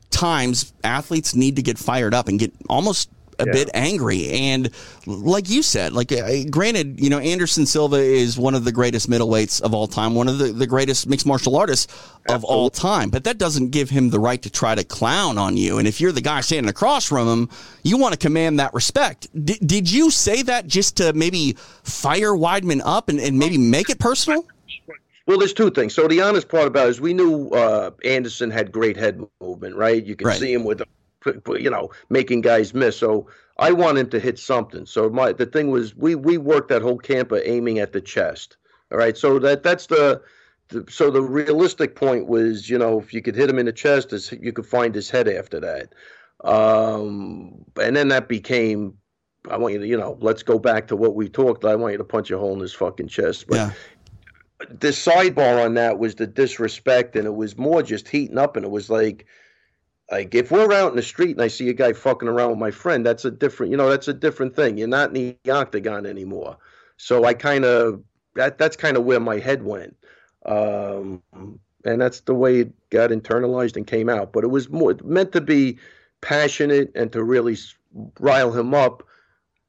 times 0.09 0.73
athletes 0.83 1.35
need 1.35 1.55
to 1.55 1.61
get 1.61 1.77
fired 1.77 2.13
up 2.13 2.27
and 2.27 2.39
get 2.39 2.53
almost 2.69 3.09
a 3.39 3.45
Yeah. 3.45 3.51
bit 3.53 3.69
angry. 3.73 4.27
And 4.29 4.69
like 5.05 5.49
you 5.49 5.61
said, 5.63 5.93
like 5.93 6.11
uh, 6.11 6.43
granted, 6.49 6.99
you 6.99 7.09
know, 7.09 7.19
Anderson 7.19 7.65
Silva 7.65 7.97
is 7.97 8.37
one 8.37 8.55
of 8.55 8.63
the 8.65 8.71
greatest 8.71 9.09
middleweights 9.09 9.61
of 9.61 9.73
all 9.73 9.87
time, 9.87 10.15
one 10.15 10.27
of 10.27 10.37
the, 10.37 10.51
the 10.51 10.67
greatest 10.67 11.07
mixed 11.07 11.25
martial 11.25 11.55
artists 11.55 11.87
of 12.29 12.43
all 12.43 12.69
time. 12.69 13.09
But 13.09 13.23
that 13.25 13.37
doesn't 13.37 13.69
give 13.71 13.89
him 13.89 14.09
the 14.09 14.19
right 14.19 14.41
to 14.41 14.49
try 14.49 14.75
to 14.75 14.83
clown 14.83 15.37
on 15.37 15.57
you. 15.57 15.77
And 15.77 15.87
if 15.87 16.01
you're 16.01 16.11
the 16.11 16.21
guy 16.21 16.41
standing 16.41 16.69
across 16.69 17.05
from 17.05 17.27
him, 17.27 17.49
you 17.83 17.97
want 17.97 18.13
to 18.13 18.19
command 18.19 18.59
that 18.59 18.73
respect. 18.73 19.27
D- 19.45 19.59
did 19.65 19.89
you 19.91 20.09
say 20.11 20.41
that 20.43 20.67
just 20.67 20.97
to 20.97 21.13
maybe 21.13 21.53
fire 21.83 22.31
Weidman 22.31 22.81
up 22.83 23.09
and, 23.09 23.19
and 23.19 23.37
maybe 23.39 23.57
make 23.57 23.89
it 23.89 23.99
personal? 23.99 24.45
Well, 25.25 25.37
there's 25.37 25.53
two 25.53 25.69
things. 25.71 25.93
So 25.93 26.07
the 26.07 26.21
honest 26.21 26.47
part 26.47 26.67
about 26.67 26.87
it 26.87 26.91
is 26.91 27.01
we 27.01 27.13
knew 27.13 27.49
uh, 27.49 27.91
Anderson 28.05 28.49
had 28.49 28.71
great 28.71 28.95
head 28.95 29.21
movement, 29.41 29.75
right? 29.75 30.01
You 30.05 30.15
could 30.15 30.27
Right. 30.27 30.39
see 30.39 30.53
him 30.53 30.63
with, 30.63 30.81
you 31.59 31.69
know, 31.69 31.89
making 32.09 32.41
guys 32.41 32.73
miss. 32.73 32.97
So 32.97 33.27
I 33.57 33.71
want 33.71 33.97
him 33.97 34.09
to 34.09 34.19
hit 34.19 34.37
something. 34.39 34.85
So 34.85 35.09
my 35.09 35.33
the 35.33 35.45
thing 35.45 35.69
was 35.71 35.95
we 35.95 36.15
we 36.15 36.37
worked 36.37 36.69
that 36.69 36.81
whole 36.81 36.97
camp 36.97 37.31
of 37.31 37.41
aiming 37.45 37.79
at 37.79 37.93
the 37.93 38.01
chest. 38.01 38.57
All 38.91 38.97
right. 38.97 39.17
So 39.17 39.39
that 39.39 39.63
that's 39.63 39.87
the, 39.87 40.21
the 40.69 40.85
so 40.89 41.09
the 41.11 41.21
realistic 41.21 41.95
point 41.95 42.27
was, 42.27 42.69
you 42.69 42.77
know, 42.77 42.99
if 42.99 43.13
you 43.13 43.21
could 43.21 43.35
hit 43.35 43.49
him 43.49 43.59
in 43.59 43.65
the 43.65 43.73
chest, 43.73 44.13
is 44.13 44.31
you 44.31 44.53
could 44.53 44.65
find 44.65 44.93
his 44.93 45.09
head 45.09 45.27
after 45.27 45.59
that. 45.59 45.93
Um, 46.43 47.65
and 47.81 47.95
then 47.95 48.09
that 48.09 48.27
became. 48.27 48.97
I 49.49 49.55
want 49.57 49.73
you 49.73 49.79
to, 49.79 49.87
you 49.87 49.97
know, 49.97 50.17
let's 50.19 50.43
go 50.43 50.59
back 50.59 50.87
to 50.87 50.95
what 50.97 51.15
we 51.15 51.29
talked. 51.29 51.63
I 51.63 51.75
want 51.75 51.93
you 51.93 51.97
to 51.99 52.03
punch 52.03 52.31
a 52.31 52.37
hole 52.37 52.53
in 52.53 52.59
his 52.59 52.73
fucking 52.73 53.07
chest. 53.07 53.47
But 53.47 53.55
Yeah. 53.55 53.71
the 54.69 54.89
sidebar 54.89 55.63
on 55.63 55.75
that 55.75 55.99
was 55.99 56.15
the 56.15 56.27
disrespect, 56.27 57.15
and 57.15 57.25
it 57.25 57.35
was 57.35 57.57
more 57.57 57.81
just 57.81 58.09
heating 58.09 58.37
up, 58.37 58.57
and 58.57 58.65
it 58.65 58.71
was 58.71 58.89
like, 58.89 59.25
like 60.11 60.33
if 60.35 60.51
we're 60.51 60.71
out 60.73 60.91
in 60.91 60.95
the 60.95 61.03
street 61.03 61.31
and 61.31 61.41
I 61.41 61.47
see 61.47 61.69
a 61.69 61.73
guy 61.73 61.93
fucking 61.93 62.27
around 62.27 62.51
with 62.51 62.59
my 62.59 62.71
friend, 62.71 63.05
that's 63.05 63.25
a 63.25 63.31
different, 63.31 63.71
you 63.71 63.77
know, 63.77 63.89
that's 63.89 64.07
a 64.07 64.13
different 64.13 64.55
thing. 64.55 64.77
You're 64.77 64.87
not 64.87 65.15
in 65.15 65.35
the 65.45 65.51
octagon 65.51 66.05
anymore. 66.05 66.57
So 66.97 67.25
I 67.25 67.33
kind 67.33 67.65
of 67.65 68.03
that 68.35 68.57
that's 68.57 68.75
kind 68.77 68.97
of 68.97 69.03
where 69.03 69.19
my 69.19 69.39
head 69.39 69.63
went, 69.63 69.95
um, 70.45 71.21
and 71.83 72.01
that's 72.01 72.21
the 72.21 72.33
way 72.33 72.61
it 72.61 72.89
got 72.89 73.09
internalized 73.11 73.75
and 73.75 73.85
came 73.85 74.09
out. 74.09 74.31
But 74.33 74.43
it 74.43 74.47
was 74.47 74.69
more 74.69 74.95
meant 75.03 75.31
to 75.33 75.41
be 75.41 75.77
passionate 76.21 76.91
and 76.95 77.11
to 77.11 77.23
really 77.23 77.57
rile 78.19 78.51
him 78.51 78.73
up, 78.73 79.03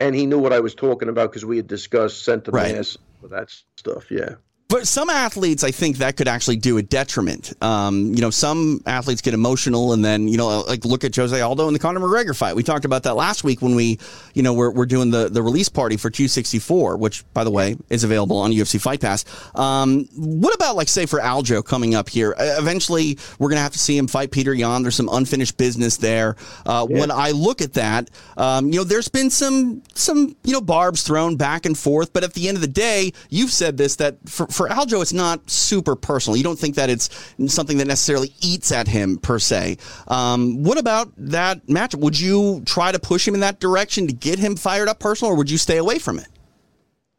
and 0.01 0.15
he 0.15 0.27
knew 0.27 0.39
what 0.39 0.53
I 0.53 0.61
was 0.61 0.75
talking 0.75 1.09
about 1.09 1.31
because 1.31 1.45
we 1.45 1.57
had 1.57 1.67
discussed 1.67 2.25
center 2.25 2.51
Right. 2.51 2.75
that 3.23 3.51
stuff. 3.77 4.11
Yeah. 4.11 4.37
But 4.69 4.87
some 4.87 5.09
athletes, 5.09 5.65
I 5.65 5.71
think 5.71 5.97
that 5.97 6.19
could 6.19 6.29
actually 6.29 6.57
do 6.57 6.77
a 6.77 6.83
detriment. 6.83 7.55
Um, 7.63 8.13
you 8.13 8.21
know, 8.21 8.29
some 8.29 8.83
athletes 8.85 9.23
get 9.23 9.33
emotional, 9.33 9.95
and 9.95 10.05
then 10.05 10.29
you 10.29 10.37
know, 10.37 10.61
like 10.61 10.85
look 10.85 11.05
at 11.05 11.17
Jose 11.17 11.41
Aldo 11.41 11.69
and 11.69 11.75
the 11.75 11.79
Conor 11.79 12.01
McGregor 12.01 12.37
fight. 12.37 12.55
We 12.55 12.63
talked 12.63 12.85
about 12.85 13.05
that 13.05 13.15
last 13.17 13.45
week 13.45 13.63
when 13.63 13.75
we, 13.75 13.99
you 14.35 14.43
know, 14.43 14.53
we're, 14.53 14.71
we're 14.71 14.85
doing 14.85 15.11
the 15.11 15.31
the 15.31 15.43
release 15.43 15.71
party 15.71 15.97
for 15.97 16.11
264, 16.11 16.99
which 16.99 17.25
by 17.33 17.45
the 17.45 17.51
way 17.51 17.77
is 17.89 18.05
available 18.05 18.37
on 18.37 18.53
UFC 18.53 18.79
Fight 18.79 19.01
Pass. 19.01 19.25
Um, 19.55 20.05
what 20.15 20.55
about 20.55 20.77
like 20.77 20.89
say 20.89 21.07
for 21.07 21.19
Aljo 21.19 21.65
coming 21.65 21.95
up 21.95 22.11
here? 22.11 22.35
Uh, 22.39 22.57
eventually, 22.59 23.19
we're 23.39 23.49
gonna 23.49 23.63
have 23.63 23.73
to 23.73 23.79
see 23.79 23.97
him 23.97 24.07
fight 24.07 24.33
Petr 24.33 24.55
Yan. 24.55 24.83
There's 24.83 24.97
some 24.97 25.09
unfinished 25.11 25.57
business 25.57 25.97
there. 25.97 26.37
Uh, 26.67 26.85
When 26.85 27.11
I 27.11 27.31
look 27.31 27.63
at 27.63 27.73
that, 27.73 28.11
um, 28.37 28.67
you 28.67 28.81
know, 28.81 28.85
there's 28.85 29.09
been 29.09 29.31
some 29.31 29.83
some 29.95 30.37
you 30.45 30.53
know 30.53 30.61
barbs 30.61 31.05
thrown 31.05 31.37
back 31.37 31.65
and 31.65 31.77
forth, 31.79 32.13
but 32.13 32.23
at 32.23 32.35
the 32.35 32.49
end 32.49 32.59
of 32.59 32.61
the 32.61 32.69
day, 32.69 33.15
you've 33.31 33.51
said 33.51 33.79
this 33.79 33.97
that 33.97 34.19
for, 34.29 34.47
for 34.59 34.69
Aljo, 34.69 35.01
it's 35.01 35.13
not 35.13 35.49
super 35.49 35.97
personal. 35.97 36.37
You 36.37 36.43
don't 36.43 36.59
think 36.59 36.75
that 36.75 36.91
it's 36.91 37.09
something 37.47 37.79
that 37.79 37.87
necessarily 37.87 38.35
eats 38.43 38.73
at 38.73 38.89
him 38.89 39.17
per 39.17 39.39
se. 39.39 39.79
Um, 40.09 40.65
what 40.65 40.77
about 40.79 41.13
that 41.17 41.67
matchup? 41.69 42.01
Would 42.01 42.19
you 42.19 42.63
try 42.67 42.93
to 42.93 42.99
push 42.99 43.27
him 43.27 43.35
in 43.35 43.41
that 43.41 43.61
direction 43.61 44.09
to 44.09 44.13
get 44.13 44.39
him 44.39 44.57
fired 44.57 44.89
up 44.89 44.99
personal, 44.99 45.33
or 45.33 45.37
would 45.37 45.51
you 45.51 45.59
stay 45.59 45.77
away 45.77 45.99
from 46.01 46.19
it? 46.19 46.27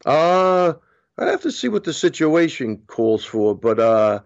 Uh, 0.06 0.73
I'd 1.17 1.28
have 1.30 1.41
to 1.41 1.52
see 1.52 1.69
what 1.69 1.86
the 1.86 1.93
situation 1.93 2.78
calls 2.88 3.23
for, 3.25 3.56
but 3.56 3.80
uh, 3.80 4.19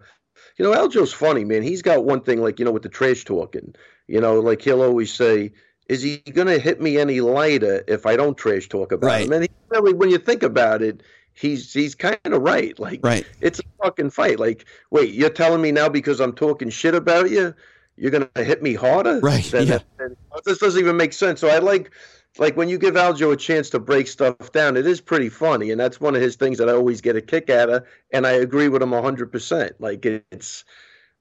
you 0.58 0.64
know, 0.64 0.72
Aljo's 0.72 1.12
funny, 1.12 1.44
man. 1.44 1.62
He's 1.62 1.82
got 1.82 2.04
one 2.04 2.20
thing, 2.20 2.42
like 2.42 2.58
you 2.58 2.64
know, 2.64 2.72
with 2.72 2.82
the 2.82 2.88
trash 2.88 3.24
talking. 3.24 3.74
You 4.08 4.20
know, 4.20 4.40
like 4.40 4.60
he'll 4.60 4.82
always 4.82 5.12
say, 5.12 5.52
"Is 5.88 6.02
he 6.02 6.18
gonna 6.18 6.58
hit 6.58 6.80
me 6.80 6.98
any 6.98 7.20
lighter 7.20 7.84
if 7.88 8.06
I 8.06 8.16
don't 8.16 8.36
trash 8.36 8.68
talk 8.68 8.92
about 8.92 9.06
Right. 9.06 9.26
him?" 9.26 9.32
And 9.32 9.42
he 9.44 9.50
really, 9.70 9.94
when 9.94 10.10
you 10.10 10.18
think 10.18 10.42
about 10.42 10.82
it, 10.82 11.02
he's 11.34 11.72
he's 11.72 11.94
kind 11.94 12.18
of 12.24 12.40
right. 12.42 12.78
Like, 12.78 13.00
Right. 13.02 13.26
it's 13.40 13.60
a 13.60 13.62
fucking 13.82 14.10
fight. 14.10 14.38
Like, 14.40 14.64
wait, 14.90 15.12
you're 15.12 15.30
telling 15.30 15.60
me 15.60 15.72
now 15.72 15.88
because 15.88 16.20
I'm 16.20 16.32
talking 16.32 16.70
shit 16.70 16.94
about 16.94 17.30
you, 17.30 17.54
you're 17.96 18.10
gonna 18.10 18.28
hit 18.36 18.62
me 18.62 18.74
harder? 18.74 19.20
Right, 19.20 19.44
Then- 19.44 19.66
yeah. 19.66 19.78
then- 19.98 20.16
this 20.44 20.58
doesn't 20.58 20.80
even 20.80 20.96
make 20.96 21.12
sense. 21.12 21.40
So 21.40 21.48
I 21.48 21.58
like 21.58 21.90
like 22.38 22.56
when 22.56 22.68
you 22.68 22.78
give 22.78 22.94
Aljo 22.94 23.32
a 23.32 23.36
chance 23.36 23.70
to 23.70 23.78
break 23.78 24.08
stuff 24.08 24.50
down, 24.50 24.76
it 24.76 24.86
is 24.86 25.00
pretty 25.00 25.28
funny, 25.28 25.70
and 25.70 25.80
that's 25.80 26.00
one 26.00 26.16
of 26.16 26.22
his 26.22 26.34
things 26.34 26.58
that 26.58 26.68
I 26.68 26.72
always 26.72 27.00
get 27.00 27.14
a 27.14 27.20
kick 27.20 27.48
out 27.50 27.70
of, 27.70 27.84
and 28.12 28.26
I 28.26 28.32
agree 28.32 28.68
with 28.68 28.82
him 28.82 28.90
hundred 28.92 29.30
percent. 29.30 29.80
Like 29.80 30.04
it's, 30.04 30.64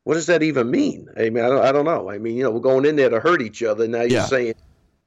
what 0.05 0.15
does 0.15 0.25
that 0.25 0.41
even 0.43 0.71
mean? 0.71 1.07
I 1.15 1.29
mean, 1.29 1.43
I 1.43 1.49
don't, 1.49 1.63
I 1.63 1.71
don't 1.71 1.85
know. 1.85 2.09
I 2.09 2.17
mean, 2.17 2.35
you 2.35 2.43
know, 2.43 2.49
we're 2.51 2.59
going 2.61 2.85
in 2.85 2.95
there 2.95 3.09
to 3.09 3.19
hurt 3.19 3.41
each 3.43 3.61
other. 3.61 3.87
Now 3.87 4.01
you're 4.01 4.09
Yeah. 4.21 4.25
saying 4.25 4.55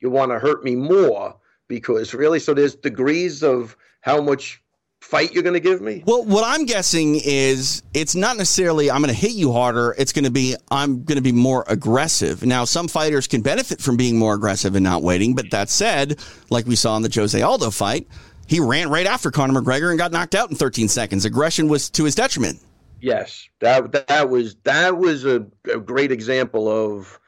you 0.01 0.09
want 0.11 0.31
to 0.31 0.39
hurt 0.39 0.63
me 0.63 0.77
more 0.77 1.35
because 1.69 2.15
really, 2.15 2.39
so 2.39 2.55
there's 2.55 2.77
degrees 2.77 3.43
of 3.43 3.77
how 4.01 4.21
much 4.21 4.63
fight 5.07 5.33
you're 5.33 5.43
going 5.43 5.55
to 5.55 5.61
give 5.61 5.81
me. 5.81 6.03
Well, 6.07 6.25
what 6.25 6.45
I'm 6.45 6.67
guessing 6.67 7.21
is 7.25 7.83
it's 7.95 8.15
not 8.15 8.37
necessarily 8.37 8.91
I'm 8.91 9.01
going 9.01 9.15
to 9.15 9.19
hit 9.19 9.33
you 9.33 9.53
harder. 9.53 9.95
It's 9.99 10.13
going 10.13 10.25
to 10.25 10.31
be 10.31 10.57
I'm 10.71 11.05
going 11.05 11.17
to 11.17 11.23
be 11.23 11.33
more 11.33 11.65
aggressive. 11.69 12.45
Now, 12.45 12.65
some 12.65 12.89
fighters 12.89 13.27
can 13.27 13.41
benefit 13.43 13.81
from 13.81 13.97
being 13.97 14.19
more 14.19 14.35
aggressive 14.35 14.75
and 14.75 14.85
not 14.85 15.03
waiting. 15.03 15.35
But 15.35 15.51
that 15.53 15.71
said, 15.71 16.19
like 16.51 16.67
we 16.67 16.77
saw 16.77 16.97
in 16.97 17.03
the 17.03 17.13
Jose 17.15 17.41
Aldo 17.41 17.71
fight, 17.71 18.07
he 18.47 18.61
ran 18.61 18.91
right 18.91 19.07
after 19.07 19.31
Conor 19.31 19.61
McGregor 19.61 19.91
and 19.91 19.99
got 19.99 20.13
knocked 20.13 20.35
out 20.35 20.51
in 20.51 20.57
13 20.57 20.89
seconds. 20.89 21.25
Aggression 21.25 21.69
was 21.69 21.89
to 21.91 22.05
his 22.05 22.15
detriment. 22.15 22.61
Yes, 23.01 23.49
that 23.61 23.93
that 24.09 24.31
was 24.31 24.57
that 24.65 24.99
was 24.99 25.25
a, 25.25 25.47
a 25.73 25.79
great 25.79 26.11
example 26.11 26.69
of 26.69 27.21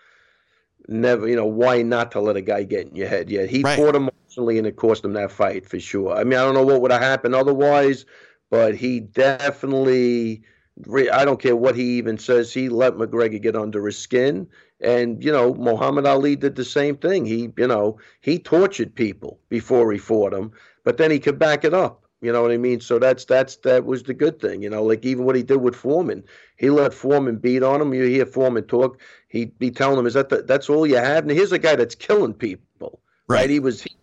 never, 0.89 1.29
you 1.29 1.37
know, 1.37 1.47
why 1.47 1.83
not 1.83 2.13
to 2.13 2.21
let 2.21 2.37
a 2.37 2.41
guy 2.41 2.63
get 2.65 2.89
in 2.89 2.97
your 2.97 3.09
head. 3.09 3.31
Yeah, 3.31 3.45
he 3.45 3.63
Right. 3.63 3.79
fought 3.79 3.95
emotionally, 4.39 4.59
and 4.59 4.67
it 4.67 4.77
cost 4.77 5.05
him 5.05 5.13
that 5.15 5.33
fight 5.33 5.67
for 5.67 5.79
sure. 5.81 6.15
I 6.15 6.25
mean, 6.25 6.39
I 6.39 6.45
don't 6.45 6.55
know 6.55 6.65
what 6.65 6.81
would 6.81 6.93
have 6.93 7.03
happened 7.03 7.35
otherwise, 7.35 8.05
but 8.51 8.75
he 8.75 9.01
definitely. 9.01 10.43
I 11.13 11.25
don't 11.25 11.41
care 11.41 11.57
what 11.57 11.75
he 11.75 11.99
even 11.99 12.19
says. 12.19 12.55
He 12.55 12.69
let 12.69 12.95
McGregor 12.95 13.43
get 13.43 13.57
under 13.57 13.85
his 13.85 13.99
skin, 13.99 14.47
and 14.81 15.23
you 15.23 15.33
know, 15.33 15.55
Muhammad 15.55 16.07
Ali 16.07 16.37
did 16.37 16.55
the 16.55 16.65
same 16.65 16.97
thing. 16.97 17.27
He, 17.27 17.53
you 17.57 17.67
know, 17.67 17.99
he 18.21 18.39
tortured 18.39 18.95
people 18.95 19.41
before 19.49 19.91
he 19.93 19.99
fought 19.99 20.33
him, 20.33 20.53
but 20.85 20.97
then 20.97 21.11
he 21.11 21.19
could 21.19 21.39
back 21.39 21.65
it 21.65 21.75
up. 21.75 22.05
You 22.21 22.33
know 22.33 22.43
what 22.43 22.53
I 22.53 22.59
mean? 22.59 22.81
So 22.81 22.99
that's 22.99 23.25
that's 23.25 23.57
that 23.59 23.87
was 23.87 24.05
the 24.05 24.15
good 24.15 24.41
thing. 24.41 24.63
You 24.63 24.71
know, 24.71 24.85
like 24.85 25.05
even 25.05 25.25
what 25.25 25.37
he 25.37 25.43
did 25.43 25.57
with 25.57 25.75
Foreman, 25.75 26.23
he 26.57 26.71
let 26.71 26.95
Foreman 26.95 27.39
beat 27.39 27.65
on 27.65 27.81
him. 27.81 27.93
You 27.95 28.05
hear 28.05 28.27
Foreman 28.27 28.65
talk, 28.65 29.01
he'd 29.29 29.59
be 29.59 29.71
telling 29.73 29.99
him, 29.99 30.07
"Is 30.07 30.15
that 30.15 30.29
the, 30.29 30.43
that's 30.43 30.69
all 30.71 30.87
you 30.87 30.97
have?" 30.97 31.25
And 31.25 31.31
here's 31.33 31.53
a 31.53 31.59
guy 31.59 31.75
that's 31.77 31.95
killing 31.97 32.35
people, 32.35 33.01
right? 33.29 33.41
Right. 33.41 33.51
He 33.51 33.61
was 33.61 33.83
he, 33.83 33.97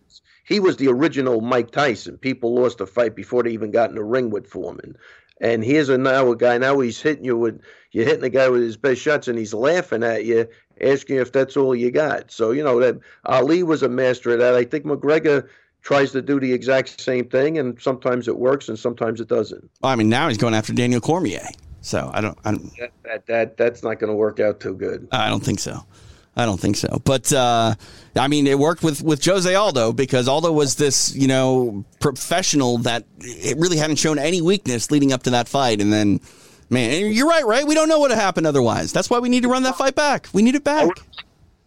he 0.46 0.60
was 0.60 0.78
the 0.78 0.88
original 0.88 1.42
Mike 1.42 1.72
Tyson. 1.72 2.18
People 2.18 2.56
lost 2.56 2.78
the 2.78 2.88
fight 2.88 3.16
before 3.16 3.44
they 3.44 3.52
even 3.52 3.72
got 3.72 3.90
in 3.90 3.96
the 3.96 4.04
ring 4.04 4.30
with 4.30 4.48
Foreman. 4.48 4.96
And 5.42 5.64
here's 5.66 5.90
a 5.90 5.98
now 5.98 6.32
a 6.32 6.38
guy 6.38 6.58
now 6.58 6.80
he's 6.80 7.02
hitting 7.02 7.26
you 7.26 7.38
with 7.38 7.62
you're 7.92 8.06
hitting 8.06 8.22
the 8.22 8.30
guy 8.30 8.48
with 8.48 8.62
his 8.62 8.78
best 8.78 9.02
shots 9.02 9.28
and 9.28 9.38
he's 9.38 9.54
laughing 9.54 10.04
at 10.04 10.24
you, 10.24 10.48
asking 10.80 11.18
if 11.18 11.32
that's 11.34 11.58
all 11.58 11.76
you 11.76 11.92
got. 11.92 12.32
So 12.32 12.52
you 12.52 12.64
know 12.64 12.80
that 12.80 13.00
Ali 13.26 13.64
was 13.64 13.84
a 13.84 13.90
master 13.90 14.32
of 14.32 14.40
that. 14.40 14.56
I 14.56 14.64
think 14.64 14.86
McGregor 14.86 15.50
tries 15.82 16.12
to 16.14 16.22
do 16.22 16.40
the 16.40 16.52
exact 16.54 17.00
same 17.00 17.28
thing, 17.28 17.58
and 17.58 17.80
sometimes 17.82 18.28
it 18.28 18.38
works 18.38 18.70
and 18.70 18.80
sometimes 18.80 19.20
it 19.20 19.28
doesn't. 19.28 19.70
Well, 19.82 19.92
I 19.92 19.96
mean, 19.96 20.10
now 20.10 20.28
he's 20.30 20.38
going 20.38 20.54
after 20.54 20.74
Daniel 20.74 21.02
Cormier. 21.02 21.48
So 21.82 22.10
I 22.14 22.22
don't, 22.22 22.38
I 22.44 22.52
don't, 22.52 22.76
That 22.78 22.92
that, 23.04 23.26
that 23.28 23.58
that's 23.58 23.84
not 23.84 24.00
going 24.00 24.10
to 24.10 24.16
work 24.16 24.40
out 24.40 24.60
too 24.60 24.76
good. 24.76 25.08
I 25.12 25.30
don't 25.30 25.44
think 25.44 25.60
so. 25.60 25.86
I 26.36 26.45
don't 26.45 26.60
think 26.60 26.76
so. 26.76 27.02
But 27.04 27.32
uh, 27.32 27.76
I 28.15 28.28
mean, 28.28 28.48
it 28.48 28.60
worked 28.60 28.84
with 28.84 29.02
with 29.02 29.24
Jose 29.24 29.54
Aldo 29.54 29.93
because 29.93 30.28
Aldo 30.28 30.52
was 30.52 30.76
this 30.76 31.15
you 31.15 31.28
know 31.28 31.86
professional 32.00 32.80
that 32.80 33.06
it 33.19 33.58
really 33.58 33.78
hadn't 33.78 33.98
shown 33.98 34.19
any 34.19 34.41
weakness 34.41 34.91
leading 34.91 35.13
up 35.13 35.24
to 35.24 35.32
that 35.32 35.48
fight, 35.48 35.82
and 35.82 35.91
then. 35.91 36.19
Man, 36.67 36.89
and 36.89 37.13
you're 37.13 37.28
right, 37.28 37.45
right? 37.45 37.63
We 37.67 37.76
don't 37.76 37.88
know 37.88 38.00
what 38.00 38.10
would 38.10 38.18
happen 38.18 38.43
otherwise. 38.43 38.91
That's 38.91 39.07
why 39.07 39.20
we 39.20 39.30
need 39.30 39.43
to 39.43 39.49
run 39.49 39.62
that 39.64 39.76
fight 39.76 39.93
back. 39.93 40.28
We 40.34 40.41
need 40.41 40.55
it 40.55 40.64
back. 40.64 40.88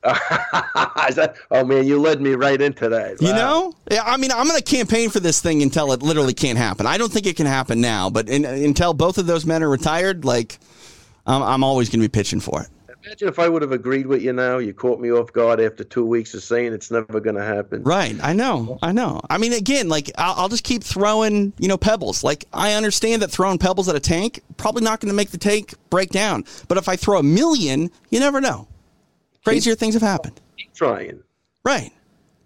Oh 1.51 1.65
man, 1.65 1.87
you 1.87 2.01
led 2.01 2.21
me 2.21 2.35
right 2.35 2.61
into 2.61 2.89
that. 2.89 3.21
You 3.21 3.33
know? 3.33 3.73
Yeah, 3.91 4.03
I 4.05 4.17
mean, 4.17 4.31
I'm 4.31 4.47
going 4.47 4.59
to 4.59 4.65
campaign 4.65 5.11
for 5.11 5.21
this 5.21 5.41
thing 5.41 5.63
until 5.63 5.93
it 5.93 6.03
literally 6.03 6.35
can't 6.35 6.59
happen. 6.59 6.87
I 6.87 6.99
don't 6.99 7.13
think 7.13 7.27
it 7.27 7.37
can 7.37 7.47
happen 7.47 7.81
now, 7.81 8.11
but 8.11 8.29
in, 8.29 8.45
until 8.45 8.95
both 8.95 9.19
of 9.19 9.27
those 9.27 9.45
men 9.45 9.63
are 9.63 9.69
retired, 9.69 10.25
like, 10.25 10.59
I'm, 11.27 11.43
I'm 11.43 11.65
always 11.65 11.89
going 11.89 12.01
to 12.01 12.09
be 12.09 12.13
pitching 12.13 12.41
for 12.41 12.63
it. 12.63 12.69
Imagine 13.05 13.29
if 13.29 13.39
I 13.39 13.49
would 13.49 13.63
have 13.63 13.73
agreed 13.73 14.07
with 14.07 14.23
you 14.23 14.33
now. 14.33 14.59
You 14.59 14.75
caught 14.75 15.01
me 15.01 15.11
off 15.13 15.33
guard 15.33 15.61
after 15.61 15.85
two 15.85 16.05
weeks 16.05 16.35
of 16.35 16.43
saying 16.43 16.73
it's 16.73 16.91
never 16.91 17.21
going 17.21 17.37
to 17.37 17.45
happen. 17.45 17.83
Right. 17.85 18.17
I 18.23 18.33
know. 18.33 18.79
I 18.83 18.93
know. 18.93 19.21
I 19.31 19.39
mean, 19.39 19.53
again, 19.53 19.89
like 19.89 20.11
I'll, 20.19 20.35
I'll 20.35 20.49
just 20.49 20.65
keep 20.65 20.83
throwing, 20.83 21.53
you 21.59 21.69
know, 21.69 21.79
pebbles. 21.79 22.25
Like 22.25 22.47
I 22.53 22.75
understand 22.75 23.23
that 23.23 23.31
throwing 23.31 23.59
pebbles 23.59 23.89
at 23.89 23.95
a 23.97 24.01
tank 24.01 24.41
probably 24.57 24.83
not 24.83 25.01
going 25.01 25.11
to 25.11 25.15
make 25.15 25.31
the 25.31 25.39
tank 25.39 25.75
break 25.91 26.11
down. 26.11 26.45
But 26.67 26.77
if 26.77 26.89
I 26.89 26.97
throw 26.97 27.19
a 27.19 27.23
million, 27.23 27.91
you 28.11 28.21
never 28.21 28.41
know. 28.41 28.67
Crazier 29.45 29.75
things 29.75 29.95
have 29.95 30.03
happened. 30.03 30.41
Keep 30.59 30.75
trying. 30.75 31.23
Right. 31.65 31.93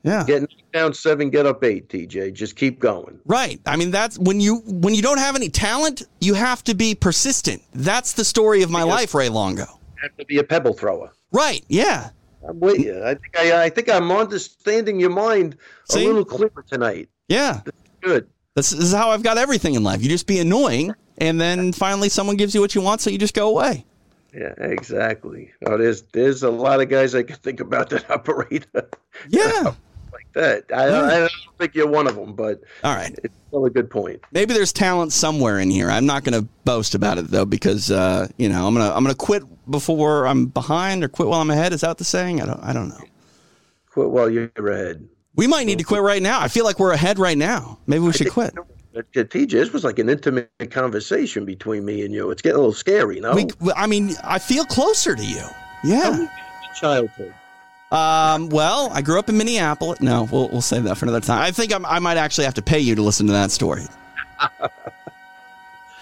Yeah. 0.02 0.24
Get 0.26 0.50
down 0.72 0.94
seven, 0.94 1.30
get 1.30 1.46
up 1.46 1.62
eight, 1.64 1.88
TJ. 1.88 2.32
Just 2.32 2.56
keep 2.56 2.80
going. 2.80 3.20
Right. 3.24 3.60
I 3.66 3.76
mean, 3.76 3.90
that's 3.90 4.18
when 4.18 4.40
you 4.40 4.56
when 4.66 4.94
you 4.94 5.02
don't 5.02 5.18
have 5.18 5.36
any 5.36 5.48
talent, 5.48 6.02
you 6.20 6.34
have 6.34 6.62
to 6.64 6.74
be 6.74 6.94
persistent. 6.94 7.62
That's 7.72 8.12
the 8.12 8.24
story 8.24 8.62
of 8.62 8.70
my 8.70 8.82
life, 8.82 9.14
Ray 9.14 9.28
Longo. 9.28 9.66
Have 10.02 10.16
to 10.18 10.24
be 10.24 10.38
a 10.38 10.44
pebble 10.44 10.74
thrower. 10.74 11.12
Right. 11.30 11.64
Yeah. 11.68 12.10
I'm 12.46 12.58
with 12.58 12.80
you. 12.80 13.02
I 13.04 13.14
think 13.14 13.38
I, 13.38 13.64
I 13.64 13.68
think 13.70 13.88
I'm 13.88 14.10
understanding 14.10 14.98
your 14.98 15.10
mind 15.10 15.56
See? 15.88 16.04
a 16.04 16.06
little 16.08 16.24
clearer 16.24 16.64
tonight. 16.68 17.08
Yeah. 17.28 17.60
Good. 18.00 18.28
This, 18.54 18.70
this 18.70 18.80
is 18.80 18.92
how 18.92 19.10
I've 19.10 19.22
got 19.22 19.38
everything 19.38 19.74
in 19.74 19.82
life. 19.84 20.02
You 20.02 20.08
just 20.08 20.26
be 20.26 20.38
annoying, 20.40 20.94
and 21.18 21.40
then 21.40 21.72
finally 21.72 22.08
someone 22.08 22.36
gives 22.36 22.54
you 22.54 22.60
what 22.60 22.74
you 22.74 22.80
want, 22.80 23.00
so 23.00 23.10
you 23.10 23.16
just 23.16 23.34
go 23.34 23.48
away. 23.48 23.86
Yeah, 24.34 24.54
exactly. 24.58 25.52
Oh, 25.66 25.76
there's 25.76 26.02
there's 26.12 26.42
a 26.42 26.50
lot 26.50 26.80
of 26.80 26.88
guys 26.88 27.14
I 27.14 27.22
can 27.22 27.36
think 27.36 27.60
about 27.60 27.90
that 27.90 28.10
operate 28.10 28.66
Yeah. 29.28 29.74
That. 30.34 30.64
I, 30.74 30.88
Yeah. 30.88 31.02
I 31.04 31.18
don't 31.20 31.30
think 31.58 31.74
you're 31.74 31.88
one 31.88 32.06
of 32.06 32.16
them, 32.16 32.34
but 32.34 32.60
All 32.84 32.94
right. 32.94 33.18
it's 33.22 33.34
still 33.48 33.64
a 33.64 33.70
good 33.70 33.90
point. 33.90 34.20
Maybe 34.32 34.54
there's 34.54 34.72
talent 34.72 35.12
somewhere 35.12 35.58
in 35.58 35.70
here. 35.70 35.90
I'm 35.90 36.06
not 36.06 36.24
going 36.24 36.40
to 36.40 36.48
boast 36.64 36.94
about 36.94 37.18
it 37.18 37.30
though, 37.30 37.44
because 37.44 37.90
uh, 37.90 38.28
you 38.36 38.48
know 38.48 38.66
I'm 38.66 38.74
gonna 38.74 38.92
I'm 38.94 39.04
gonna 39.04 39.14
quit 39.14 39.42
before 39.70 40.26
I'm 40.26 40.46
behind 40.46 41.04
or 41.04 41.08
quit 41.08 41.28
while 41.28 41.40
I'm 41.40 41.50
ahead. 41.50 41.72
Is 41.72 41.82
that 41.82 41.98
the 41.98 42.04
saying? 42.04 42.40
I 42.40 42.46
don't 42.46 42.60
I 42.62 42.72
don't 42.72 42.88
know. 42.88 43.00
Quit 43.90 44.10
while 44.10 44.30
you're 44.30 44.50
ahead. 44.56 45.08
We 45.34 45.46
might 45.46 45.64
need 45.64 45.78
to 45.78 45.84
quit 45.84 46.02
right 46.02 46.22
now. 46.22 46.40
I 46.40 46.48
feel 46.48 46.64
like 46.64 46.78
we're 46.78 46.92
ahead 46.92 47.18
right 47.18 47.38
now. 47.38 47.78
Maybe 47.86 48.04
we 48.04 48.12
should 48.12 48.30
quit. 48.30 48.54
TJ, 48.94 49.50
this 49.50 49.72
was 49.72 49.84
like 49.84 49.98
an 49.98 50.10
intimate 50.10 50.50
conversation 50.70 51.46
between 51.46 51.84
me 51.84 52.04
and 52.04 52.12
you. 52.12 52.30
It's 52.30 52.42
getting 52.42 52.56
a 52.56 52.58
little 52.58 52.74
scary, 52.74 53.20
no? 53.20 53.34
We, 53.34 53.48
I 53.74 53.86
mean, 53.86 54.14
I 54.22 54.38
feel 54.38 54.66
closer 54.66 55.16
to 55.16 55.24
you. 55.24 55.42
Yeah. 55.82 56.26
Childhood. 56.78 57.34
Um, 57.92 58.48
well, 58.48 58.90
I 58.92 59.02
grew 59.02 59.18
up 59.18 59.28
in 59.28 59.36
Minneapolis. 59.36 60.00
No, 60.00 60.24
we'll, 60.32 60.48
we'll 60.48 60.62
save 60.62 60.84
that 60.84 60.96
for 60.96 61.04
another 61.04 61.20
time. 61.20 61.42
I 61.42 61.50
think 61.50 61.74
I'm, 61.74 61.84
I 61.84 61.98
might 61.98 62.16
actually 62.16 62.44
have 62.44 62.54
to 62.54 62.62
pay 62.62 62.78
you 62.80 62.94
to 62.94 63.02
listen 63.02 63.26
to 63.26 63.32
that 63.34 63.50
story. 63.50 63.84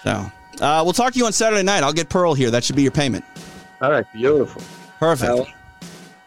so, 0.03 0.31
uh, 0.61 0.81
we'll 0.83 0.93
talk 0.93 1.13
to 1.13 1.19
you 1.19 1.25
on 1.25 1.33
Saturday 1.33 1.63
night. 1.63 1.83
I'll 1.83 1.93
get 1.93 2.09
Pearl 2.09 2.33
here. 2.33 2.49
That 2.49 2.63
should 2.63 2.75
be 2.75 2.81
your 2.81 2.91
payment. 2.91 3.25
All 3.81 3.91
right, 3.91 4.05
beautiful. 4.13 4.61
Perfect. 4.99 5.31
Well, 5.33 5.47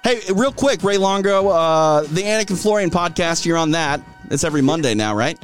Hey, 0.03 0.21
real 0.35 0.53
quick, 0.53 0.83
Ray 0.83 0.99
Longo, 0.99 1.49
uh, 1.49 2.03
the 2.03 2.21
Anik 2.21 2.51
and 2.51 2.59
Florian 2.59 2.91
podcast, 2.91 3.47
you're 3.47 3.57
on 3.57 3.71
that. 3.71 4.03
It's 4.31 4.45
every 4.45 4.61
Monday 4.61 4.95
now, 4.95 5.15
right? 5.15 5.39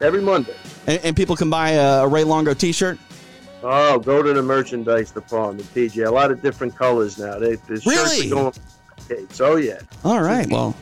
every 0.00 0.22
Monday. 0.22 0.56
And, 0.88 0.98
and 1.04 1.16
people 1.16 1.36
can 1.36 1.50
buy 1.50 1.70
a, 1.72 2.02
a 2.02 2.08
Ray 2.08 2.24
Longo 2.24 2.52
t 2.52 2.72
shirt. 2.72 2.98
Oh, 3.62 3.98
go 4.00 4.24
to 4.24 4.32
the 4.32 4.42
merchandise 4.42 5.12
department, 5.12 5.72
TJ. 5.72 6.04
A 6.04 6.10
lot 6.10 6.32
of 6.32 6.42
different 6.42 6.74
colors 6.74 7.16
now. 7.16 7.38
They, 7.38 7.54
the 7.56 7.80
shirts 7.80 7.86
Really? 7.86 8.26
are 8.26 8.34
going. 8.34 8.52
Okay, 9.10 9.26
so 9.30 9.56
yeah. 9.56 9.80
All 10.04 10.22
right. 10.22 10.48
Well, 10.48 10.76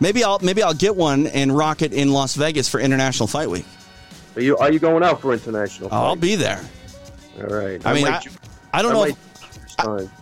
maybe 0.00 0.24
I'll 0.24 0.38
maybe 0.40 0.62
I'll 0.62 0.74
get 0.74 0.94
one 0.94 1.26
and 1.28 1.56
rock 1.56 1.82
it 1.82 1.92
in 1.92 2.12
Las 2.12 2.34
Vegas 2.34 2.68
for 2.68 2.80
International 2.80 3.26
Fight 3.26 3.48
Week. 3.48 3.64
Are 4.36 4.42
you 4.42 4.56
are 4.58 4.72
you 4.72 4.78
going 4.78 5.02
out 5.02 5.20
for 5.20 5.32
international? 5.32 5.88
I'll 5.92 6.16
be 6.16 6.36
there. 6.36 6.62
All 7.38 7.46
right. 7.46 7.84
I 7.86 7.94
mean, 7.94 8.04
might 8.04 8.26
I, 8.72 8.78
I 8.78 8.82
don't 8.82 8.92
I 8.92 8.94
know. 8.94 9.04
If. 9.04 9.16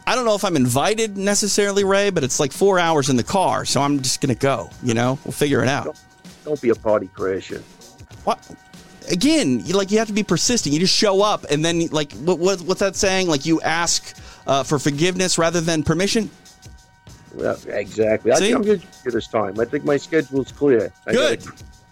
I 0.06 0.14
don't 0.14 0.24
know 0.24 0.36
if 0.36 0.44
I'm 0.44 0.56
invited 0.56 1.18
necessarily, 1.18 1.84
Ray, 1.84 2.10
but 2.10 2.24
it's 2.24 2.40
like 2.40 2.52
four 2.52 2.78
hours 2.78 3.10
in 3.10 3.16
the 3.16 3.24
car, 3.24 3.64
so 3.64 3.82
I'm 3.82 4.00
just 4.00 4.20
gonna 4.20 4.34
go. 4.34 4.70
You 4.82 4.94
know, 4.94 5.18
we'll 5.24 5.32
figure 5.32 5.62
it 5.62 5.68
out. 5.68 6.00
Don't 6.44 6.60
be 6.62 6.70
a 6.70 6.74
party 6.74 7.08
crasher. 7.08 7.60
What? 8.24 8.38
Again, 9.10 9.60
you 9.66 9.74
like 9.74 9.90
you 9.90 9.98
have 9.98 10.06
to 10.06 10.14
be 10.14 10.22
persistent. 10.22 10.72
You 10.72 10.80
just 10.80 10.96
show 10.96 11.20
up, 11.20 11.44
and 11.50 11.64
then 11.64 11.88
like 11.88 12.12
what, 12.12 12.38
what 12.38 12.60
what's 12.62 12.80
that 12.80 12.96
saying? 12.96 13.28
Like 13.28 13.44
you 13.44 13.60
ask 13.60 14.16
uh, 14.46 14.62
for 14.62 14.78
forgiveness 14.78 15.36
rather 15.36 15.60
than 15.60 15.82
permission. 15.82 16.30
Yeah, 17.36 17.54
exactly. 17.68 18.32
I 18.32 18.36
See? 18.36 18.44
think 18.46 18.56
I'm 18.56 18.62
good 18.62 18.82
for 18.82 19.10
this 19.10 19.26
time. 19.28 19.58
I 19.60 19.64
think 19.64 19.84
my 19.84 19.96
schedule's 19.96 20.52
clear. 20.52 20.92
I 21.06 21.12
Good. 21.12 21.44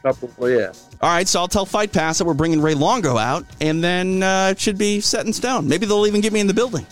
couple. 0.03 0.31
Yeah. 0.49 0.73
All 1.01 1.11
right, 1.11 1.27
so 1.29 1.41
I'll 1.41 1.49
tell 1.49 1.67
Fight 1.67 1.93
Pass 1.93 2.19
that 2.19 2.25
we're 2.25 2.35
bringing 2.35 2.61
Ray 2.61 2.75
Longo 2.75 3.17
out, 3.19 3.45
and 3.61 3.83
then 3.83 4.23
uh, 4.23 4.49
it 4.53 4.61
should 4.61 4.79
be 4.79 5.01
set 5.01 5.27
in 5.27 5.33
stone. 5.33 5.69
Maybe 5.69 5.87
they'll 5.87 6.07
even 6.07 6.21
get 6.21 6.33
me 6.33 6.41
in 6.41 6.47
the 6.47 6.55
building. 6.55 6.87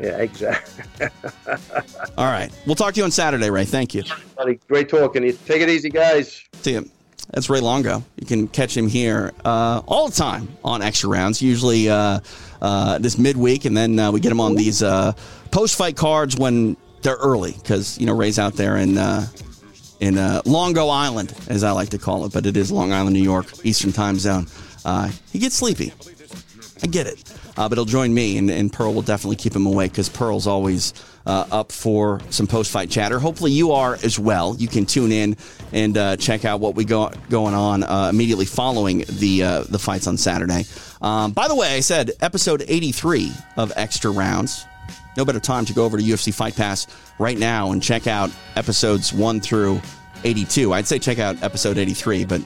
Yeah, 0.00 0.18
exactly. 0.18 0.84
All 2.16 2.26
right, 2.26 2.50
we'll 2.66 2.76
talk 2.76 2.94
to 2.94 2.98
you 3.00 3.04
on 3.04 3.10
Saturday, 3.10 3.50
Ray. 3.50 3.64
Thank 3.64 3.94
you. 3.94 4.04
Buddy, 4.36 4.58
Great 4.68 4.88
talking. 4.88 5.22
to 5.22 5.28
you. 5.28 5.38
Take 5.46 5.60
it 5.62 5.68
easy, 5.68 5.90
guys. 5.90 6.44
See 6.54 6.72
you. 6.72 6.88
That's 7.30 7.50
Ray 7.50 7.60
Longo. 7.60 8.02
You 8.16 8.26
can 8.26 8.48
catch 8.48 8.74
him 8.76 8.88
here 8.88 9.32
uh, 9.44 9.82
all 9.86 10.08
the 10.08 10.14
time 10.14 10.48
on 10.64 10.82
extra 10.82 11.10
rounds, 11.10 11.42
usually 11.42 11.88
uh, 11.90 12.20
uh, 12.62 12.98
this 12.98 13.18
midweek, 13.18 13.64
and 13.66 13.76
then 13.76 13.98
uh, 13.98 14.10
we 14.10 14.20
get 14.20 14.32
him 14.32 14.40
on 14.40 14.54
these 14.54 14.82
uh, 14.82 15.12
post 15.50 15.76
fight 15.76 15.96
cards 15.96 16.36
when 16.38 16.76
they're 17.02 17.16
early 17.16 17.52
because 17.52 17.98
you 17.98 18.06
know 18.06 18.14
Ray's 18.14 18.38
out 18.38 18.54
there 18.54 18.76
in 18.76 18.98
uh, 18.98 19.26
in 20.00 20.18
uh, 20.18 20.42
Longo 20.44 20.88
Island, 20.88 21.34
as 21.48 21.64
I 21.64 21.72
like 21.72 21.90
to 21.90 21.98
call 21.98 22.24
it, 22.24 22.32
but 22.32 22.46
it 22.46 22.56
is 22.56 22.70
Long 22.70 22.92
Island, 22.92 23.14
New 23.14 23.22
York, 23.22 23.46
Eastern 23.64 23.92
Time 23.92 24.18
Zone. 24.18 24.46
Uh, 24.84 25.10
he 25.32 25.38
gets 25.38 25.56
sleepy. 25.56 25.92
I 26.82 26.86
get 26.86 27.06
it. 27.06 27.22
Uh, 27.56 27.68
but 27.68 27.76
he'll 27.76 27.84
join 27.84 28.14
me, 28.14 28.38
and, 28.38 28.50
and 28.50 28.72
Pearl 28.72 28.94
will 28.94 29.02
definitely 29.02 29.34
keep 29.34 29.54
him 29.54 29.66
awake 29.66 29.90
because 29.90 30.08
Pearl's 30.08 30.46
always 30.46 30.94
uh, 31.26 31.44
up 31.50 31.72
for 31.72 32.20
some 32.30 32.46
post 32.46 32.70
fight 32.70 32.88
chatter. 32.88 33.18
Hopefully, 33.18 33.50
you 33.50 33.72
are 33.72 33.98
as 34.04 34.16
well. 34.16 34.54
You 34.56 34.68
can 34.68 34.86
tune 34.86 35.10
in 35.10 35.36
and 35.72 35.98
uh, 35.98 36.16
check 36.16 36.44
out 36.44 36.60
what 36.60 36.76
we 36.76 36.84
go 36.84 37.10
going 37.28 37.54
on 37.54 37.82
uh, 37.82 38.10
immediately 38.12 38.44
following 38.44 39.04
the 39.08 39.42
uh, 39.42 39.62
the 39.62 39.78
fights 39.78 40.06
on 40.06 40.16
Saturday. 40.16 40.64
Um, 41.02 41.32
by 41.32 41.48
the 41.48 41.56
way, 41.56 41.74
I 41.74 41.80
said 41.80 42.12
episode 42.20 42.64
83 42.68 43.32
of 43.56 43.72
Extra 43.74 44.12
Rounds. 44.12 44.64
No 45.16 45.24
better 45.24 45.40
time 45.40 45.64
to 45.64 45.72
go 45.72 45.84
over 45.84 45.96
to 45.96 46.02
UFC 46.02 46.32
Fight 46.32 46.54
Pass 46.56 46.86
right 47.18 47.38
now 47.38 47.72
and 47.72 47.82
check 47.82 48.06
out 48.06 48.30
episodes 48.56 49.12
1 49.12 49.40
through 49.40 49.80
82. 50.24 50.72
I'd 50.72 50.86
say 50.86 50.98
check 50.98 51.18
out 51.18 51.42
episode 51.42 51.78
83, 51.78 52.24
but 52.24 52.40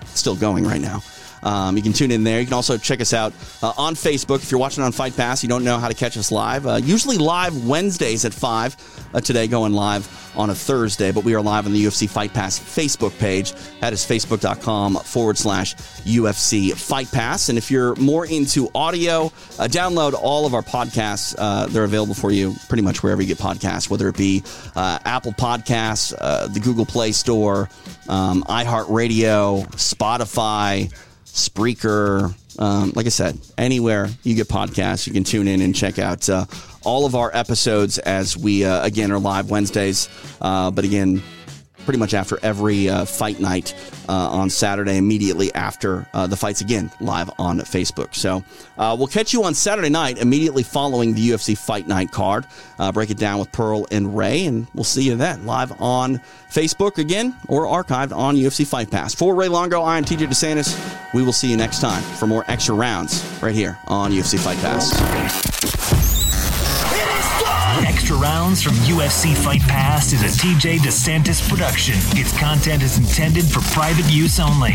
it's 0.00 0.18
still 0.18 0.36
going 0.36 0.64
right 0.64 0.80
now. 0.80 1.02
Um, 1.42 1.76
you 1.76 1.82
can 1.82 1.92
tune 1.92 2.10
in 2.10 2.24
there. 2.24 2.40
You 2.40 2.46
can 2.46 2.54
also 2.54 2.76
check 2.76 3.00
us 3.00 3.12
out 3.12 3.32
uh, 3.62 3.72
on 3.76 3.94
Facebook. 3.94 4.42
If 4.42 4.50
you're 4.50 4.60
watching 4.60 4.82
on 4.82 4.92
Fight 4.92 5.16
Pass, 5.16 5.42
you 5.42 5.48
don't 5.48 5.64
know 5.64 5.78
how 5.78 5.88
to 5.88 5.94
catch 5.94 6.16
us 6.16 6.32
live. 6.32 6.66
Uh, 6.66 6.76
usually 6.76 7.18
live 7.18 7.66
Wednesdays 7.66 8.24
at 8.24 8.34
5. 8.34 9.08
Uh, 9.14 9.20
today 9.20 9.46
going 9.46 9.72
live 9.72 10.06
on 10.36 10.50
a 10.50 10.54
Thursday, 10.54 11.10
but 11.10 11.24
we 11.24 11.34
are 11.34 11.40
live 11.40 11.66
on 11.66 11.72
the 11.72 11.84
UFC 11.84 12.08
Fight 12.08 12.32
Pass 12.32 12.58
Facebook 12.58 13.18
page. 13.18 13.52
That 13.80 13.92
is 13.92 14.04
facebook.com 14.04 14.96
forward 14.96 15.38
slash 15.38 15.74
UFC 16.04 16.74
Fight 16.74 17.10
Pass. 17.10 17.48
And 17.48 17.56
if 17.56 17.70
you're 17.70 17.94
more 17.96 18.26
into 18.26 18.70
audio, 18.74 19.26
uh, 19.26 19.68
download 19.68 20.14
all 20.14 20.46
of 20.46 20.54
our 20.54 20.62
podcasts. 20.62 21.34
Uh, 21.38 21.66
they're 21.66 21.84
available 21.84 22.14
for 22.14 22.30
you 22.30 22.54
pretty 22.68 22.82
much 22.82 23.02
wherever 23.02 23.22
you 23.22 23.28
get 23.28 23.38
podcasts, 23.38 23.88
whether 23.90 24.08
it 24.08 24.16
be 24.16 24.42
uh, 24.76 24.98
Apple 25.04 25.32
Podcasts, 25.32 26.10
the 26.52 26.60
Google 26.60 26.86
Play 26.86 27.12
Store, 27.12 27.68
um, 28.08 28.44
iHeartRadio, 28.44 29.66
Spotify. 29.72 30.92
Spreaker, 31.38 32.34
um, 32.58 32.92
like 32.94 33.06
I 33.06 33.10
said, 33.10 33.38
anywhere 33.56 34.08
you 34.24 34.34
get 34.34 34.48
podcasts, 34.48 35.06
you 35.06 35.12
can 35.12 35.24
tune 35.24 35.46
in 35.46 35.60
and 35.60 35.74
check 35.74 35.98
out 35.98 36.28
uh, 36.28 36.44
all 36.84 37.06
of 37.06 37.14
our 37.14 37.30
episodes 37.34 37.98
as 37.98 38.36
we, 38.36 38.64
uh, 38.64 38.84
again, 38.84 39.12
are 39.12 39.18
live 39.18 39.50
Wednesdays. 39.50 40.08
Uh, 40.40 40.70
but 40.70 40.84
again, 40.84 41.22
pretty 41.88 41.98
much 41.98 42.12
after 42.12 42.38
every 42.42 42.86
uh, 42.90 43.06
fight 43.06 43.40
night 43.40 43.74
uh, 44.10 44.12
on 44.12 44.50
Saturday, 44.50 44.98
immediately 44.98 45.50
after 45.54 46.06
uh, 46.12 46.26
the 46.26 46.36
fights 46.36 46.60
again, 46.60 46.90
live 47.00 47.30
on 47.38 47.58
Facebook. 47.60 48.14
So 48.14 48.44
uh, 48.76 48.94
we'll 48.98 49.06
catch 49.06 49.32
you 49.32 49.44
on 49.44 49.54
Saturday 49.54 49.88
night, 49.88 50.18
immediately 50.18 50.62
following 50.62 51.14
the 51.14 51.30
UFC 51.30 51.56
Fight 51.56 51.88
Night 51.88 52.10
card. 52.10 52.44
Break 52.92 53.08
it 53.08 53.16
down 53.16 53.38
with 53.38 53.50
Pearl 53.52 53.86
and 53.90 54.14
Ray, 54.14 54.44
and 54.44 54.66
we'll 54.74 54.84
see 54.84 55.04
you 55.04 55.16
then, 55.16 55.46
live 55.46 55.80
on 55.80 56.18
Facebook 56.50 56.98
again 56.98 57.34
or 57.48 57.64
archived 57.64 58.14
on 58.14 58.36
UFC 58.36 58.66
Fight 58.66 58.90
Pass. 58.90 59.14
For 59.14 59.34
Ray 59.34 59.48
Longo, 59.48 59.80
I 59.80 59.96
am 59.96 60.04
TJ 60.04 60.26
DeSantis. 60.26 61.14
We 61.14 61.22
will 61.22 61.32
see 61.32 61.50
you 61.50 61.56
next 61.56 61.80
time 61.80 62.02
for 62.02 62.26
more 62.26 62.44
extra 62.48 62.74
rounds 62.74 63.24
right 63.40 63.54
here 63.54 63.78
on 63.86 64.12
UFC 64.12 64.38
Fight 64.38 64.58
Pass. 64.58 65.97
Rounds 68.18 68.62
from 68.62 68.72
UFC 68.74 69.36
Fight 69.36 69.60
Pass 69.62 70.12
is 70.12 70.22
a 70.22 70.26
TJ 70.26 70.78
DeSantis 70.78 71.48
production. 71.48 71.94
Its 72.18 72.36
content 72.36 72.82
is 72.82 72.98
intended 72.98 73.44
for 73.44 73.60
private 73.72 74.10
use 74.10 74.40
only. 74.40 74.72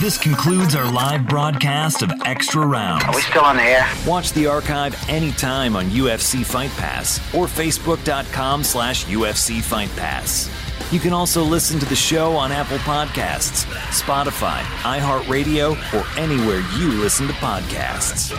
This 0.00 0.16
concludes 0.16 0.76
our 0.76 0.88
live 0.90 1.26
broadcast 1.26 2.02
of 2.02 2.12
Extra 2.24 2.64
Rounds. 2.64 3.04
Are 3.04 3.14
we 3.14 3.20
still 3.20 3.44
on 3.44 3.56
the 3.56 3.64
air? 3.64 3.88
Watch 4.06 4.32
the 4.32 4.46
archive 4.46 4.96
anytime 5.08 5.74
on 5.74 5.86
UFC 5.86 6.44
Fight 6.44 6.70
Pass 6.76 7.18
or 7.34 7.46
Facebook.com 7.46 8.62
slash 8.62 9.06
UFC 9.06 9.60
Fight 9.60 9.90
Pass. 9.96 10.48
You 10.92 11.00
can 11.00 11.12
also 11.12 11.42
listen 11.42 11.80
to 11.80 11.86
the 11.86 11.96
show 11.96 12.36
on 12.36 12.52
Apple 12.52 12.78
Podcasts, 12.78 13.64
Spotify, 13.90 14.60
iHeartRadio, 14.82 15.72
or 15.92 16.18
anywhere 16.18 16.62
you 16.78 16.92
listen 16.92 17.26
to 17.26 17.32
podcasts. 17.34 18.32